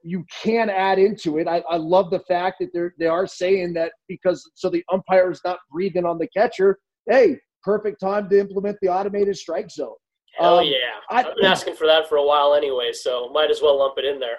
you 0.03 0.25
can 0.43 0.71
add 0.71 0.99
into 0.99 1.39
it. 1.39 1.47
I, 1.47 1.63
I 1.69 1.77
love 1.77 2.11
the 2.11 2.21
fact 2.21 2.57
that 2.61 2.71
they're, 2.73 2.95
they 2.99 3.07
are 3.07 3.27
saying 3.27 3.75
that 3.75 3.93
because 4.09 4.49
so 4.55 4.71
the 4.71 4.85
umpire 4.93 5.31
is 5.31 5.41
not 5.45 5.59
breathing 5.71 6.07
on 6.07 6.19
the 6.19 6.29
catcher. 6.29 6.79
Hey, 7.09 7.39
perfect 7.63 8.01
time 8.01 8.29
to 8.31 8.39
implement 8.39 8.79
the 8.81 8.89
automated 8.89 9.37
strike 9.37 9.71
zone. 9.71 9.95
Hell 10.39 10.61
um, 10.61 10.65
yeah. 10.65 11.01
I, 11.11 11.25
I've 11.25 11.37
been 11.37 11.45
asking 11.45 11.75
for 11.75 11.87
that 11.87 12.09
for 12.09 12.17
a 12.17 12.25
while 12.25 12.55
anyway, 12.55 12.93
so 12.93 13.29
might 13.33 13.51
as 13.51 13.61
well 13.61 13.79
lump 13.79 13.99
it 13.99 14.05
in 14.05 14.19
there. 14.21 14.39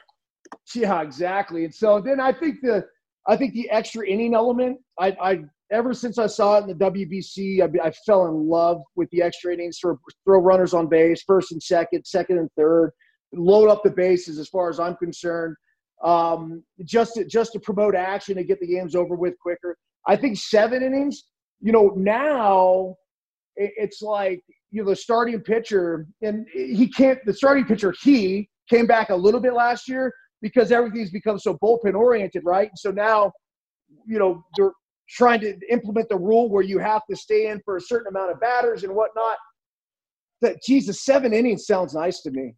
Yeah, 0.75 1.01
exactly. 1.01 1.65
And 1.65 1.73
so 1.73 1.99
then 1.99 2.19
I 2.19 2.31
think 2.31 2.61
the 2.61 2.85
I 3.27 3.35
think 3.35 3.53
the 3.53 3.69
extra 3.69 4.07
inning 4.07 4.33
element, 4.33 4.79
I, 4.99 5.15
I 5.21 5.39
ever 5.71 5.93
since 5.93 6.17
I 6.17 6.27
saw 6.27 6.57
it 6.57 6.63
in 6.63 6.77
the 6.77 6.91
WBC, 6.91 7.61
I, 7.61 7.87
I 7.87 7.91
fell 8.05 8.27
in 8.27 8.47
love 8.47 8.81
with 8.95 9.09
the 9.11 9.21
extra 9.21 9.53
innings 9.53 9.79
for 9.79 9.99
throw 10.25 10.39
runners 10.39 10.73
on 10.73 10.87
base, 10.87 11.23
first 11.25 11.51
and 11.51 11.61
second, 11.61 12.05
second 12.05 12.39
and 12.39 12.49
third, 12.57 12.91
load 13.33 13.69
up 13.69 13.83
the 13.83 13.91
bases 13.91 14.39
as 14.39 14.49
far 14.49 14.69
as 14.69 14.79
I'm 14.79 14.95
concerned. 14.95 15.55
Um, 16.03 16.63
just 16.83 17.13
to, 17.15 17.25
just 17.25 17.53
to 17.53 17.59
promote 17.59 17.93
action 17.93 18.39
and 18.39 18.47
get 18.47 18.59
the 18.59 18.67
games 18.67 18.95
over 18.95 19.15
with 19.15 19.35
quicker. 19.39 19.77
I 20.07 20.15
think 20.15 20.37
seven 20.37 20.81
innings. 20.81 21.25
You 21.59 21.71
know, 21.71 21.93
now 21.95 22.95
it's 23.55 24.01
like 24.01 24.41
you 24.71 24.83
know 24.83 24.89
the 24.89 24.95
starting 24.95 25.39
pitcher, 25.41 26.07
and 26.23 26.47
he 26.53 26.87
can't. 26.87 27.19
The 27.25 27.33
starting 27.33 27.65
pitcher 27.65 27.93
he 28.01 28.49
came 28.67 28.87
back 28.87 29.09
a 29.09 29.15
little 29.15 29.39
bit 29.39 29.53
last 29.53 29.87
year, 29.87 30.11
because 30.41 30.71
everything's 30.71 31.11
become 31.11 31.39
so 31.39 31.57
bullpen 31.57 31.95
oriented, 31.95 32.43
right? 32.45 32.71
So 32.75 32.91
now, 32.91 33.31
you 34.05 34.19
know, 34.19 34.43
they're 34.57 34.71
trying 35.09 35.41
to 35.41 35.57
implement 35.69 36.09
the 36.09 36.17
rule 36.17 36.49
where 36.49 36.63
you 36.63 36.79
have 36.79 37.01
to 37.09 37.15
stay 37.15 37.47
in 37.47 37.61
for 37.65 37.77
a 37.77 37.81
certain 37.81 38.07
amount 38.07 38.31
of 38.31 38.39
batters 38.39 38.83
and 38.83 38.93
whatnot. 38.95 39.37
That 40.41 40.57
Jesus, 40.65 41.05
seven 41.05 41.33
innings 41.33 41.67
sounds 41.67 41.93
nice 41.93 42.21
to 42.21 42.31
me. 42.31 42.55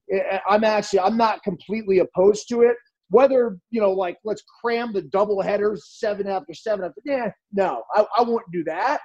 I'm 0.48 0.64
actually 0.64 1.02
I'm 1.02 1.18
not 1.18 1.44
completely 1.44 2.00
opposed 2.00 2.48
to 2.50 2.62
it. 2.62 2.78
Whether 3.10 3.58
you 3.72 3.82
know, 3.82 3.92
like 3.92 4.18
let's 4.24 4.44
cram 4.62 4.94
the 4.94 5.02
double 5.02 5.42
headers 5.42 5.98
seven 6.00 6.28
after 6.28 6.54
seven 6.54 6.86
after. 6.86 7.02
Yeah, 7.04 7.32
no, 7.52 7.84
I, 7.94 8.06
I 8.18 8.22
won't 8.22 8.50
do 8.54 8.64
that. 8.64 9.02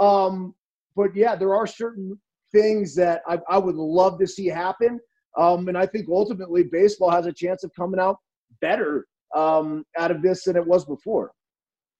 Um, 0.00 0.54
but 0.96 1.14
yeah, 1.14 1.36
there 1.36 1.54
are 1.54 1.66
certain 1.66 2.18
things 2.52 2.94
that 2.94 3.20
I, 3.28 3.38
I 3.48 3.58
would 3.58 3.74
love 3.74 4.18
to 4.20 4.26
see 4.26 4.46
happen. 4.46 4.98
Um, 5.36 5.68
and 5.68 5.76
I 5.76 5.86
think 5.86 6.08
ultimately 6.08 6.64
baseball 6.64 7.10
has 7.10 7.26
a 7.26 7.32
chance 7.32 7.64
of 7.64 7.72
coming 7.74 8.00
out 8.00 8.18
better 8.60 9.06
um, 9.34 9.84
out 9.98 10.10
of 10.10 10.22
this 10.22 10.44
than 10.44 10.56
it 10.56 10.66
was 10.66 10.84
before. 10.84 11.32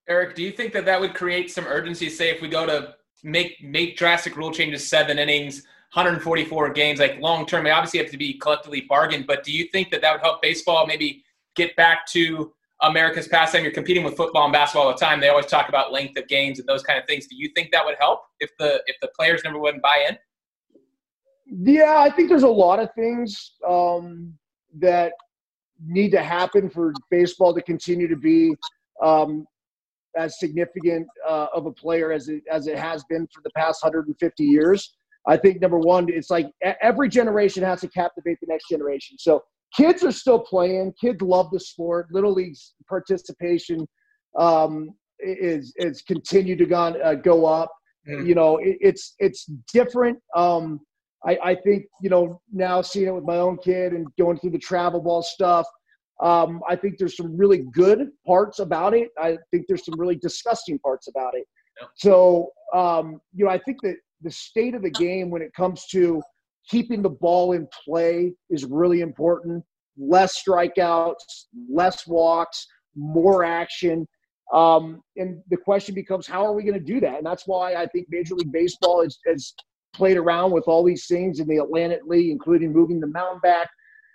Eric, 0.09 0.35
do 0.35 0.43
you 0.43 0.53
think 0.53 0.73
that 0.75 0.85
that 0.85 1.01
would 1.01 1.15
create 1.15 1.51
some 1.51 1.65
urgency? 1.67 2.09
Say, 2.11 2.31
if 2.31 2.43
we 2.43 2.49
go 2.49 2.67
to 2.67 2.95
make 3.23 3.63
make 3.63 3.97
drastic 3.97 4.37
rule 4.37 4.53
changes, 4.53 4.87
seven 4.87 5.19
innings, 5.19 5.63
144 5.95 6.71
games, 6.71 7.01
like 7.01 7.19
long 7.21 7.47
term, 7.47 7.65
they 7.65 7.71
obviously 7.71 8.01
have 8.01 8.11
to 8.11 8.19
be 8.19 8.35
collectively 8.35 8.83
bargained. 8.83 9.27
But 9.27 9.45
do 9.45 9.53
you 9.53 9.67
think 9.73 9.91
that 9.91 10.03
that 10.03 10.13
would 10.13 10.21
help 10.21 10.43
baseball 10.43 10.87
maybe 10.87 11.25
get 11.57 11.75
back 11.77 12.07
to 12.09 12.53
America's 12.83 13.29
pastime? 13.29 13.63
You're 13.63 13.73
competing 13.73 14.05
with 14.05 14.17
football 14.17 14.45
and 14.45 14.53
basketball 14.53 14.89
all 14.89 14.93
the 14.93 14.99
time. 14.99 15.21
They 15.21 15.31
always 15.31 15.47
talk 15.47 15.69
about 15.69 15.93
length 15.93 16.19
of 16.19 16.29
games 16.29 16.59
and 16.59 16.69
those 16.69 16.83
kind 16.83 16.99
of 16.99 17.07
things. 17.07 17.27
Do 17.27 17.37
you 17.37 17.49
think 17.55 17.71
that 17.73 17.85
would 17.85 17.97
help 17.99 18.23
if 18.41 18.51
the 18.59 18.83
if 18.87 18.97
the 19.01 19.09
players 19.17 19.43
never 19.43 19.59
wouldn't 19.59 19.83
buy 19.83 20.05
in? 20.09 20.19
Yeah, 21.63 21.97
I 21.99 22.11
think 22.11 22.29
there's 22.29 22.43
a 22.43 22.49
lot 22.49 22.81
of 22.81 22.89
things 22.95 23.53
um, 23.67 24.35
that 24.79 25.13
need 25.85 26.11
to 26.13 26.23
happen 26.23 26.69
for 26.69 26.93
baseball 27.11 27.55
to 27.55 27.63
continue 27.63 28.09
to 28.09 28.17
be 28.17 28.55
um, 29.03 29.47
as 30.17 30.39
significant 30.39 31.07
uh, 31.29 31.47
of 31.55 31.67
a 31.67 31.73
player 31.73 32.13
as 32.13 32.29
it 32.29 32.43
as 32.51 32.67
it 32.67 32.79
has 32.79 33.05
been 33.09 33.27
for 33.33 33.41
the 33.43 33.51
past 33.57 33.83
150 33.83 34.45
years. 34.45 34.95
I 35.27 35.37
think 35.37 35.61
number 35.61 35.79
one, 35.79 36.07
it's 36.09 36.31
like 36.31 36.51
every 36.83 37.09
generation 37.09 37.63
has 37.63 37.81
to 37.81 37.89
captivate 37.89 38.39
the 38.41 38.47
next 38.49 38.69
generation. 38.69 39.17
So 39.19 39.43
kids 39.77 40.05
are 40.05 40.13
still 40.13 40.39
playing. 40.39 40.93
Kids 41.01 41.23
love 41.23 41.51
the 41.51 41.61
sport. 41.61 42.09
Little 42.11 42.33
league's 42.33 42.75
participation 42.89 43.87
um, 44.39 44.91
is 45.21 45.73
is 45.77 46.03
continued 46.03 46.59
to 46.59 46.67
go, 46.67 46.77
uh, 46.77 47.15
go 47.15 47.47
up. 47.47 47.71
Mm. 48.09 48.27
You 48.27 48.35
know, 48.35 48.59
it, 48.59 48.77
it's 48.81 49.15
it's 49.19 49.47
different. 49.73 50.19
Um, 50.37 50.81
I, 51.27 51.39
I 51.43 51.55
think 51.55 51.87
you 52.01 52.11
know 52.11 52.41
now 52.53 52.83
seeing 52.83 53.09
it 53.09 53.15
with 53.15 53.25
my 53.25 53.39
own 53.39 53.59
kid 53.59 53.93
and 53.93 54.07
going 54.19 54.39
through 54.39 54.51
the 54.51 54.59
travel 54.59 55.01
ball 55.01 55.23
stuff. 55.23 55.67
Um, 56.23 56.63
I 56.69 56.77
think 56.77 56.99
there's 56.99 57.17
some 57.17 57.37
really 57.37 57.65
good 57.73 58.09
parts 58.27 58.61
about 58.61 58.95
it. 58.95 59.09
I 59.19 59.37
think 59.51 59.67
there's 59.67 59.85
some 59.85 59.99
really 59.99 60.15
disgusting 60.15 60.79
parts 60.79 61.09
about 61.09 61.35
it. 61.35 61.45
So, 61.97 62.51
um, 62.73 63.21
you 63.35 63.45
know, 63.45 63.51
I 63.51 63.59
think 63.59 63.79
that 63.83 63.97
the 64.23 64.31
state 64.31 64.75
of 64.75 64.83
the 64.83 64.91
game 64.91 65.29
when 65.29 65.43
it 65.43 65.53
comes 65.55 65.87
to 65.87 66.23
keeping 66.69 67.03
the 67.03 67.11
ball 67.11 67.53
in 67.53 67.69
play 67.85 68.33
is 68.49 68.65
really 68.65 69.01
important. 69.01 69.65
Less 69.99 70.43
strikeouts, 70.43 71.47
less 71.71 72.07
walks, 72.07 72.67
more 72.95 73.45
action. 73.45 74.07
Um, 74.53 75.03
and 75.17 75.41
the 75.51 75.57
question 75.57 75.95
becomes, 75.95 76.27
how 76.27 76.45
are 76.45 76.53
we 76.53 76.63
going 76.63 76.79
to 76.79 76.85
do 76.85 77.01
that? 77.01 77.19
And 77.19 77.27
that's 77.27 77.47
why 77.47 77.75
I 77.75 77.87
think 77.87 78.07
Major 78.11 78.35
League 78.35 78.53
Baseball 78.53 79.03
has, 79.03 79.19
has 79.27 79.55
played 79.95 80.17
around 80.17 80.51
with 80.51 80.65
all 80.67 80.85
these 80.85 81.07
things 81.07 81.41
in 81.41 81.49
the 81.49 81.59
Atlantic 81.59 82.01
League, 82.07 82.31
including 82.31 82.73
moving 82.73 83.01
the 83.01 83.07
mound 83.07 83.41
back 83.43 83.69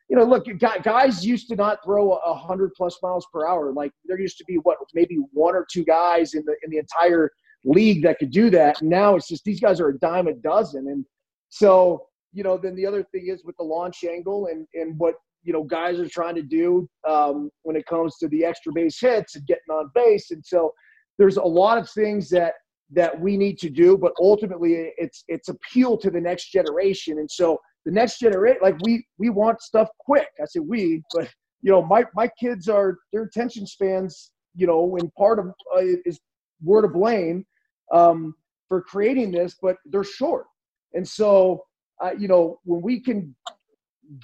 you 0.09 0.17
know, 0.17 0.23
look, 0.23 0.47
guys 0.81 1.25
used 1.25 1.47
to 1.49 1.55
not 1.55 1.83
throw 1.83 2.13
a 2.13 2.33
hundred 2.33 2.73
plus 2.75 2.97
miles 3.03 3.27
per 3.31 3.47
hour. 3.47 3.71
Like 3.71 3.91
there 4.05 4.19
used 4.19 4.39
to 4.39 4.45
be 4.45 4.55
what 4.55 4.77
maybe 4.95 5.17
one 5.31 5.55
or 5.55 5.65
two 5.71 5.85
guys 5.85 6.33
in 6.33 6.43
the 6.45 6.55
in 6.63 6.71
the 6.71 6.79
entire 6.79 7.31
league 7.63 8.01
that 8.03 8.17
could 8.17 8.31
do 8.31 8.49
that. 8.49 8.81
Now 8.81 9.15
it's 9.15 9.27
just 9.27 9.43
these 9.43 9.59
guys 9.59 9.79
are 9.79 9.89
a 9.89 9.99
dime 9.99 10.27
a 10.27 10.33
dozen. 10.33 10.87
And 10.87 11.05
so, 11.49 12.07
you 12.33 12.43
know, 12.43 12.57
then 12.57 12.75
the 12.75 12.87
other 12.87 13.03
thing 13.03 13.27
is 13.27 13.43
with 13.45 13.55
the 13.57 13.63
launch 13.63 14.03
angle 14.03 14.47
and 14.47 14.65
and 14.73 14.97
what 14.97 15.13
you 15.43 15.53
know 15.53 15.63
guys 15.63 15.99
are 15.99 16.09
trying 16.09 16.35
to 16.35 16.41
do 16.41 16.89
um, 17.07 17.51
when 17.61 17.75
it 17.75 17.85
comes 17.85 18.17
to 18.17 18.27
the 18.29 18.43
extra 18.43 18.73
base 18.73 18.99
hits 18.99 19.35
and 19.35 19.45
getting 19.45 19.69
on 19.71 19.91
base. 19.93 20.31
And 20.31 20.43
so 20.43 20.73
there's 21.19 21.37
a 21.37 21.43
lot 21.43 21.77
of 21.77 21.87
things 21.87 22.29
that 22.29 22.53
that 22.91 23.19
we 23.19 23.37
need 23.37 23.59
to 23.59 23.69
do, 23.69 23.97
but 23.97 24.13
ultimately 24.19 24.91
it's 24.97 25.23
it's 25.27 25.49
appeal 25.49 25.97
to 25.97 26.09
the 26.09 26.21
next 26.21 26.51
generation. 26.51 27.19
And 27.19 27.29
so 27.29 27.59
the 27.85 27.91
next 27.91 28.19
generation, 28.19 28.59
like 28.61 28.77
we 28.83 29.05
we 29.17 29.29
want 29.29 29.61
stuff 29.61 29.89
quick. 29.99 30.27
I 30.41 30.45
say 30.45 30.59
we, 30.59 31.03
but 31.13 31.29
you 31.61 31.71
know, 31.71 31.83
my 31.83 32.05
my 32.15 32.29
kids 32.39 32.67
are 32.67 32.97
their 33.13 33.23
attention 33.23 33.67
spans, 33.67 34.31
you 34.55 34.65
know, 34.65 34.97
and 34.97 35.13
part 35.15 35.39
of 35.39 35.47
uh, 35.75 35.81
is 36.05 36.19
we're 36.63 36.81
to 36.81 36.87
blame 36.87 37.45
um, 37.93 38.33
for 38.67 38.81
creating 38.81 39.31
this, 39.31 39.55
but 39.61 39.77
they're 39.85 40.03
short. 40.03 40.45
And 40.93 41.07
so, 41.07 41.63
uh, 42.03 42.11
you 42.17 42.27
know, 42.27 42.59
when 42.63 42.81
we 42.81 42.99
can 42.99 43.35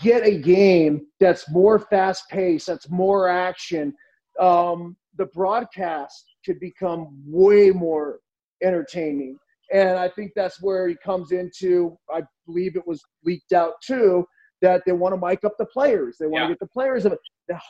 get 0.01 0.25
a 0.25 0.37
game 0.37 1.05
that's 1.19 1.49
more 1.49 1.79
fast 1.79 2.27
paced, 2.29 2.67
that's 2.67 2.89
more 2.89 3.27
action, 3.27 3.93
um, 4.39 4.97
the 5.17 5.27
broadcast 5.27 6.25
could 6.45 6.59
become 6.59 7.21
way 7.25 7.69
more 7.69 8.19
entertaining. 8.63 9.37
And 9.73 9.97
I 9.97 10.09
think 10.09 10.31
that's 10.35 10.61
where 10.61 10.87
he 10.87 10.95
comes 11.03 11.31
into, 11.31 11.97
I 12.13 12.21
believe 12.45 12.75
it 12.75 12.85
was 12.85 13.01
leaked 13.23 13.53
out 13.53 13.73
too, 13.83 14.25
that 14.61 14.83
they 14.85 14.91
want 14.91 15.13
to 15.13 15.25
mic 15.25 15.43
up 15.43 15.53
the 15.57 15.65
players. 15.65 16.17
They 16.19 16.27
want 16.27 16.43
yeah. 16.43 16.47
to 16.47 16.53
get 16.53 16.59
the 16.59 16.67
players 16.67 17.05
of 17.05 17.13
it. 17.13 17.19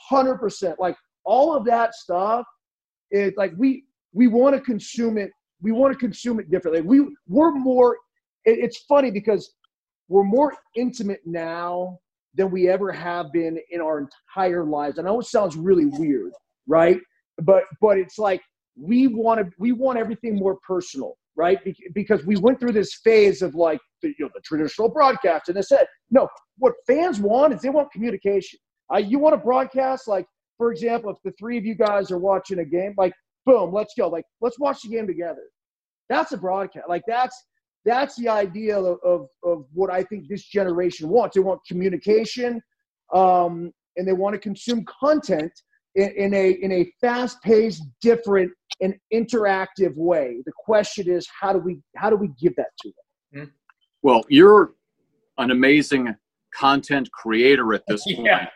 Hundred 0.09 0.37
percent, 0.37 0.79
like 0.79 0.95
all 1.25 1.55
of 1.55 1.65
that 1.65 1.93
stuff, 1.93 2.45
is 3.11 3.33
like 3.37 3.53
we 3.57 3.83
we 4.13 4.27
want 4.27 4.55
to 4.55 4.61
consume 4.61 5.17
it. 5.17 5.31
We 5.61 5.71
want 5.71 5.93
to 5.93 5.99
consume 5.99 6.39
it 6.39 6.49
differently. 6.49 6.81
We 6.81 7.13
we're 7.27 7.51
more. 7.51 7.97
It, 8.45 8.59
it's 8.59 8.77
funny 8.87 9.11
because 9.11 9.53
we're 10.07 10.23
more 10.23 10.55
intimate 10.75 11.21
now 11.25 11.99
than 12.35 12.51
we 12.51 12.69
ever 12.69 12.91
have 12.91 13.31
been 13.31 13.57
in 13.71 13.81
our 13.81 13.99
entire 13.99 14.63
lives. 14.63 14.99
I 14.99 15.01
know 15.01 15.19
it 15.19 15.25
sounds 15.25 15.55
really 15.55 15.85
weird, 15.85 16.31
right? 16.67 16.99
But 17.41 17.63
but 17.81 17.97
it's 17.97 18.17
like 18.17 18.41
we 18.77 19.07
want 19.07 19.39
to 19.39 19.51
we 19.57 19.71
want 19.71 19.97
everything 19.97 20.35
more 20.35 20.57
personal 20.67 21.17
right? 21.35 21.59
Because 21.93 22.25
we 22.25 22.37
went 22.37 22.59
through 22.59 22.71
this 22.71 22.95
phase 22.95 23.41
of 23.41 23.55
like 23.55 23.79
the, 24.01 24.09
you 24.09 24.25
know, 24.25 24.29
the 24.33 24.41
traditional 24.41 24.89
broadcast, 24.89 25.49
and 25.49 25.57
they 25.57 25.61
said, 25.61 25.85
no, 26.09 26.27
what 26.57 26.73
fans 26.87 27.19
want 27.19 27.53
is 27.53 27.61
they 27.61 27.69
want 27.69 27.91
communication. 27.91 28.59
Uh, 28.93 28.97
you 28.97 29.19
want 29.19 29.33
to 29.33 29.37
broadcast, 29.37 30.07
like, 30.07 30.25
for 30.57 30.71
example, 30.71 31.11
if 31.11 31.17
the 31.23 31.31
three 31.37 31.57
of 31.57 31.65
you 31.65 31.75
guys 31.75 32.11
are 32.11 32.19
watching 32.19 32.59
a 32.59 32.65
game, 32.65 32.93
like, 32.97 33.13
boom, 33.45 33.73
let's 33.73 33.93
go. 33.97 34.07
Like, 34.07 34.23
let's 34.41 34.59
watch 34.59 34.81
the 34.83 34.89
game 34.89 35.07
together. 35.07 35.41
That's 36.07 36.31
a 36.31 36.37
broadcast. 36.37 36.87
Like, 36.87 37.03
that's 37.07 37.35
that's 37.83 38.15
the 38.15 38.29
idea 38.29 38.79
of, 38.79 38.97
of, 39.03 39.27
of 39.43 39.65
what 39.71 39.91
I 39.91 40.03
think 40.03 40.27
this 40.27 40.43
generation 40.43 41.07
wants. 41.07 41.35
They 41.35 41.41
want 41.41 41.61
communication, 41.67 42.61
um, 43.13 43.71
and 43.97 44.07
they 44.07 44.13
want 44.13 44.33
to 44.33 44.39
consume 44.39 44.85
content 44.85 45.51
in, 45.95 46.11
in 46.11 46.33
a 46.33 46.51
in 46.51 46.71
a 46.71 46.91
fast-paced, 47.01 47.83
different, 48.01 48.51
and 48.81 48.95
interactive 49.13 49.95
way. 49.95 50.41
The 50.45 50.51
question 50.57 51.09
is, 51.09 51.27
how 51.39 51.53
do 51.53 51.59
we 51.59 51.79
how 51.95 52.09
do 52.09 52.15
we 52.15 52.29
give 52.39 52.55
that 52.57 52.69
to 52.81 52.91
them? 53.31 53.45
Hmm. 53.45 53.51
Well, 54.01 54.23
you're 54.29 54.73
an 55.37 55.51
amazing 55.51 56.13
content 56.53 57.09
creator 57.11 57.73
at 57.73 57.83
this 57.87 58.03
point, 58.15 58.27
yeah. 58.27 58.47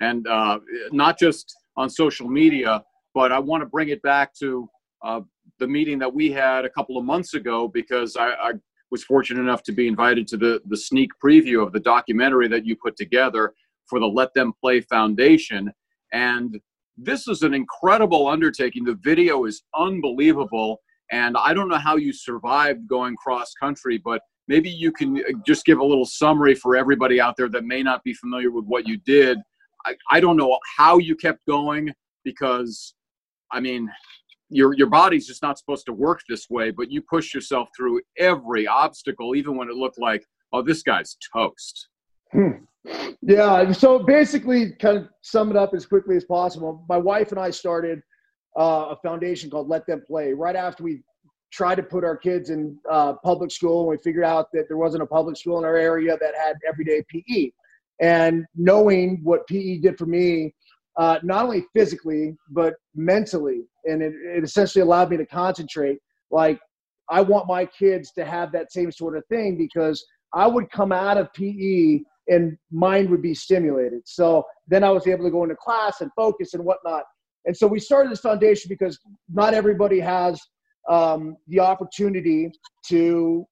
and 0.00 0.26
uh, 0.26 0.58
not 0.92 1.18
just 1.18 1.54
on 1.76 1.90
social 1.90 2.28
media, 2.28 2.82
but 3.14 3.32
I 3.32 3.38
want 3.38 3.62
to 3.62 3.66
bring 3.66 3.90
it 3.90 4.02
back 4.02 4.34
to 4.40 4.68
uh, 5.04 5.20
the 5.58 5.66
meeting 5.66 5.98
that 5.98 6.12
we 6.12 6.30
had 6.30 6.64
a 6.64 6.70
couple 6.70 6.98
of 6.98 7.04
months 7.04 7.34
ago 7.34 7.68
because 7.68 8.16
I, 8.16 8.30
I 8.30 8.52
was 8.90 9.04
fortunate 9.04 9.40
enough 9.40 9.62
to 9.64 9.72
be 9.72 9.88
invited 9.88 10.26
to 10.28 10.36
the 10.36 10.62
the 10.66 10.76
sneak 10.76 11.10
preview 11.22 11.62
of 11.64 11.72
the 11.72 11.80
documentary 11.80 12.48
that 12.48 12.64
you 12.64 12.76
put 12.76 12.96
together 12.96 13.52
for 13.86 14.00
the 14.00 14.06
Let 14.06 14.34
Them 14.34 14.52
Play 14.60 14.80
Foundation, 14.80 15.70
and 16.12 16.58
this 16.96 17.28
is 17.28 17.42
an 17.42 17.54
incredible 17.54 18.26
undertaking. 18.28 18.84
The 18.84 18.98
video 19.02 19.44
is 19.44 19.62
unbelievable. 19.76 20.80
And 21.12 21.36
I 21.36 21.54
don't 21.54 21.68
know 21.68 21.78
how 21.78 21.96
you 21.96 22.12
survived 22.12 22.88
going 22.88 23.16
cross 23.16 23.52
country, 23.54 24.00
but 24.04 24.22
maybe 24.48 24.68
you 24.68 24.92
can 24.92 25.18
uh, 25.18 25.38
just 25.46 25.64
give 25.64 25.78
a 25.78 25.84
little 25.84 26.06
summary 26.06 26.54
for 26.54 26.76
everybody 26.76 27.20
out 27.20 27.36
there 27.36 27.48
that 27.50 27.64
may 27.64 27.82
not 27.82 28.02
be 28.02 28.14
familiar 28.14 28.50
with 28.50 28.64
what 28.64 28.88
you 28.88 28.96
did. 28.98 29.38
I, 29.84 29.94
I 30.10 30.20
don't 30.20 30.36
know 30.36 30.58
how 30.76 30.98
you 30.98 31.14
kept 31.14 31.46
going 31.46 31.92
because, 32.24 32.94
I 33.52 33.60
mean, 33.60 33.88
your 34.48 34.74
your 34.74 34.88
body's 34.88 35.26
just 35.26 35.42
not 35.42 35.58
supposed 35.58 35.86
to 35.86 35.92
work 35.92 36.20
this 36.28 36.48
way, 36.48 36.70
but 36.70 36.90
you 36.90 37.02
pushed 37.02 37.34
yourself 37.34 37.68
through 37.76 38.00
every 38.18 38.66
obstacle, 38.66 39.34
even 39.34 39.56
when 39.56 39.68
it 39.68 39.74
looked 39.74 39.98
like, 39.98 40.24
oh, 40.52 40.62
this 40.62 40.82
guy's 40.82 41.16
toast. 41.32 41.88
Hmm. 42.32 42.50
Yeah. 43.22 43.72
So 43.72 43.98
basically, 43.98 44.72
kind 44.72 44.98
of 44.98 45.08
sum 45.22 45.50
it 45.50 45.56
up 45.56 45.74
as 45.74 45.86
quickly 45.86 46.16
as 46.16 46.24
possible. 46.24 46.84
My 46.88 46.96
wife 46.96 47.30
and 47.30 47.40
I 47.40 47.50
started 47.50 48.00
uh, 48.58 48.88
a 48.90 48.96
foundation 49.02 49.50
called 49.50 49.68
Let 49.68 49.86
Them 49.86 50.02
Play 50.06 50.32
right 50.32 50.56
after 50.56 50.82
we 50.82 51.02
tried 51.52 51.76
to 51.76 51.82
put 51.82 52.04
our 52.04 52.16
kids 52.16 52.50
in 52.50 52.78
uh, 52.90 53.14
public 53.24 53.50
school 53.50 53.80
and 53.80 53.88
we 53.88 53.96
figured 53.98 54.24
out 54.24 54.48
that 54.52 54.68
there 54.68 54.76
wasn't 54.76 55.02
a 55.02 55.06
public 55.06 55.36
school 55.36 55.58
in 55.58 55.64
our 55.64 55.76
area 55.76 56.16
that 56.20 56.34
had 56.36 56.56
everyday 56.68 57.02
PE. 57.08 57.50
And 58.00 58.44
knowing 58.54 59.20
what 59.22 59.46
PE 59.46 59.78
did 59.78 59.96
for 59.96 60.06
me, 60.06 60.54
uh, 60.98 61.18
not 61.22 61.44
only 61.44 61.64
physically, 61.74 62.36
but 62.50 62.74
mentally, 62.94 63.62
and 63.84 64.02
it, 64.02 64.12
it 64.14 64.44
essentially 64.44 64.82
allowed 64.82 65.10
me 65.10 65.16
to 65.16 65.26
concentrate. 65.26 65.98
Like, 66.30 66.58
I 67.08 67.20
want 67.20 67.46
my 67.46 67.64
kids 67.66 68.12
to 68.12 68.24
have 68.24 68.50
that 68.52 68.72
same 68.72 68.90
sort 68.90 69.16
of 69.16 69.24
thing 69.26 69.56
because 69.56 70.04
I 70.34 70.46
would 70.46 70.70
come 70.70 70.92
out 70.92 71.18
of 71.18 71.32
PE 71.34 72.00
and 72.28 72.56
mind 72.70 73.08
would 73.10 73.22
be 73.22 73.34
stimulated. 73.34 74.02
So 74.04 74.44
then 74.66 74.82
I 74.84 74.90
was 74.90 75.06
able 75.06 75.24
to 75.24 75.30
go 75.30 75.42
into 75.42 75.56
class 75.56 76.00
and 76.00 76.10
focus 76.16 76.54
and 76.54 76.64
whatnot. 76.64 77.04
And 77.44 77.56
so 77.56 77.66
we 77.66 77.78
started 77.78 78.10
this 78.10 78.20
foundation 78.20 78.68
because 78.68 78.98
not 79.28 79.54
everybody 79.54 80.00
has 80.00 80.40
um, 80.88 81.36
the 81.48 81.60
opportunity 81.60 82.50
to 82.88 83.46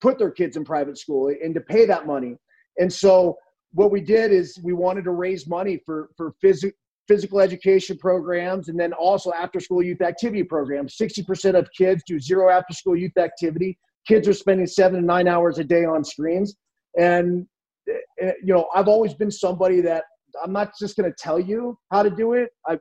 put 0.00 0.18
their 0.18 0.30
kids 0.30 0.56
in 0.56 0.64
private 0.64 0.98
school 0.98 1.28
and 1.42 1.54
to 1.54 1.60
pay 1.60 1.84
that 1.86 2.06
money. 2.06 2.36
And 2.78 2.92
so 2.92 3.36
what 3.72 3.90
we 3.90 4.00
did 4.00 4.32
is 4.32 4.58
we 4.62 4.72
wanted 4.72 5.04
to 5.04 5.10
raise 5.10 5.46
money 5.46 5.80
for 5.84 6.10
for 6.16 6.34
phys- 6.42 6.72
physical 7.08 7.40
education 7.40 7.96
programs 7.98 8.68
and 8.68 8.78
then 8.78 8.92
also 8.92 9.32
after 9.32 9.58
school 9.58 9.82
youth 9.82 10.02
activity 10.02 10.42
programs. 10.42 10.96
60% 10.96 11.58
of 11.58 11.66
kids 11.76 12.02
do 12.06 12.20
zero 12.20 12.50
after 12.50 12.74
school 12.74 12.94
youth 12.94 13.16
activity. 13.16 13.78
Kids 14.06 14.28
are 14.28 14.34
spending 14.34 14.66
seven 14.66 15.00
to 15.00 15.06
nine 15.06 15.26
hours 15.26 15.58
a 15.58 15.64
day 15.64 15.84
on 15.84 16.04
screens. 16.04 16.54
And, 16.98 17.46
you 17.88 18.54
know, 18.54 18.68
I've 18.74 18.88
always 18.88 19.14
been 19.14 19.30
somebody 19.30 19.80
that 19.82 20.04
I'm 20.42 20.52
not 20.52 20.72
just 20.78 20.96
going 20.96 21.10
to 21.10 21.16
tell 21.18 21.40
you 21.40 21.78
how 21.90 22.02
to 22.02 22.10
do 22.10 22.34
it. 22.34 22.50
I, 22.66 22.78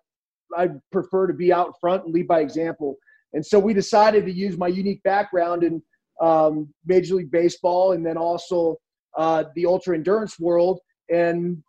I 0.55 0.69
prefer 0.91 1.27
to 1.27 1.33
be 1.33 1.51
out 1.53 1.73
front 1.79 2.05
and 2.05 2.13
lead 2.13 2.27
by 2.27 2.41
example. 2.41 2.95
And 3.33 3.45
so 3.45 3.59
we 3.59 3.73
decided 3.73 4.25
to 4.25 4.31
use 4.31 4.57
my 4.57 4.67
unique 4.67 5.03
background 5.03 5.63
in 5.63 5.81
um, 6.21 6.73
Major 6.85 7.15
League 7.15 7.31
Baseball 7.31 7.93
and 7.93 8.05
then 8.05 8.17
also 8.17 8.77
uh, 9.17 9.45
the 9.55 9.65
ultra 9.65 9.95
endurance 9.95 10.39
world 10.39 10.79
and, 11.09 11.61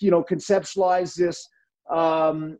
you 0.00 0.10
know, 0.10 0.22
conceptualize 0.22 1.14
this 1.14 1.48
um, 1.90 2.58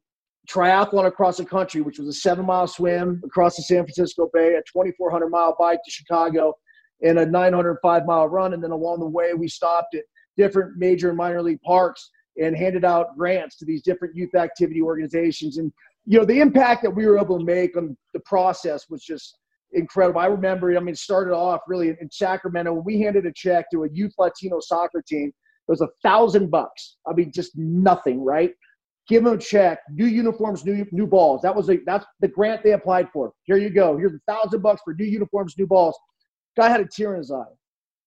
triathlon 0.48 1.06
across 1.06 1.36
the 1.36 1.44
country, 1.44 1.80
which 1.80 1.98
was 1.98 2.08
a 2.08 2.12
seven 2.12 2.44
mile 2.46 2.66
swim 2.66 3.20
across 3.24 3.56
the 3.56 3.62
San 3.62 3.84
Francisco 3.84 4.28
Bay, 4.32 4.54
a 4.54 4.62
2,400 4.72 5.28
mile 5.28 5.56
bike 5.58 5.80
to 5.84 5.90
Chicago, 5.90 6.54
and 7.02 7.18
a 7.18 7.26
905 7.26 8.06
mile 8.06 8.28
run. 8.28 8.52
And 8.52 8.62
then 8.62 8.72
along 8.72 9.00
the 9.00 9.06
way, 9.06 9.32
we 9.34 9.48
stopped 9.48 9.94
at 9.94 10.04
different 10.40 10.76
major 10.76 11.08
and 11.08 11.18
minor 11.18 11.42
league 11.42 11.60
parks 11.62 12.10
and 12.40 12.56
handed 12.56 12.84
out 12.84 13.16
grants 13.16 13.56
to 13.58 13.64
these 13.64 13.82
different 13.82 14.14
youth 14.16 14.34
activity 14.34 14.80
organizations. 14.80 15.58
And, 15.58 15.72
you 16.06 16.18
know, 16.18 16.24
the 16.24 16.40
impact 16.40 16.82
that 16.82 16.90
we 16.90 17.06
were 17.06 17.18
able 17.18 17.38
to 17.38 17.44
make 17.44 17.76
on 17.76 17.96
the 18.14 18.20
process 18.20 18.86
was 18.88 19.02
just 19.04 19.36
incredible. 19.72 20.20
I 20.20 20.26
remember, 20.26 20.74
I 20.76 20.80
mean, 20.80 20.94
it 20.94 20.98
started 20.98 21.34
off 21.34 21.60
really 21.68 21.88
in 21.88 22.10
Sacramento 22.10 22.72
when 22.72 22.84
we 22.84 23.00
handed 23.00 23.26
a 23.26 23.32
check 23.32 23.66
to 23.72 23.84
a 23.84 23.88
youth 23.92 24.14
Latino 24.18 24.60
soccer 24.60 25.02
team. 25.06 25.28
It 25.28 25.70
was 25.70 25.82
a 25.82 25.88
thousand 26.02 26.50
bucks. 26.50 26.96
I 27.06 27.12
mean, 27.12 27.30
just 27.32 27.52
nothing, 27.56 28.24
right? 28.24 28.52
give 29.10 29.24
them 29.24 29.34
a 29.34 29.38
check, 29.38 29.80
new 29.92 30.06
uniforms, 30.06 30.64
new 30.64 30.86
new 30.92 31.06
balls. 31.06 31.42
That 31.42 31.54
was 31.54 31.68
a, 31.68 31.78
that's 31.84 32.06
the 32.20 32.28
grant 32.28 32.62
they 32.62 32.72
applied 32.72 33.08
for. 33.12 33.32
Here 33.42 33.58
you 33.58 33.68
go. 33.68 33.98
Here's 33.98 34.14
a 34.14 34.32
thousand 34.32 34.62
bucks 34.62 34.80
for 34.84 34.94
new 34.94 35.04
uniforms, 35.04 35.54
new 35.58 35.66
balls. 35.66 35.98
Guy 36.56 36.68
had 36.68 36.80
a 36.80 36.86
tear 36.86 37.14
in 37.14 37.18
his 37.18 37.32
eye, 37.32 37.54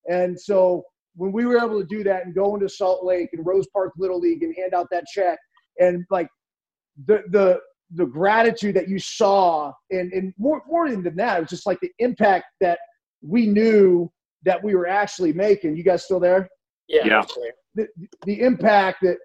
and 0.10 0.40
so 0.40 0.84
when 1.16 1.32
we 1.32 1.45
were 1.45 1.57
able 1.57 1.80
to 1.80 1.86
do 1.86 2.03
that 2.03 2.26
and 2.26 2.34
go 2.34 2.55
into 2.55 2.68
Salt 2.68 3.05
Lake 3.05 3.30
and 3.34 3.45
Rose 3.45 3.68
Park 3.74 3.93
Little 3.97 4.20
League 4.20 4.43
and 4.43 4.55
hand 4.55 4.74
out 4.74 4.88
that 4.91 5.05
check 5.05 5.39
and 5.80 6.05
like 6.09 6.28
the 7.05 7.24
the 7.30 7.59
the 7.95 8.05
gratitude 8.05 8.76
that 8.76 8.88
you 8.88 8.99
saw 8.99 9.72
and 9.91 10.11
and 10.14 10.34
more 10.38 10.64
more 10.68 10.89
than 10.89 11.16
that, 11.16 11.38
it 11.38 11.41
was 11.41 11.49
just 11.49 11.68
like 11.68 11.80
the 11.82 11.91
impact 11.99 12.45
that 12.59 12.80
we 13.22 13.47
knew 13.47 14.11
that 14.43 14.64
we 14.64 14.76
were 14.76 14.88
actually 14.88 15.34
making. 15.34 15.76
You 15.76 15.84
guys 15.84 16.03
still 16.03 16.20
there? 16.20 16.49
Yeah. 16.88 17.05
yeah. 17.05 17.22
The, 17.76 17.88
the 18.26 18.41
impact 18.41 18.99
that 19.03 19.18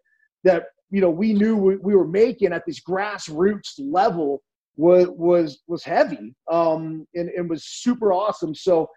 that 0.45 0.67
you 0.91 1.01
know 1.01 1.11
we 1.11 1.33
knew 1.33 1.57
we, 1.57 1.77
we 1.77 1.95
were 1.95 2.07
making 2.07 2.53
at 2.53 2.65
this 2.67 2.81
grassroots 2.81 3.75
level 3.79 4.43
was 4.77 5.09
was 5.09 5.63
was 5.67 5.83
heavy 5.85 6.35
um, 6.51 7.07
and, 7.15 7.29
and 7.31 7.51
was 7.51 7.65
super 7.67 8.13
awesome. 8.13 8.55
So 8.55 8.89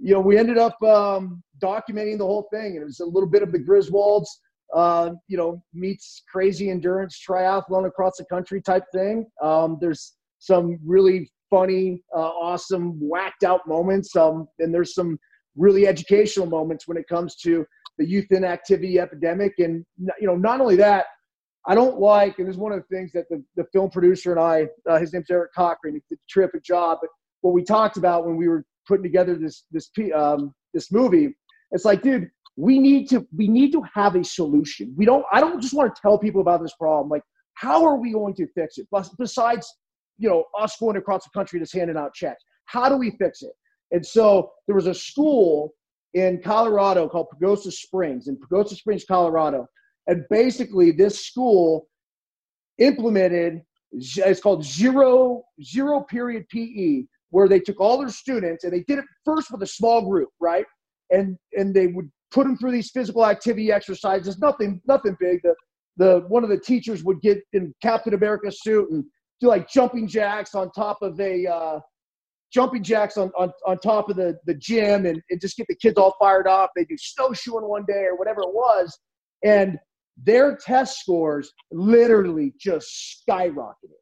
you 0.00 0.14
know 0.14 0.20
we 0.20 0.38
ended 0.38 0.58
up 0.58 0.80
um, 0.82 1.42
documenting 1.62 2.18
the 2.18 2.26
whole 2.26 2.48
thing, 2.52 2.74
and 2.74 2.82
it 2.82 2.84
was 2.84 3.00
a 3.00 3.06
little 3.06 3.28
bit 3.28 3.42
of 3.42 3.52
the 3.52 3.58
Griswolds. 3.58 4.26
Uh, 4.74 5.12
you 5.28 5.38
know, 5.38 5.62
meets 5.72 6.22
crazy 6.30 6.68
endurance 6.68 7.18
triathlon 7.26 7.86
across 7.86 8.18
the 8.18 8.24
country 8.26 8.60
type 8.60 8.84
thing. 8.92 9.24
Um, 9.42 9.78
there's 9.80 10.16
some 10.40 10.78
really 10.84 11.30
funny, 11.50 12.02
uh, 12.14 12.20
awesome, 12.20 12.98
whacked 13.00 13.44
out 13.44 13.66
moments. 13.66 14.14
Um, 14.16 14.48
and 14.58 14.72
there's 14.72 14.94
some 14.94 15.18
really 15.56 15.86
educational 15.86 16.46
moments 16.46 16.86
when 16.86 16.96
it 16.96 17.08
comes 17.08 17.36
to 17.36 17.66
the 17.98 18.06
youth 18.06 18.26
inactivity 18.30 18.98
epidemic. 19.00 19.54
And, 19.58 19.84
you 20.20 20.26
know, 20.26 20.36
not 20.36 20.60
only 20.60 20.76
that, 20.76 21.06
I 21.66 21.74
don't 21.74 21.98
like, 21.98 22.38
and 22.38 22.46
this 22.46 22.54
is 22.54 22.58
one 22.58 22.72
of 22.72 22.80
the 22.80 22.94
things 22.94 23.10
that 23.12 23.28
the, 23.28 23.42
the 23.56 23.64
film 23.72 23.90
producer 23.90 24.30
and 24.30 24.40
I, 24.40 24.68
uh, 24.88 24.98
his 24.98 25.12
name's 25.12 25.30
Eric 25.30 25.52
Cochran, 25.54 25.94
he 25.94 26.00
did 26.08 26.18
a 26.18 26.32
terrific 26.32 26.62
job. 26.62 26.98
But 27.00 27.10
what 27.40 27.52
we 27.52 27.62
talked 27.62 27.96
about 27.96 28.26
when 28.26 28.36
we 28.36 28.48
were 28.48 28.64
putting 28.88 29.04
together 29.04 29.36
this 29.36 29.64
this 29.70 29.90
um, 30.14 30.54
this 30.74 30.90
movie, 30.90 31.36
it's 31.70 31.84
like, 31.84 32.02
dude, 32.02 32.28
we 32.56 32.78
need 32.78 33.08
to 33.10 33.26
we 33.36 33.46
need 33.46 33.72
to 33.72 33.82
have 33.94 34.16
a 34.16 34.24
solution. 34.24 34.94
We 34.96 35.04
don't. 35.04 35.24
I 35.32 35.40
don't 35.40 35.60
just 35.60 35.74
want 35.74 35.94
to 35.94 36.02
tell 36.02 36.18
people 36.18 36.40
about 36.40 36.62
this 36.62 36.74
problem. 36.74 37.08
Like, 37.08 37.22
how 37.54 37.84
are 37.84 37.96
we 37.96 38.12
going 38.12 38.34
to 38.34 38.46
fix 38.54 38.78
it? 38.78 38.88
Besides, 39.18 39.72
you 40.18 40.28
know, 40.28 40.44
us 40.58 40.76
going 40.78 40.96
across 40.96 41.24
the 41.24 41.30
country 41.30 41.60
just 41.60 41.74
handing 41.74 41.96
out 41.96 42.14
checks. 42.14 42.42
How 42.64 42.88
do 42.88 42.96
we 42.96 43.12
fix 43.12 43.42
it? 43.42 43.52
And 43.92 44.04
so 44.04 44.50
there 44.66 44.76
was 44.76 44.86
a 44.86 44.94
school 44.94 45.72
in 46.14 46.40
Colorado 46.42 47.08
called 47.08 47.28
Pagosa 47.34 47.72
Springs 47.72 48.28
in 48.28 48.36
Pagosa 48.36 48.74
Springs, 48.74 49.04
Colorado, 49.04 49.66
and 50.08 50.24
basically, 50.30 50.90
this 50.90 51.26
school 51.26 51.88
implemented 52.78 53.62
it's 53.92 54.40
called 54.40 54.64
zero 54.64 55.44
zero 55.62 56.00
period 56.02 56.48
PE, 56.48 57.04
where 57.30 57.48
they 57.48 57.60
took 57.60 57.80
all 57.80 57.98
their 57.98 58.08
students 58.08 58.64
and 58.64 58.72
they 58.72 58.84
did 58.88 58.98
it 58.98 59.04
first 59.24 59.50
with 59.50 59.62
a 59.62 59.66
small 59.66 60.08
group, 60.08 60.28
right? 60.40 60.64
And 61.10 61.36
and 61.56 61.74
they 61.74 61.88
would 61.88 62.10
put 62.30 62.44
them 62.44 62.56
through 62.56 62.72
these 62.72 62.90
physical 62.90 63.26
activity 63.26 63.72
exercises. 63.72 64.38
Nothing 64.38 64.80
nothing 64.86 65.16
big. 65.20 65.40
The 65.42 65.54
the 65.96 66.24
one 66.28 66.44
of 66.44 66.50
the 66.50 66.58
teachers 66.58 67.02
would 67.04 67.20
get 67.20 67.38
in 67.52 67.74
Captain 67.82 68.14
America 68.14 68.50
suit 68.52 68.90
and 68.90 69.04
do 69.40 69.48
like 69.48 69.68
jumping 69.68 70.06
jacks 70.08 70.54
on 70.54 70.70
top 70.72 70.98
of 71.02 71.18
a 71.20 71.46
uh, 71.46 71.80
jumping 72.52 72.82
jacks 72.82 73.16
on, 73.16 73.30
on, 73.38 73.52
on 73.66 73.78
top 73.78 74.08
of 74.08 74.16
the, 74.16 74.36
the 74.46 74.54
gym 74.54 75.06
and, 75.06 75.20
and 75.30 75.40
just 75.40 75.56
get 75.56 75.66
the 75.68 75.76
kids 75.76 75.98
all 75.98 76.14
fired 76.18 76.46
up. 76.46 76.70
They 76.74 76.84
do 76.84 76.96
snowshoeing 76.98 77.68
one 77.68 77.84
day 77.86 78.04
or 78.10 78.16
whatever 78.16 78.40
it 78.42 78.54
was. 78.54 78.98
And 79.44 79.78
their 80.16 80.56
test 80.56 80.98
scores 81.00 81.52
literally 81.70 82.54
just 82.58 83.22
skyrocketed. 83.28 83.98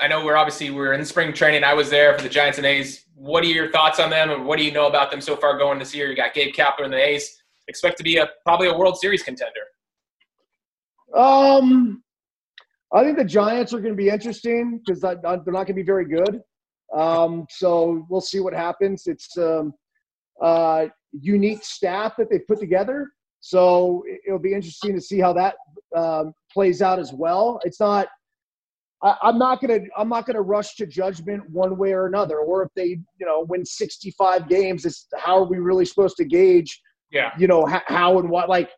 I 0.00 0.06
know 0.06 0.24
we're 0.24 0.36
obviously 0.36 0.70
we're 0.70 0.92
in 0.92 1.04
spring 1.04 1.32
training. 1.32 1.64
I 1.64 1.74
was 1.74 1.90
there 1.90 2.16
for 2.16 2.22
the 2.22 2.28
Giants 2.28 2.58
and 2.58 2.66
A's. 2.66 3.04
What 3.14 3.42
are 3.42 3.48
your 3.48 3.70
thoughts 3.70 3.98
on 3.98 4.10
them, 4.10 4.30
and 4.30 4.46
what 4.46 4.58
do 4.58 4.64
you 4.64 4.70
know 4.70 4.86
about 4.86 5.10
them 5.10 5.20
so 5.20 5.34
far 5.36 5.58
going 5.58 5.78
this 5.78 5.94
year? 5.94 6.08
You 6.08 6.16
got 6.16 6.34
Gabe 6.34 6.54
Kapler 6.54 6.84
and 6.84 6.92
the 6.92 7.04
A's. 7.04 7.42
Expect 7.66 7.98
to 7.98 8.04
be 8.04 8.18
a 8.18 8.28
probably 8.44 8.68
a 8.68 8.76
World 8.76 8.96
Series 8.98 9.22
contender. 9.22 9.60
Um, 11.16 12.02
I 12.94 13.02
think 13.02 13.18
the 13.18 13.24
Giants 13.24 13.74
are 13.74 13.80
going 13.80 13.92
to 13.92 13.96
be 13.96 14.08
interesting 14.08 14.80
because 14.84 15.00
they're 15.00 15.16
not 15.22 15.44
going 15.44 15.66
to 15.66 15.74
be 15.74 15.82
very 15.82 16.04
good. 16.04 16.40
Um, 16.94 17.46
so 17.50 18.06
we'll 18.08 18.20
see 18.20 18.40
what 18.40 18.54
happens. 18.54 19.06
It's 19.06 19.36
um, 19.36 19.74
uh, 20.40 20.86
unique 21.12 21.64
staff 21.64 22.14
that 22.18 22.30
they 22.30 22.38
put 22.38 22.60
together. 22.60 23.08
So 23.40 24.04
it'll 24.26 24.38
be 24.38 24.54
interesting 24.54 24.94
to 24.94 25.00
see 25.00 25.18
how 25.18 25.32
that 25.34 25.56
um, 25.96 26.32
plays 26.52 26.82
out 26.82 26.98
as 26.98 27.12
well. 27.12 27.60
It's 27.64 27.80
not. 27.80 28.08
I, 29.02 29.16
I'm 29.22 29.38
not 29.38 29.60
gonna. 29.60 29.80
I'm 29.96 30.08
not 30.08 30.26
gonna 30.26 30.42
rush 30.42 30.74
to 30.76 30.86
judgment 30.86 31.48
one 31.50 31.76
way 31.76 31.92
or 31.92 32.06
another. 32.06 32.38
Or 32.38 32.62
if 32.62 32.70
they, 32.74 32.98
you 33.18 33.26
know, 33.26 33.46
win 33.48 33.64
65 33.64 34.48
games, 34.48 34.84
it's 34.84 35.06
how 35.16 35.38
are 35.38 35.48
we 35.48 35.58
really 35.58 35.84
supposed 35.84 36.16
to 36.16 36.24
gauge? 36.24 36.80
Yeah. 37.10 37.30
You 37.38 37.46
know 37.46 37.64
how, 37.64 37.82
how 37.86 38.18
and 38.18 38.28
what. 38.28 38.48
Like, 38.48 38.70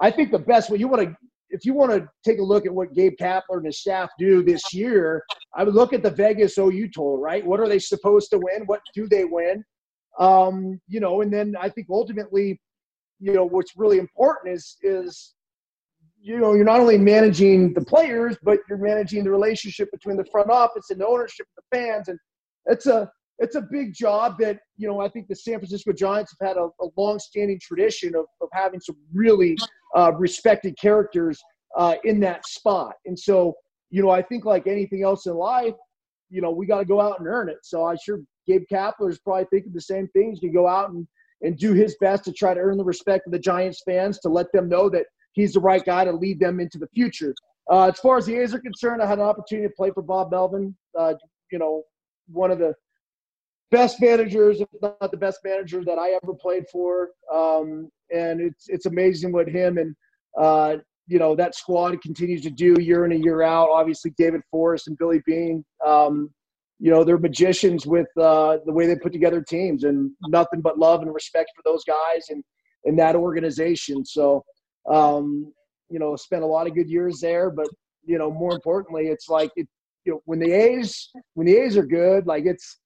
I 0.00 0.10
think 0.10 0.30
the 0.30 0.38
best 0.38 0.70
way 0.70 0.78
you 0.78 0.88
want 0.88 1.02
to 1.02 1.16
if 1.50 1.64
you 1.64 1.72
want 1.72 1.90
to 1.92 2.06
take 2.24 2.38
a 2.38 2.42
look 2.42 2.66
at 2.66 2.74
what 2.74 2.92
Gabe 2.92 3.14
Kapler 3.18 3.56
and 3.56 3.66
his 3.66 3.80
staff 3.80 4.10
do 4.18 4.42
this 4.42 4.62
year, 4.74 5.24
I 5.56 5.64
would 5.64 5.74
look 5.74 5.94
at 5.94 6.02
the 6.02 6.10
Vegas 6.10 6.58
OU 6.58 6.88
total, 6.88 7.18
right? 7.18 7.44
What 7.44 7.58
are 7.58 7.68
they 7.68 7.78
supposed 7.78 8.28
to 8.30 8.38
win? 8.38 8.64
What 8.66 8.82
do 8.94 9.08
they 9.08 9.24
win? 9.24 9.64
Um, 10.18 10.78
you 10.88 11.00
know, 11.00 11.22
and 11.22 11.32
then 11.32 11.54
I 11.58 11.70
think 11.70 11.86
ultimately 11.90 12.60
you 13.20 13.32
know 13.32 13.44
what's 13.44 13.76
really 13.76 13.98
important 13.98 14.54
is 14.54 14.76
is 14.82 15.34
you 16.28 16.38
know 16.38 16.52
you're 16.52 16.64
not 16.64 16.78
only 16.78 16.98
managing 16.98 17.72
the 17.72 17.80
players 17.80 18.36
but 18.42 18.58
you're 18.68 18.78
managing 18.78 19.24
the 19.24 19.30
relationship 19.30 19.90
between 19.90 20.16
the 20.16 20.26
front 20.26 20.50
office 20.50 20.90
and 20.90 21.00
the 21.00 21.06
ownership 21.06 21.46
of 21.56 21.64
the 21.64 21.76
fans 21.76 22.08
and 22.08 22.18
it's 22.66 22.86
a 22.86 23.10
it's 23.38 23.54
a 23.54 23.62
big 23.70 23.94
job 23.94 24.36
that 24.38 24.58
you 24.76 24.86
know 24.86 25.00
I 25.00 25.08
think 25.08 25.28
the 25.28 25.36
San 25.36 25.58
Francisco 25.58 25.92
Giants 25.92 26.34
have 26.38 26.48
had 26.48 26.56
a, 26.56 26.68
a 26.80 26.88
long-standing 26.96 27.60
tradition 27.62 28.14
of, 28.14 28.26
of 28.40 28.48
having 28.52 28.80
some 28.80 28.96
really 29.12 29.56
uh, 29.96 30.12
respected 30.18 30.76
characters 30.78 31.40
uh, 31.76 31.94
in 32.04 32.20
that 32.20 32.46
spot, 32.46 32.94
and 33.06 33.18
so 33.18 33.54
you 33.90 34.02
know 34.02 34.10
I 34.10 34.22
think 34.22 34.44
like 34.44 34.66
anything 34.66 35.02
else 35.04 35.26
in 35.26 35.34
life, 35.34 35.74
you 36.30 36.42
know 36.42 36.50
we 36.50 36.66
got 36.66 36.80
to 36.80 36.84
go 36.84 37.00
out 37.00 37.20
and 37.20 37.28
earn 37.28 37.48
it. 37.48 37.58
So 37.62 37.84
I 37.84 37.94
sure 37.94 38.18
Gabe 38.46 38.64
Kapler 38.70 39.08
is 39.10 39.20
probably 39.20 39.46
thinking 39.50 39.72
the 39.72 39.80
same 39.80 40.08
things. 40.08 40.40
You 40.42 40.52
go 40.52 40.66
out 40.66 40.90
and 40.90 41.06
and 41.42 41.56
do 41.56 41.72
his 41.72 41.96
best 42.00 42.24
to 42.24 42.32
try 42.32 42.52
to 42.52 42.60
earn 42.60 42.76
the 42.76 42.84
respect 42.84 43.28
of 43.28 43.32
the 43.32 43.38
Giants 43.38 43.82
fans 43.86 44.18
to 44.18 44.28
let 44.28 44.50
them 44.52 44.68
know 44.68 44.90
that 44.90 45.06
he's 45.32 45.52
the 45.52 45.60
right 45.60 45.84
guy 45.84 46.04
to 46.04 46.12
lead 46.12 46.40
them 46.40 46.60
into 46.60 46.78
the 46.78 46.88
future. 46.88 47.34
Uh, 47.70 47.88
as 47.88 47.98
far 47.98 48.16
as 48.16 48.26
the 48.26 48.36
A's 48.36 48.54
are 48.54 48.60
concerned, 48.60 49.02
I 49.02 49.06
had 49.06 49.18
an 49.18 49.24
opportunity 49.24 49.68
to 49.68 49.74
play 49.74 49.90
for 49.90 50.02
Bob 50.02 50.30
Melvin. 50.30 50.76
Uh, 50.98 51.14
you 51.52 51.58
know, 51.58 51.82
one 52.28 52.50
of 52.50 52.58
the 52.58 52.74
best 53.70 54.00
managers, 54.00 54.60
if 54.60 54.68
not 54.80 55.10
the 55.10 55.16
best 55.16 55.40
manager 55.44 55.84
that 55.84 55.98
I 55.98 56.18
ever 56.22 56.34
played 56.34 56.64
for. 56.72 57.10
Um, 57.32 57.90
and 58.10 58.40
it's 58.40 58.68
it's 58.68 58.86
amazing 58.86 59.32
what 59.32 59.48
him 59.48 59.76
and 59.76 59.94
uh, 60.40 60.76
you 61.06 61.18
know 61.18 61.34
that 61.36 61.54
squad 61.54 62.00
continues 62.00 62.42
to 62.42 62.50
do 62.50 62.76
year 62.80 63.04
in 63.04 63.12
and 63.12 63.22
year 63.22 63.42
out. 63.42 63.68
Obviously, 63.70 64.12
David 64.16 64.40
Forst 64.50 64.88
and 64.88 64.96
Billy 64.96 65.20
Beane. 65.26 65.64
Um, 65.86 66.30
you 66.78 66.90
know 66.90 67.04
they're 67.04 67.18
magicians 67.18 67.86
with 67.86 68.06
uh, 68.16 68.58
the 68.64 68.72
way 68.72 68.86
they 68.86 68.96
put 68.96 69.12
together 69.12 69.42
teams 69.42 69.84
and 69.84 70.10
nothing 70.28 70.60
but 70.60 70.78
love 70.78 71.02
and 71.02 71.12
respect 71.12 71.50
for 71.54 71.62
those 71.64 71.84
guys 71.84 72.26
and 72.30 72.42
and 72.84 72.98
that 72.98 73.16
organization 73.16 74.04
so 74.04 74.44
um, 74.90 75.52
you 75.90 75.98
know 75.98 76.16
spent 76.16 76.42
a 76.42 76.46
lot 76.46 76.66
of 76.66 76.74
good 76.74 76.88
years 76.88 77.20
there 77.20 77.50
but 77.50 77.68
you 78.08 78.18
know, 78.18 78.30
more 78.30 78.54
importantly, 78.54 79.08
it's 79.08 79.28
like 79.28 79.52
it, 79.54 79.68
you 80.04 80.12
know, 80.12 80.22
when 80.24 80.38
the 80.38 80.50
A's 80.50 81.10
when 81.34 81.46
the 81.46 81.56
A's 81.56 81.76
are 81.76 81.86
good, 81.86 82.26
like 82.26 82.46
it's 82.46 82.80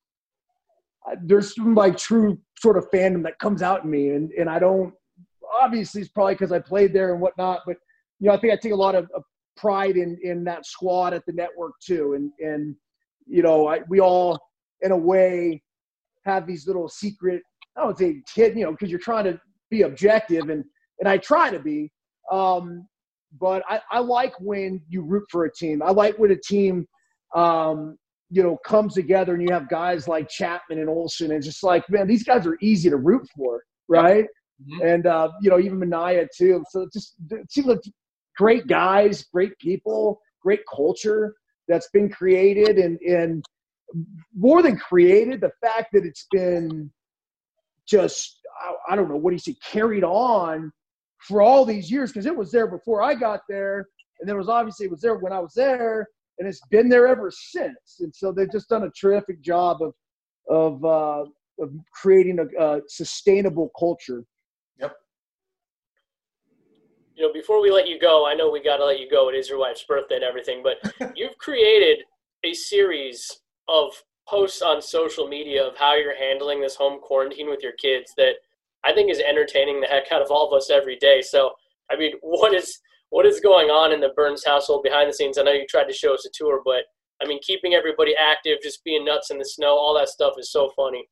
there's 1.23 1.55
some 1.55 1.75
like 1.75 1.97
true 1.97 2.39
sort 2.59 2.77
of 2.77 2.91
fandom 2.91 3.23
that 3.23 3.39
comes 3.39 3.63
out 3.63 3.85
in 3.85 3.91
me, 3.91 4.11
and 4.11 4.33
and 4.33 4.51
I 4.51 4.59
don't. 4.59 4.93
Obviously, 5.63 6.01
it's 6.01 6.11
probably 6.11 6.35
because 6.35 6.51
I 6.51 6.59
played 6.59 6.93
there 6.93 7.13
and 7.13 7.21
whatnot, 7.21 7.61
but 7.67 7.77
you 8.19 8.29
know, 8.29 8.35
I 8.35 8.39
think 8.39 8.53
I 8.53 8.57
take 8.57 8.73
a 8.73 8.77
lot 8.77 8.97
of, 8.97 9.09
of 9.15 9.23
pride 9.57 9.97
in 9.97 10.19
in 10.25 10.43
that 10.45 10.67
squad 10.67 11.15
at 11.15 11.25
the 11.25 11.33
network 11.33 11.73
too, 11.81 12.15
and 12.15 12.33
and 12.41 12.75
you 13.27 13.43
know, 13.43 13.69
I, 13.69 13.81
we 13.89 14.01
all 14.01 14.41
in 14.81 14.91
a 14.91 14.97
way 14.97 15.63
have 16.25 16.49
these 16.49 16.67
little 16.67 16.89
secret. 16.89 17.43
I 17.77 17.83
don't 17.83 17.97
say 17.97 18.23
kid, 18.35 18.59
you 18.59 18.65
know, 18.65 18.73
because 18.73 18.91
you're 18.91 18.99
trying 18.99 19.25
to 19.25 19.41
be 19.71 19.83
objective, 19.83 20.49
and 20.51 20.65
and 21.03 21.09
I 21.09 21.19
try 21.19 21.51
to 21.51 21.59
be. 21.59 21.91
Um, 22.31 22.87
but 23.41 23.65
I, 23.69 23.81
I 23.91 23.99
like 23.99 24.39
when 24.39 24.81
you 24.89 25.03
root 25.03 25.25
for 25.31 25.47
a 25.47 25.53
team. 25.53 25.83
I 25.83 25.91
like 25.91 26.17
when 26.17 26.31
a 26.31 26.37
team 26.37 26.87
um, 27.35 27.97
you 28.31 28.41
know, 28.41 28.57
comes 28.65 28.95
together 28.95 29.35
and 29.35 29.43
you 29.43 29.53
have 29.53 29.69
guys 29.69 30.07
like 30.07 30.29
Chapman 30.29 30.79
and 30.79 30.89
Olson 30.89 31.33
and 31.33 31.43
just 31.43 31.65
like, 31.65 31.83
man, 31.91 32.07
these 32.07 32.23
guys 32.23 32.47
are 32.47 32.57
easy 32.63 32.89
to 32.89 32.97
root 32.97 33.27
for, 33.37 33.65
right? 33.89 34.27
Mm-hmm. 34.63 34.87
And, 34.87 35.07
uh, 35.07 35.31
you 35.41 35.51
know, 35.51 35.59
even 35.59 35.81
Manaea 35.81 36.29
too. 36.37 36.63
So 36.71 36.89
just 36.93 37.17
it 37.31 37.51
seems 37.51 37.67
like 37.67 37.81
great 38.37 38.69
guys, 38.69 39.25
great 39.35 39.59
people, 39.59 40.21
great 40.41 40.61
culture 40.73 41.35
that's 41.67 41.89
been 41.93 42.09
created. 42.09 42.79
And, 42.79 42.99
and 43.01 43.45
more 44.37 44.63
than 44.63 44.77
created, 44.77 45.41
the 45.41 45.53
fact 45.61 45.89
that 45.95 46.07
it's 46.07 46.27
been 46.31 46.93
just, 47.89 48.39
I, 48.63 48.93
I 48.93 48.97
don't 48.97 49.09
know, 49.09 49.17
what 49.17 49.31
do 49.31 49.35
you 49.35 49.41
say, 49.41 49.57
carried 49.65 50.05
on 50.05 50.71
for 51.27 51.43
all 51.43 51.65
these 51.65 51.91
years 51.91 52.11
because 52.11 52.27
it 52.27 52.37
was 52.37 52.51
there 52.51 52.67
before 52.67 53.03
I 53.03 53.15
got 53.15 53.41
there. 53.49 53.89
And 54.21 54.29
then 54.29 54.37
it 54.37 54.39
was 54.39 54.49
obviously 54.49 54.87
it 54.87 54.93
was 54.93 55.01
there 55.01 55.17
when 55.17 55.33
I 55.33 55.39
was 55.39 55.55
there 55.55 56.07
and 56.39 56.49
it's 56.49 56.61
been 56.71 56.89
there 56.89 57.07
ever 57.07 57.31
since. 57.31 58.01
And 58.01 58.15
so 58.15 58.33
they've 58.33 58.51
just 58.51 58.69
done 58.69 58.85
a 58.85 58.91
terrific 58.91 59.41
job 59.43 59.83
of 59.83 59.95
of 60.49 60.85
uh, 60.85 61.25
of 61.61 61.73
creating 61.93 62.39
a, 62.41 62.63
a 62.63 62.81
sustainable 62.89 63.71
culture. 63.79 64.25
Yep. 64.81 64.97
You 67.15 67.27
know, 67.27 67.33
before 67.33 67.63
we 67.63 67.71
let 67.71 67.87
you 67.87 68.01
go, 68.01 68.27
I 68.27 68.35
know 68.35 68.51
we 68.51 68.63
got 68.63 68.79
to 68.79 68.85
let 68.85 68.99
you 68.99 69.09
go. 69.09 69.29
It 69.29 69.37
is 69.37 69.49
your 69.49 69.59
wife's 69.59 69.85
birthday 69.85 70.17
and 70.17 70.25
everything, 70.25 70.63
but 70.63 71.13
you've 71.17 71.39
created 71.39 71.99
a 72.45 72.53
series 72.55 73.41
of 73.69 73.93
posts 74.27 74.63
on 74.63 74.83
social 74.83 75.29
media 75.29 75.65
of 75.65 75.77
how 75.77 75.95
you're 75.95 76.17
handling 76.17 76.61
this 76.61 76.75
home 76.75 77.01
quarantine 77.01 77.49
with 77.49 77.63
your 77.63 77.73
kids 77.73 78.13
that 78.17 78.35
I 78.85 78.93
think 78.93 79.11
is 79.11 79.21
entertaining 79.21 79.81
the 79.81 79.87
heck 79.87 80.11
out 80.11 80.23
of 80.23 80.31
all 80.31 80.49
of 80.49 80.57
us 80.57 80.71
every 80.71 80.97
day. 80.97 81.23
So, 81.23 81.53
I 81.91 81.97
mean, 81.97 82.13
what 82.21 82.55
is 82.55 82.79
what 83.11 83.27
is 83.27 83.41
going 83.41 83.69
on 83.69 83.93
in 83.93 84.01
the 84.01 84.11
Byrnes 84.17 84.45
household 84.45 84.83
behind 84.83 85.09
the 85.09 85.15
scenes? 85.15 85.37
I 85.37 85.43
know 85.43 85.53
you 85.53 85.67
tried 85.69 85.89
to 85.89 85.93
show 85.93 86.15
us 86.15 86.27
a 86.27 86.31
tour, 86.33 86.63
but 86.65 86.85
I 87.23 87.27
mean, 87.27 87.39
keeping 87.43 87.75
everybody 87.75 88.15
active, 88.17 88.59
just 88.63 88.83
being 88.85 89.05
nuts 89.05 89.31
in 89.31 89.39
the 89.39 89.45
snow, 89.45 89.77
all 89.77 89.95
that 89.99 90.09
stuff 90.09 90.35
is 90.39 90.51
so 90.51 90.71
funny. 90.75 91.07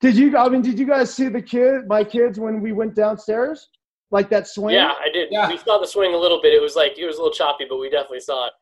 Did 0.00 0.16
you? 0.16 0.36
I 0.36 0.48
mean, 0.48 0.62
did 0.62 0.78
you 0.78 0.86
guys 0.86 1.12
see 1.12 1.28
the 1.28 1.40
kid, 1.40 1.86
my 1.88 2.04
kids, 2.04 2.38
when 2.38 2.60
we 2.60 2.72
went 2.72 2.94
downstairs, 2.94 3.68
like 4.10 4.28
that 4.30 4.46
swing? 4.46 4.74
Yeah, 4.74 4.92
I 4.92 5.08
did. 5.10 5.28
Yeah. 5.30 5.48
We 5.48 5.56
saw 5.56 5.78
the 5.78 5.86
swing 5.86 6.14
a 6.14 6.18
little 6.18 6.40
bit. 6.42 6.52
It 6.52 6.60
was 6.60 6.76
like 6.76 6.98
it 6.98 7.06
was 7.06 7.16
a 7.16 7.18
little 7.18 7.32
choppy, 7.32 7.64
but 7.68 7.78
we 7.78 7.88
definitely 7.88 8.20
saw 8.20 8.48
it. 8.48 8.52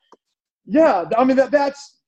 Yeah, 0.67 1.05
I 1.19 1.25
mean 1.25 1.37
that 1.37 1.51
that's 1.51 1.99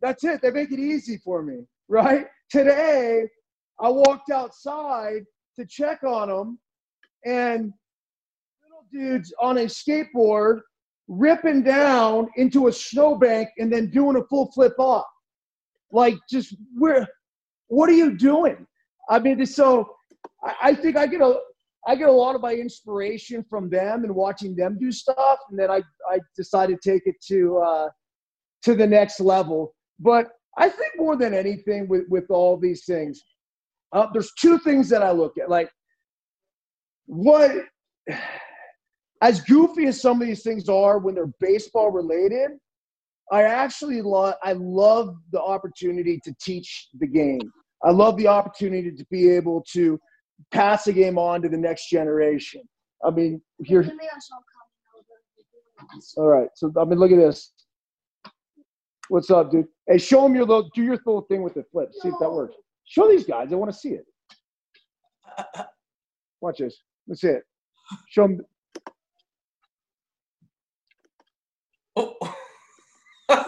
that's 0.00 0.22
it. 0.24 0.40
They 0.42 0.50
make 0.50 0.70
it 0.70 0.78
easy 0.78 1.18
for 1.18 1.42
me, 1.42 1.64
right? 1.88 2.26
Today, 2.50 3.24
I 3.80 3.88
walked 3.88 4.30
outside 4.30 5.24
to 5.58 5.66
check 5.66 6.02
on 6.04 6.28
them, 6.28 6.58
and 7.24 7.72
little 8.62 8.86
dudes 8.92 9.32
on 9.40 9.58
a 9.58 9.64
skateboard 9.64 10.60
ripping 11.08 11.62
down 11.62 12.28
into 12.36 12.68
a 12.68 12.72
snowbank 12.72 13.48
and 13.58 13.72
then 13.72 13.90
doing 13.90 14.16
a 14.16 14.24
full 14.24 14.50
flip 14.52 14.74
off. 14.78 15.06
Like, 15.92 16.16
just 16.28 16.56
where? 16.76 17.06
What 17.68 17.88
are 17.88 17.94
you 17.94 18.16
doing? 18.16 18.66
I 19.08 19.18
mean, 19.18 19.44
so 19.46 19.88
I 20.62 20.74
think 20.74 20.96
I 20.96 21.06
get 21.06 21.20
a 21.20 21.38
I 21.88 21.94
get 21.94 22.08
a 22.08 22.12
lot 22.12 22.34
of 22.34 22.40
my 22.40 22.52
inspiration 22.52 23.44
from 23.48 23.70
them 23.70 24.02
and 24.02 24.14
watching 24.14 24.56
them 24.56 24.76
do 24.78 24.90
stuff, 24.90 25.38
and 25.50 25.58
then 25.58 25.70
I 25.70 25.82
I 26.10 26.18
decided 26.36 26.80
to 26.82 26.90
take 26.90 27.06
it 27.06 27.16
to 27.28 27.58
uh, 27.58 27.88
to 28.62 28.74
the 28.74 28.86
next 28.86 29.20
level. 29.20 29.74
But 30.00 30.28
I 30.58 30.68
think 30.68 30.92
more 30.96 31.16
than 31.16 31.34
anything 31.34 31.88
with 31.88 32.04
with 32.08 32.30
all 32.30 32.56
these 32.56 32.84
things, 32.84 33.22
uh, 33.96 34.06
there's 34.12 34.32
two 34.38 34.58
things 34.58 34.90
that 34.90 35.02
I 35.02 35.10
look 35.10 35.38
at. 35.38 35.48
Like, 35.48 35.70
what 37.06 37.50
as 39.22 39.40
goofy 39.40 39.86
as 39.86 40.00
some 40.00 40.20
of 40.20 40.28
these 40.28 40.42
things 40.42 40.68
are 40.68 40.98
when 40.98 41.14
they're 41.14 41.32
baseball 41.40 41.90
related, 41.90 42.50
I 43.32 43.42
actually 43.44 44.02
love 44.02 44.34
I 44.42 44.52
love 44.52 45.16
the 45.32 45.40
opportunity 45.40 46.20
to 46.24 46.34
teach 46.40 46.88
the 46.98 47.06
game. 47.06 47.40
I 47.82 47.90
love 47.90 48.18
the 48.18 48.26
opportunity 48.26 48.92
to 48.92 49.06
be 49.10 49.30
able 49.30 49.64
to 49.72 49.98
pass 50.52 50.84
the 50.84 50.92
game 50.92 51.18
on 51.18 51.40
to 51.42 51.48
the 51.48 51.56
next 51.56 51.88
generation. 51.88 52.62
I 53.02 53.10
mean, 53.10 53.40
here. 53.64 53.90
All 56.16 56.26
right, 56.26 56.48
so 56.54 56.70
I 56.78 56.84
mean, 56.84 56.98
look 56.98 57.12
at 57.12 57.18
this. 57.18 57.52
What's 59.08 59.30
up, 59.30 59.50
dude? 59.50 59.66
Hey, 59.86 59.98
show 59.98 60.22
them 60.22 60.34
your 60.34 60.44
little, 60.44 60.68
do 60.74 60.82
your 60.82 60.96
little 61.06 61.22
thing 61.22 61.42
with 61.42 61.54
the 61.54 61.64
flip. 61.70 61.92
See 62.02 62.08
if 62.08 62.14
that 62.20 62.30
works. 62.30 62.56
Show 62.86 63.08
these 63.08 63.24
guys. 63.24 63.52
I 63.52 63.56
want 63.56 63.72
to 63.72 63.78
see 63.78 63.90
it. 63.90 64.06
Watch 66.40 66.58
this. 66.58 66.78
Let's 67.06 67.20
see 67.20 67.28
it. 67.28 67.42
Show 68.08 68.22
them. 68.22 68.40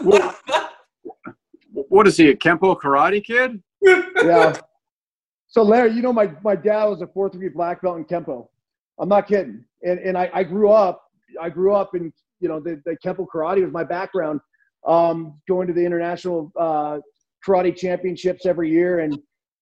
what, 0.01 0.35
what 1.71 2.07
is 2.07 2.17
he, 2.17 2.29
a 2.29 2.35
Kempo 2.35 2.77
karate 2.77 3.23
kid? 3.23 3.61
yeah. 3.81 4.57
So 5.47 5.63
Larry, 5.63 5.93
you 5.93 6.01
know 6.01 6.13
my, 6.13 6.31
my 6.43 6.55
dad 6.55 6.85
was 6.85 7.01
a 7.01 7.07
fourth 7.07 7.31
degree 7.31 7.49
black 7.49 7.81
belt 7.81 7.97
in 7.97 8.05
Kempo. 8.05 8.47
I'm 8.99 9.09
not 9.09 9.27
kidding. 9.27 9.63
And 9.81 9.99
and 9.99 10.17
I, 10.17 10.29
I 10.33 10.43
grew 10.43 10.71
up 10.71 11.03
I 11.41 11.49
grew 11.49 11.73
up 11.73 11.95
in 11.95 12.11
you 12.39 12.49
know 12.49 12.59
the, 12.59 12.81
the 12.85 12.97
Kempo 13.03 13.25
karate 13.33 13.63
was 13.63 13.71
my 13.71 13.83
background. 13.83 14.41
Um, 14.85 15.39
going 15.47 15.67
to 15.67 15.73
the 15.73 15.85
international 15.85 16.51
uh, 16.57 16.99
karate 17.45 17.75
championships 17.75 18.45
every 18.45 18.69
year, 18.69 18.99
and 18.99 19.17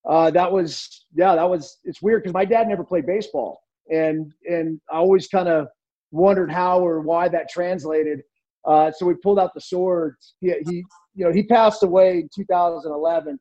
uh, 0.08 0.32
that 0.32 0.52
was 0.52 1.06
yeah 1.14 1.36
that 1.36 1.50
was 1.50 1.80
it's 1.84 2.02
weird 2.02 2.24
because 2.24 2.34
my 2.34 2.46
dad 2.46 2.68
never 2.68 2.84
played 2.84 3.06
baseball, 3.06 3.62
and 3.90 4.32
and 4.50 4.80
I 4.92 4.98
always 4.98 5.28
kind 5.28 5.50
of 5.50 5.68
wondered 6.12 6.52
how 6.52 6.80
or 6.80 7.02
why 7.02 7.28
that 7.28 7.50
translated. 7.50 8.22
Uh, 8.66 8.92
so 8.92 9.06
we 9.06 9.14
pulled 9.16 9.40
out 9.40 9.54
the 9.54 9.62
swords. 9.62 10.36
He, 10.42 10.54
he, 10.68 10.84
you 11.16 11.26
know, 11.26 11.32
he 11.32 11.44
passed 11.44 11.84
away 11.84 12.20
in 12.20 12.30
2011, 12.36 13.40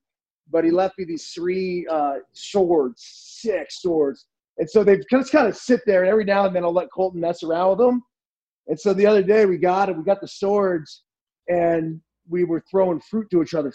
but 0.50 0.64
he 0.64 0.70
left 0.70 0.98
me 0.98 1.04
these 1.04 1.28
three 1.30 1.86
uh, 1.90 2.16
swords, 2.32 3.02
six 3.40 3.82
swords. 3.82 4.26
And 4.58 4.70
so 4.70 4.84
they 4.84 5.00
just 5.10 5.32
kind 5.32 5.48
of 5.48 5.56
sit 5.56 5.80
there, 5.86 6.02
and 6.02 6.10
every 6.10 6.24
now 6.24 6.46
and 6.46 6.54
then 6.54 6.64
I'll 6.64 6.72
let 6.72 6.90
Colton 6.92 7.20
mess 7.20 7.42
around 7.42 7.70
with 7.70 7.78
them. 7.78 8.02
And 8.68 8.78
so 8.78 8.94
the 8.94 9.06
other 9.06 9.22
day 9.22 9.46
we 9.46 9.58
got 9.58 9.88
it, 9.88 9.96
we 9.96 10.02
got 10.02 10.20
the 10.20 10.28
swords, 10.28 11.02
and 11.48 12.00
we 12.28 12.44
were 12.44 12.64
throwing 12.70 13.00
fruit 13.00 13.28
to 13.30 13.42
each 13.42 13.54
other, 13.54 13.72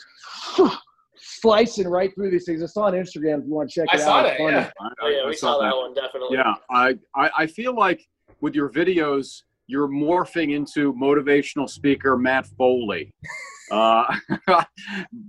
slicing 1.39 1.87
right 1.87 2.13
through 2.13 2.31
these 2.31 2.45
things. 2.45 2.61
I 2.63 2.65
saw 2.65 2.83
on 2.83 2.93
Instagram 2.93 3.39
if 3.39 3.45
you 3.45 3.53
want 3.53 3.69
to 3.69 3.81
check 3.81 3.87
I 3.91 3.97
it 3.97 4.01
saw 4.01 4.19
out. 4.19 4.23
That, 4.23 4.39
yeah. 4.39 4.71
I, 4.79 4.85
I, 4.85 4.89
oh, 5.01 5.07
yeah, 5.07 5.27
we 5.27 5.35
saw, 5.35 5.53
saw 5.53 5.59
that. 5.59 5.69
that 5.69 5.77
one 5.77 5.93
definitely. 5.93 6.37
Yeah, 6.37 6.53
I, 6.69 6.97
I, 7.15 7.31
I 7.39 7.47
feel 7.47 7.75
like 7.75 8.07
with 8.41 8.55
your 8.55 8.69
videos, 8.69 9.43
you're 9.67 9.87
morphing 9.87 10.53
into 10.53 10.93
motivational 10.93 11.69
speaker 11.69 12.17
Matt 12.17 12.47
Foley. 12.57 13.13
Uh, 13.71 14.03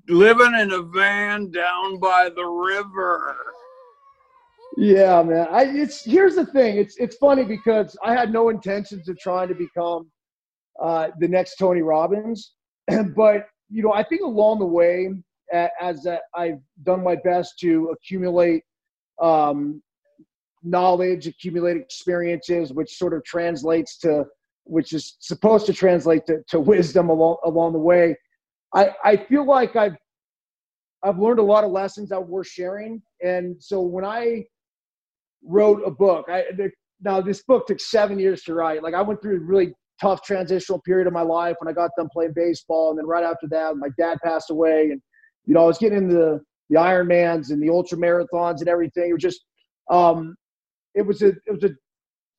living 0.08 0.52
in 0.58 0.72
a 0.72 0.82
van 0.82 1.48
down 1.52 2.00
by 2.00 2.28
the 2.34 2.44
river. 2.44 3.36
Yeah, 4.76 5.22
man. 5.22 5.46
I 5.48 5.64
it's 5.66 6.04
here's 6.04 6.34
the 6.34 6.46
thing. 6.46 6.76
It's 6.76 6.96
it's 6.96 7.16
funny 7.18 7.44
because 7.44 7.96
I 8.02 8.14
had 8.14 8.32
no 8.32 8.48
intentions 8.48 9.08
of 9.08 9.16
trying 9.18 9.46
to 9.46 9.54
become 9.54 10.10
uh, 10.82 11.10
the 11.20 11.28
next 11.28 11.56
Tony 11.56 11.82
Robbins, 11.82 12.54
but 13.16 13.46
you 13.70 13.84
know 13.84 13.92
I 13.92 14.02
think 14.02 14.22
along 14.22 14.58
the 14.58 14.66
way, 14.66 15.10
as 15.52 16.06
I've 16.34 16.60
done 16.82 17.02
my 17.02 17.16
best 17.16 17.58
to 17.60 17.90
accumulate 17.92 18.62
um, 19.20 19.82
knowledge, 20.62 21.26
accumulate 21.26 21.76
experiences, 21.76 22.72
which 22.72 22.96
sort 22.96 23.14
of 23.14 23.24
translates 23.24 23.98
to, 23.98 24.24
which 24.64 24.92
is 24.92 25.16
supposed 25.20 25.66
to 25.66 25.72
translate 25.72 26.26
to, 26.26 26.38
to 26.48 26.60
wisdom 26.60 27.08
along 27.08 27.36
along 27.44 27.72
the 27.72 27.78
way. 27.78 28.16
I, 28.74 28.90
I 29.04 29.16
feel 29.16 29.46
like 29.46 29.76
I've 29.76 29.96
I've 31.02 31.18
learned 31.18 31.40
a 31.40 31.44
lot 31.44 31.64
of 31.64 31.72
lessons 31.72 32.08
that 32.10 32.26
were 32.26 32.44
sharing, 32.44 33.02
and 33.22 33.56
so 33.60 33.80
when 33.80 34.04
I 34.04 34.44
wrote 35.44 35.82
a 35.84 35.90
book, 35.90 36.26
I 36.28 36.44
now 37.00 37.20
this 37.20 37.42
book 37.42 37.66
took 37.66 37.80
seven 37.80 38.18
years 38.18 38.42
to 38.44 38.54
write. 38.54 38.82
Like 38.82 38.94
I 38.94 39.02
went 39.02 39.20
through 39.20 39.36
a 39.36 39.40
really 39.40 39.74
tough 40.00 40.22
transitional 40.22 40.80
period 40.80 41.06
of 41.06 41.12
my 41.12 41.22
life 41.22 41.56
when 41.60 41.68
I 41.68 41.72
got 41.72 41.90
done 41.96 42.08
playing 42.12 42.32
baseball, 42.34 42.90
and 42.90 42.98
then 42.98 43.06
right 43.06 43.24
after 43.24 43.48
that, 43.48 43.76
my 43.76 43.88
dad 43.98 44.18
passed 44.24 44.50
away, 44.50 44.90
and 44.90 45.02
you 45.46 45.54
know 45.54 45.64
I 45.64 45.66
was 45.66 45.78
getting 45.78 45.98
into 45.98 46.14
the 46.14 46.40
the 46.70 46.76
Ironmans 46.76 47.50
and 47.50 47.62
the 47.62 47.70
ultra 47.70 47.98
marathons 47.98 48.60
and 48.60 48.68
everything. 48.68 49.10
It 49.10 49.12
was 49.12 49.22
just 49.22 49.44
um, 49.90 50.34
it 50.94 51.02
was 51.02 51.22
a 51.22 51.28
it 51.28 51.50
was 51.50 51.64
a 51.64 51.70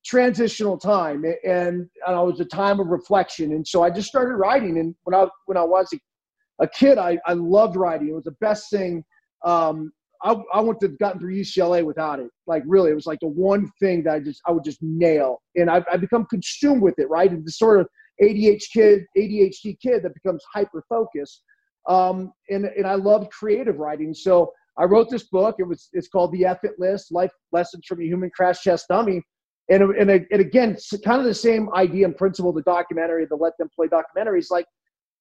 transitional 0.04 0.78
time, 0.78 1.24
and, 1.24 1.36
and 1.44 1.88
it 2.06 2.24
was 2.24 2.40
a 2.40 2.44
time 2.44 2.80
of 2.80 2.88
reflection. 2.88 3.52
And 3.52 3.66
so 3.66 3.82
I 3.82 3.90
just 3.90 4.08
started 4.08 4.36
writing. 4.36 4.78
And 4.78 4.94
when 5.04 5.14
I 5.14 5.26
when 5.46 5.56
I 5.56 5.62
was 5.62 5.92
a, 5.92 6.64
a 6.64 6.68
kid, 6.68 6.98
I, 6.98 7.18
I 7.26 7.32
loved 7.32 7.76
writing. 7.76 8.08
It 8.08 8.14
was 8.14 8.24
the 8.24 8.36
best 8.40 8.70
thing. 8.70 9.04
Um, 9.44 9.92
I, 10.22 10.36
I 10.54 10.60
wouldn't 10.60 10.82
have 10.82 10.98
gotten 10.98 11.20
through 11.20 11.34
UCLA 11.34 11.84
without 11.84 12.18
it. 12.18 12.30
Like 12.46 12.62
really, 12.66 12.90
it 12.90 12.94
was 12.94 13.06
like 13.06 13.20
the 13.20 13.28
one 13.28 13.70
thing 13.80 14.02
that 14.04 14.14
I 14.14 14.20
just 14.20 14.40
I 14.46 14.52
would 14.52 14.64
just 14.64 14.82
nail, 14.82 15.42
and 15.56 15.70
I've, 15.70 15.84
I've 15.90 16.00
become 16.00 16.26
consumed 16.26 16.82
with 16.82 16.98
it. 16.98 17.08
Right, 17.08 17.30
and 17.30 17.46
the 17.46 17.52
sort 17.52 17.80
of 17.80 17.88
ADHD 18.22 18.62
kid, 18.72 19.04
ADHD 19.16 19.78
kid 19.80 20.02
that 20.02 20.14
becomes 20.14 20.42
hyper 20.52 20.84
focused. 20.88 21.42
Um, 21.88 22.32
and 22.48 22.64
and 22.64 22.86
I 22.86 22.94
loved 22.94 23.30
creative 23.30 23.78
writing, 23.78 24.14
so 24.14 24.52
I 24.78 24.84
wrote 24.84 25.10
this 25.10 25.24
book. 25.24 25.56
It 25.58 25.64
was 25.64 25.88
it's 25.92 26.08
called 26.08 26.32
The 26.32 26.46
Effort 26.46 26.78
List: 26.78 27.12
Life 27.12 27.32
Lessons 27.52 27.84
from 27.86 28.00
a 28.00 28.04
Human 28.04 28.30
Crash 28.30 28.62
Test 28.62 28.86
Dummy. 28.88 29.22
And, 29.70 29.82
and, 29.82 30.10
and 30.10 30.40
again, 30.40 30.76
kind 31.06 31.20
of 31.20 31.24
the 31.24 31.34
same 31.34 31.72
idea 31.74 32.04
and 32.04 32.14
principle 32.14 32.52
the 32.52 32.62
documentary, 32.62 33.24
the 33.24 33.36
Let 33.36 33.54
Them 33.58 33.70
Play 33.74 33.88
documentary. 33.88 34.38
Is 34.38 34.50
like, 34.50 34.66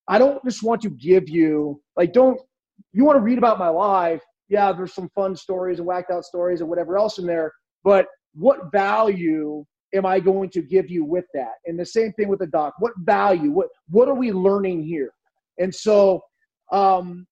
I 0.10 0.18
don't 0.18 0.44
just 0.44 0.64
want 0.64 0.82
to 0.82 0.90
give 0.90 1.30
you 1.30 1.82
like, 1.96 2.12
don't 2.12 2.40
you 2.92 3.06
want 3.06 3.16
to 3.18 3.22
read 3.22 3.38
about 3.38 3.58
my 3.58 3.70
life? 3.70 4.22
Yeah, 4.50 4.74
there's 4.74 4.94
some 4.94 5.10
fun 5.16 5.36
stories 5.36 5.80
and 5.80 5.88
whacked 5.88 6.12
out 6.12 6.26
stories 6.26 6.60
and 6.60 6.70
whatever 6.70 6.98
else 6.98 7.20
in 7.20 7.26
there. 7.26 7.54
But 7.84 8.08
what 8.34 8.72
value 8.72 9.64
am 9.96 10.06
I 10.06 10.20
going 10.20 10.50
to 10.50 10.62
give 10.62 10.90
you 10.90 11.06
with 11.06 11.26
that? 11.34 11.54
And 11.66 11.80
the 11.80 11.86
same 11.86 12.12
thing 12.14 12.28
with 12.28 12.40
the 12.40 12.48
doc. 12.48 12.74
What 12.80 12.94
value? 13.00 13.52
What 13.52 13.68
what 13.90 14.08
are 14.10 14.16
we 14.16 14.32
learning 14.32 14.84
here? 14.84 15.14
And 15.58 15.74
so 15.74 16.22
um, 16.72 17.26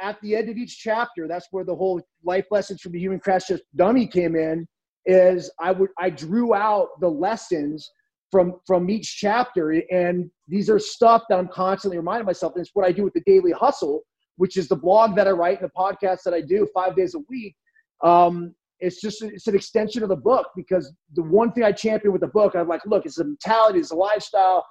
at 0.00 0.20
the 0.22 0.36
end 0.36 0.48
of 0.48 0.56
each 0.56 0.78
chapter, 0.78 1.26
that's 1.26 1.48
where 1.50 1.64
the 1.64 1.74
whole 1.74 2.00
life 2.24 2.46
lessons 2.50 2.80
from 2.80 2.92
the 2.92 2.98
human 2.98 3.18
crash 3.18 3.46
test 3.46 3.62
dummy 3.76 4.06
came 4.06 4.36
in. 4.36 4.66
Is 5.06 5.50
I 5.60 5.72
would 5.72 5.90
I 5.98 6.10
drew 6.10 6.54
out 6.54 6.88
the 7.00 7.08
lessons 7.08 7.90
from 8.30 8.60
from 8.66 8.90
each 8.90 9.16
chapter, 9.16 9.70
and 9.90 10.30
these 10.46 10.68
are 10.68 10.78
stuff 10.78 11.22
that 11.28 11.38
I'm 11.38 11.48
constantly 11.48 11.96
reminding 11.96 12.26
myself. 12.26 12.54
And 12.54 12.62
it's 12.62 12.74
what 12.74 12.86
I 12.86 12.92
do 12.92 13.04
with 13.04 13.14
the 13.14 13.22
daily 13.26 13.52
hustle, 13.52 14.02
which 14.36 14.56
is 14.56 14.68
the 14.68 14.76
blog 14.76 15.16
that 15.16 15.26
I 15.26 15.30
write 15.30 15.60
and 15.60 15.68
the 15.68 15.72
podcast 15.78 16.22
that 16.24 16.34
I 16.34 16.42
do 16.42 16.68
five 16.74 16.94
days 16.94 17.14
a 17.14 17.20
week. 17.28 17.56
Um, 18.04 18.54
it's 18.80 19.00
just 19.00 19.22
it's 19.22 19.46
an 19.46 19.54
extension 19.54 20.02
of 20.02 20.08
the 20.08 20.16
book 20.16 20.48
because 20.54 20.92
the 21.14 21.22
one 21.22 21.52
thing 21.52 21.64
I 21.64 21.72
champion 21.72 22.12
with 22.12 22.20
the 22.20 22.28
book, 22.28 22.54
I'm 22.54 22.68
like, 22.68 22.82
look, 22.86 23.06
it's 23.06 23.18
a 23.18 23.24
mentality, 23.24 23.80
it's 23.80 23.90
a 23.90 23.96
lifestyle, 23.96 24.64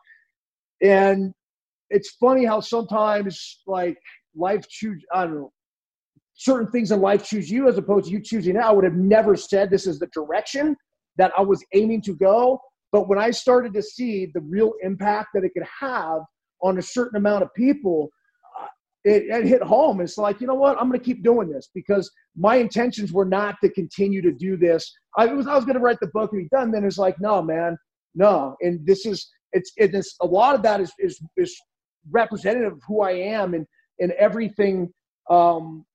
and 0.81 1.33
it's 1.89 2.15
funny 2.19 2.45
how 2.45 2.59
sometimes 2.59 3.61
like 3.67 3.97
life 4.35 4.67
choose 4.69 5.03
I 5.13 5.25
don't 5.25 5.35
know 5.35 5.51
certain 6.37 6.71
things 6.71 6.91
in 6.91 7.01
life 7.01 7.25
choose 7.25 7.49
you 7.49 7.67
as 7.67 7.77
opposed 7.77 8.05
to 8.05 8.11
you 8.11 8.21
choosing 8.21 8.55
it. 8.55 8.61
I 8.61 8.71
would 8.71 8.83
have 8.83 8.93
never 8.93 9.35
said 9.35 9.69
this 9.69 9.87
is 9.87 9.99
the 9.99 10.07
direction 10.07 10.75
that 11.17 11.31
I 11.37 11.41
was 11.41 11.63
aiming 11.73 12.03
to 12.03 12.13
go. 12.13 12.61
But 12.91 13.09
when 13.09 13.19
I 13.19 13.31
started 13.31 13.73
to 13.73 13.81
see 13.81 14.27
the 14.33 14.41
real 14.41 14.73
impact 14.81 15.29
that 15.33 15.43
it 15.43 15.51
could 15.53 15.67
have 15.81 16.21
on 16.61 16.77
a 16.77 16.81
certain 16.81 17.17
amount 17.17 17.43
of 17.43 17.53
people, 17.53 18.09
uh, 18.61 18.67
it, 19.03 19.23
it, 19.23 19.45
hit 19.45 19.61
home. 19.61 19.99
It's 19.99 20.17
like, 20.17 20.39
you 20.39 20.47
know 20.47 20.55
what? 20.55 20.79
I'm 20.79 20.87
going 20.87 20.99
to 20.99 21.05
keep 21.05 21.23
doing 21.23 21.49
this 21.49 21.69
because 21.73 22.09
my 22.35 22.55
intentions 22.55 23.11
were 23.11 23.25
not 23.25 23.55
to 23.63 23.69
continue 23.69 24.21
to 24.21 24.31
do 24.31 24.57
this. 24.57 24.89
I 25.17 25.25
was, 25.25 25.47
I 25.47 25.55
was 25.55 25.65
going 25.65 25.75
to 25.75 25.81
write 25.81 25.99
the 25.99 26.11
book 26.13 26.31
and 26.31 26.43
be 26.43 26.55
done. 26.55 26.71
Then 26.71 26.85
it's 26.85 26.97
like, 26.97 27.19
no, 27.19 27.41
man, 27.41 27.77
no. 28.15 28.55
And 28.61 28.85
this 28.85 29.05
is, 29.05 29.27
it's, 29.53 29.71
it's 29.75 30.15
a 30.21 30.25
lot 30.25 30.55
of 30.55 30.61
that 30.63 30.79
is, 30.79 30.93
is, 30.99 31.19
is 31.35 31.59
representative 32.09 32.73
of 32.73 32.81
who 32.87 33.01
I 33.01 33.11
am 33.11 33.53
and, 33.53 33.65
and 33.99 34.11
everything 34.13 34.91
um, 35.29 35.85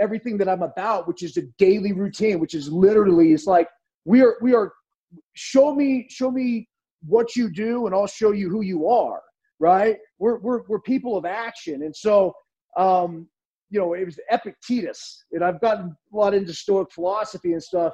everything 0.00 0.38
that 0.38 0.48
I'm 0.48 0.62
about, 0.62 1.06
which 1.06 1.22
is 1.22 1.36
a 1.36 1.42
daily 1.58 1.92
routine, 1.92 2.40
which 2.40 2.54
is 2.54 2.72
literally 2.72 3.32
it's 3.32 3.46
like 3.46 3.68
we 4.04 4.22
are 4.22 4.36
we 4.40 4.54
are 4.54 4.72
show 5.34 5.74
me 5.74 6.06
show 6.08 6.30
me 6.30 6.68
what 7.06 7.36
you 7.36 7.50
do 7.50 7.86
and 7.86 7.94
I'll 7.94 8.06
show 8.06 8.32
you 8.32 8.48
who 8.48 8.62
you 8.62 8.88
are. 8.88 9.20
Right? 9.58 9.98
We're 10.18 10.38
we're 10.38 10.62
we're 10.68 10.80
people 10.80 11.18
of 11.18 11.26
action, 11.26 11.82
and 11.82 11.94
so 11.94 12.32
um, 12.78 13.28
you 13.68 13.78
know 13.78 13.92
it 13.92 14.06
was 14.06 14.18
Epictetus, 14.30 15.24
and 15.32 15.44
I've 15.44 15.60
gotten 15.60 15.94
a 16.12 16.16
lot 16.16 16.32
into 16.32 16.54
Stoic 16.54 16.90
philosophy 16.92 17.52
and 17.52 17.62
stuff, 17.62 17.92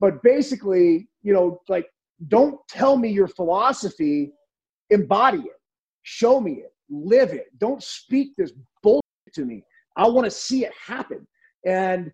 but 0.00 0.20
basically, 0.24 1.08
you 1.22 1.32
know, 1.32 1.60
like 1.68 1.86
don't 2.26 2.58
tell 2.68 2.96
me 2.96 3.10
your 3.10 3.28
philosophy, 3.28 4.32
embody 4.90 5.38
it, 5.38 5.60
show 6.02 6.40
me 6.40 6.54
it, 6.64 6.72
live 6.90 7.30
it. 7.32 7.46
Don't 7.58 7.82
speak 7.82 8.32
this 8.36 8.52
bullshit 8.82 9.34
to 9.34 9.44
me. 9.44 9.62
I 9.96 10.06
want 10.08 10.24
to 10.24 10.30
see 10.30 10.64
it 10.64 10.72
happen. 10.84 11.26
And 11.66 12.10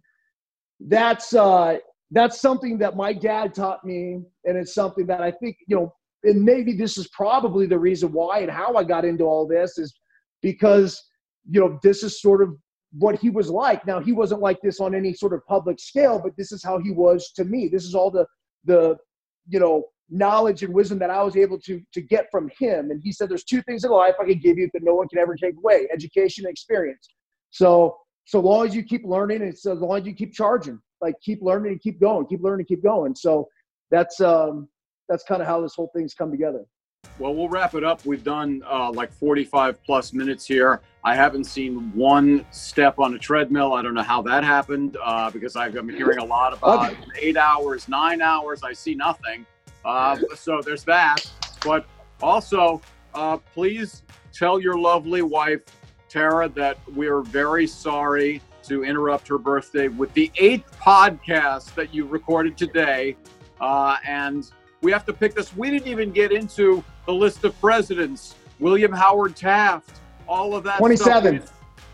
that's 0.81 1.35
uh, 1.35 1.79
that's 2.11 2.41
something 2.41 2.79
that 2.79 2.97
my 2.97 3.12
dad 3.12 3.55
taught 3.55 3.85
me, 3.85 4.20
and 4.45 4.57
it's 4.57 4.75
something 4.75 5.07
that 5.07 5.20
I 5.20 5.31
think 5.31 5.57
you 5.66 5.77
know. 5.77 5.95
And 6.22 6.43
maybe 6.43 6.72
this 6.72 6.97
is 6.97 7.07
probably 7.09 7.66
the 7.66 7.79
reason 7.79 8.11
why 8.11 8.39
and 8.39 8.51
how 8.51 8.77
I 8.77 8.85
got 8.85 9.05
into 9.05 9.25
all 9.25 9.47
this 9.47 9.77
is 9.77 9.95
because 10.41 11.03
you 11.51 11.61
know 11.61 11.79
this 11.83 12.03
is 12.03 12.20
sort 12.20 12.43
of 12.43 12.57
what 12.93 13.18
he 13.18 13.29
was 13.29 13.51
like. 13.51 13.87
Now 13.87 14.01
he 14.01 14.12
wasn't 14.12 14.41
like 14.41 14.59
this 14.62 14.81
on 14.81 14.95
any 14.95 15.12
sort 15.12 15.35
of 15.35 15.45
public 15.47 15.79
scale, 15.79 16.20
but 16.22 16.37
this 16.37 16.51
is 16.53 16.62
how 16.62 16.79
he 16.79 16.91
was 16.91 17.31
to 17.37 17.45
me. 17.45 17.68
This 17.68 17.85
is 17.85 17.95
all 17.95 18.11
the 18.11 18.27
the 18.64 18.97
you 19.49 19.61
know 19.61 19.85
knowledge 20.11 20.62
and 20.62 20.72
wisdom 20.72 20.98
that 20.98 21.11
I 21.11 21.22
was 21.22 21.36
able 21.36 21.59
to 21.61 21.80
to 21.92 22.00
get 22.00 22.26
from 22.30 22.50
him. 22.59 22.90
And 22.90 23.00
he 23.02 23.12
said, 23.12 23.28
"There's 23.28 23.44
two 23.44 23.62
things 23.62 23.84
in 23.84 23.90
life 23.90 24.14
I 24.20 24.24
can 24.24 24.38
give 24.38 24.59
you 24.59 24.70
that 24.74 24.82
no 24.82 24.94
one 24.94 25.09
can 25.09 25.18
ever 25.18 25.34
take 25.34 25.57
away: 25.57 25.88
education 25.92 26.44
and 26.44 26.52
experience." 26.52 27.09
So, 27.50 27.96
so 28.24 28.40
long 28.40 28.66
as 28.66 28.74
you 28.74 28.82
keep 28.82 29.05
learning, 29.05 29.42
and 29.42 29.57
so 29.57 29.74
long 29.74 30.00
as 30.00 30.07
you 30.07 30.14
keep 30.14 30.32
charging, 30.32 30.80
like 31.00 31.14
keep 31.22 31.40
learning 31.42 31.72
and 31.72 31.80
keep 31.80 32.00
going, 32.00 32.26
keep 32.26 32.42
learning, 32.42 32.66
keep 32.66 32.82
going. 32.82 33.14
So 33.14 33.48
that's 33.90 34.20
um, 34.20 34.68
that's 35.09 35.24
kind 35.24 35.40
of 35.40 35.48
how 35.48 35.61
this 35.61 35.74
whole 35.74 35.90
thing's 35.94 36.14
come 36.14 36.30
together. 36.30 36.64
Well, 37.18 37.34
we'll 37.34 37.48
wrap 37.48 37.74
it 37.74 37.84
up. 37.84 38.05
We've 38.05 38.24
done 38.24 38.62
uh, 38.68 38.90
like 38.90 39.12
45 39.12 39.82
plus 39.84 40.12
minutes 40.12 40.46
here. 40.46 40.80
I 41.05 41.14
haven't 41.14 41.44
seen 41.44 41.92
one 41.94 42.44
step 42.50 42.98
on 42.98 43.14
a 43.14 43.18
treadmill. 43.18 43.74
I 43.74 43.82
don't 43.82 43.94
know 43.94 44.02
how 44.02 44.22
that 44.22 44.42
happened 44.42 44.96
uh, 45.02 45.30
because 45.30 45.55
I've 45.55 45.74
been 45.74 45.88
hearing 45.90 46.18
a 46.18 46.24
lot 46.24 46.55
about 46.55 46.90
okay. 46.90 47.00
eight 47.20 47.36
hours, 47.36 47.88
nine 47.88 48.20
hours. 48.22 48.62
I 48.62 48.72
see 48.72 48.94
nothing. 48.94 49.46
Uh, 49.85 50.18
so 50.35 50.61
there's 50.64 50.85
that. 50.85 51.20
But 51.64 51.87
also, 52.22 52.80
uh, 53.14 53.39
please 53.55 54.03
tell 54.32 54.61
your 54.61 54.78
lovely 54.78 55.22
wife, 55.22 55.62
Tara, 56.09 56.49
that 56.51 56.78
we're 56.95 57.22
very 57.22 57.66
sorry 57.66 58.41
to 58.64 58.85
interrupt 58.85 59.28
her 59.28 59.39
birthday 59.39 59.89
with 59.89 60.12
the 60.14 60.30
eighth 60.37 60.78
podcast 60.80 61.74
that 61.74 61.95
you 61.95 62.07
recorded 62.07 62.57
today. 62.57 63.16
Uh, 63.61 63.97
and 64.07 64.51
we 64.80 64.91
have 64.91 65.05
to 65.07 65.12
pick 65.12 65.35
this. 65.35 65.55
We 65.57 65.70
didn't 65.70 65.89
even 65.89 66.12
get 66.12 66.32
into 66.32 66.82
the 67.07 67.12
list 67.12 67.45
of 67.45 67.59
presidents, 67.61 68.35
William 68.61 68.93
Howard 68.93 69.37
Taft, 69.37 70.01
all 70.26 70.55
of 70.55 70.64
that. 70.64 70.78
27. 70.78 71.43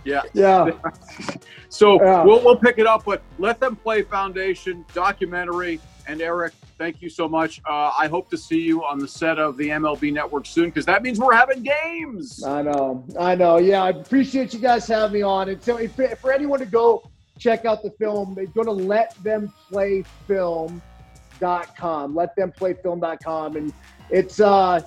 Yeah. 0.04 0.22
Yeah. 0.32 0.70
so 1.68 2.02
yeah. 2.02 2.24
We'll, 2.24 2.42
we'll 2.42 2.56
pick 2.56 2.78
it 2.78 2.86
up, 2.86 3.04
but 3.04 3.22
Let 3.38 3.60
Them 3.60 3.76
Play 3.76 4.02
Foundation 4.02 4.84
documentary. 4.94 5.80
And 6.06 6.20
Eric, 6.20 6.54
thank 6.80 7.02
you 7.02 7.10
so 7.10 7.28
much. 7.28 7.60
Uh, 7.68 7.92
I 7.96 8.08
hope 8.08 8.30
to 8.30 8.38
see 8.38 8.58
you 8.62 8.82
on 8.82 8.98
the 8.98 9.06
set 9.06 9.38
of 9.38 9.58
the 9.58 9.68
MLB 9.68 10.14
Network 10.14 10.46
soon 10.46 10.70
because 10.70 10.86
that 10.86 11.02
means 11.02 11.20
we're 11.20 11.34
having 11.34 11.62
games. 11.62 12.42
I 12.42 12.62
know, 12.62 13.04
I 13.18 13.34
know. 13.34 13.58
Yeah, 13.58 13.82
I 13.82 13.90
appreciate 13.90 14.54
you 14.54 14.60
guys 14.60 14.88
having 14.88 15.12
me 15.12 15.20
on. 15.22 15.50
And 15.50 15.62
so, 15.62 15.76
if, 15.76 15.94
for 16.18 16.32
anyone 16.32 16.58
to 16.60 16.66
go 16.66 17.02
check 17.38 17.66
out 17.66 17.82
the 17.82 17.90
film, 17.90 18.34
go 18.54 18.64
to 18.64 18.72
Let 18.72 19.14
Them 19.22 19.52
Play 19.68 20.04
Film.com. 20.26 22.16
Let 22.16 22.34
Them 22.34 22.50
Play 22.50 22.72
Film.com, 22.72 23.56
and 23.56 23.74
it's 24.08 24.40
uh, 24.40 24.80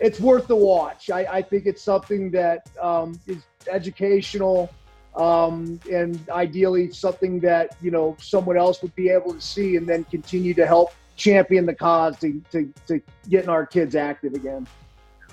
it's 0.00 0.20
worth 0.20 0.46
the 0.46 0.56
watch. 0.56 1.10
I, 1.10 1.26
I 1.30 1.42
think 1.42 1.66
it's 1.66 1.82
something 1.82 2.30
that 2.30 2.66
um, 2.80 3.20
is 3.26 3.42
educational 3.70 4.70
um, 5.16 5.78
and 5.92 6.18
ideally 6.30 6.90
something 6.92 7.40
that 7.40 7.76
you 7.82 7.90
know 7.90 8.16
someone 8.18 8.56
else 8.56 8.80
would 8.80 8.94
be 8.94 9.10
able 9.10 9.34
to 9.34 9.40
see 9.40 9.76
and 9.76 9.86
then 9.86 10.04
continue 10.04 10.54
to 10.54 10.66
help 10.66 10.92
champion 11.20 11.66
the 11.66 11.74
cause 11.74 12.18
to, 12.18 12.42
to, 12.50 12.72
to 12.86 13.00
getting 13.28 13.50
our 13.50 13.66
kids 13.66 13.94
active 13.94 14.32
again. 14.32 14.66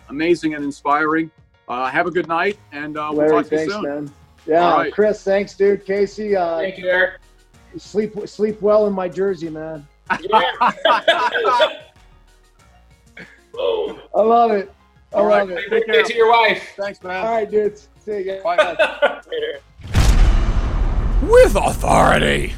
Amazing 0.10 0.54
and 0.54 0.64
inspiring. 0.64 1.32
Uh, 1.68 1.88
have 1.88 2.08
a 2.08 2.12
good 2.12 2.28
night, 2.28 2.58
and 2.72 2.98
uh, 2.98 3.08
we'll 3.10 3.20
Larry, 3.20 3.32
talk 3.32 3.44
to 3.44 3.58
thanks, 3.58 3.74
you 3.74 3.82
soon. 3.82 3.84
Man. 3.84 4.14
Yeah, 4.46 4.74
right. 4.74 4.94
Chris, 4.94 5.24
thanks, 5.24 5.56
dude. 5.56 5.86
Casey, 5.86 6.36
uh, 6.36 6.60
thank 6.60 6.78
you, 6.78 6.88
Eric. 6.88 7.20
Sleep 7.78 8.16
sleep 8.28 8.62
well 8.62 8.88
in 8.88 8.94
my 8.94 9.10
jersey, 9.10 9.50
man. 9.50 9.86
Yeah. 10.22 10.42
I 10.60 11.82
love 14.22 14.52
it. 14.52 14.72
I 15.14 15.18
All 15.18 15.28
love 15.28 15.50
right. 15.50 15.58
it. 15.58 15.70
Take 15.70 15.86
care 15.86 16.04
to 16.04 16.16
your 16.16 16.30
wife. 16.30 16.74
Thanks, 16.78 17.04
man. 17.04 17.26
All 17.26 17.34
right, 17.34 17.50
dudes. 17.50 17.90
See 18.00 18.24
you. 18.24 18.40
Bye. 18.44 18.58
With 21.24 21.56
authority. 21.56 22.54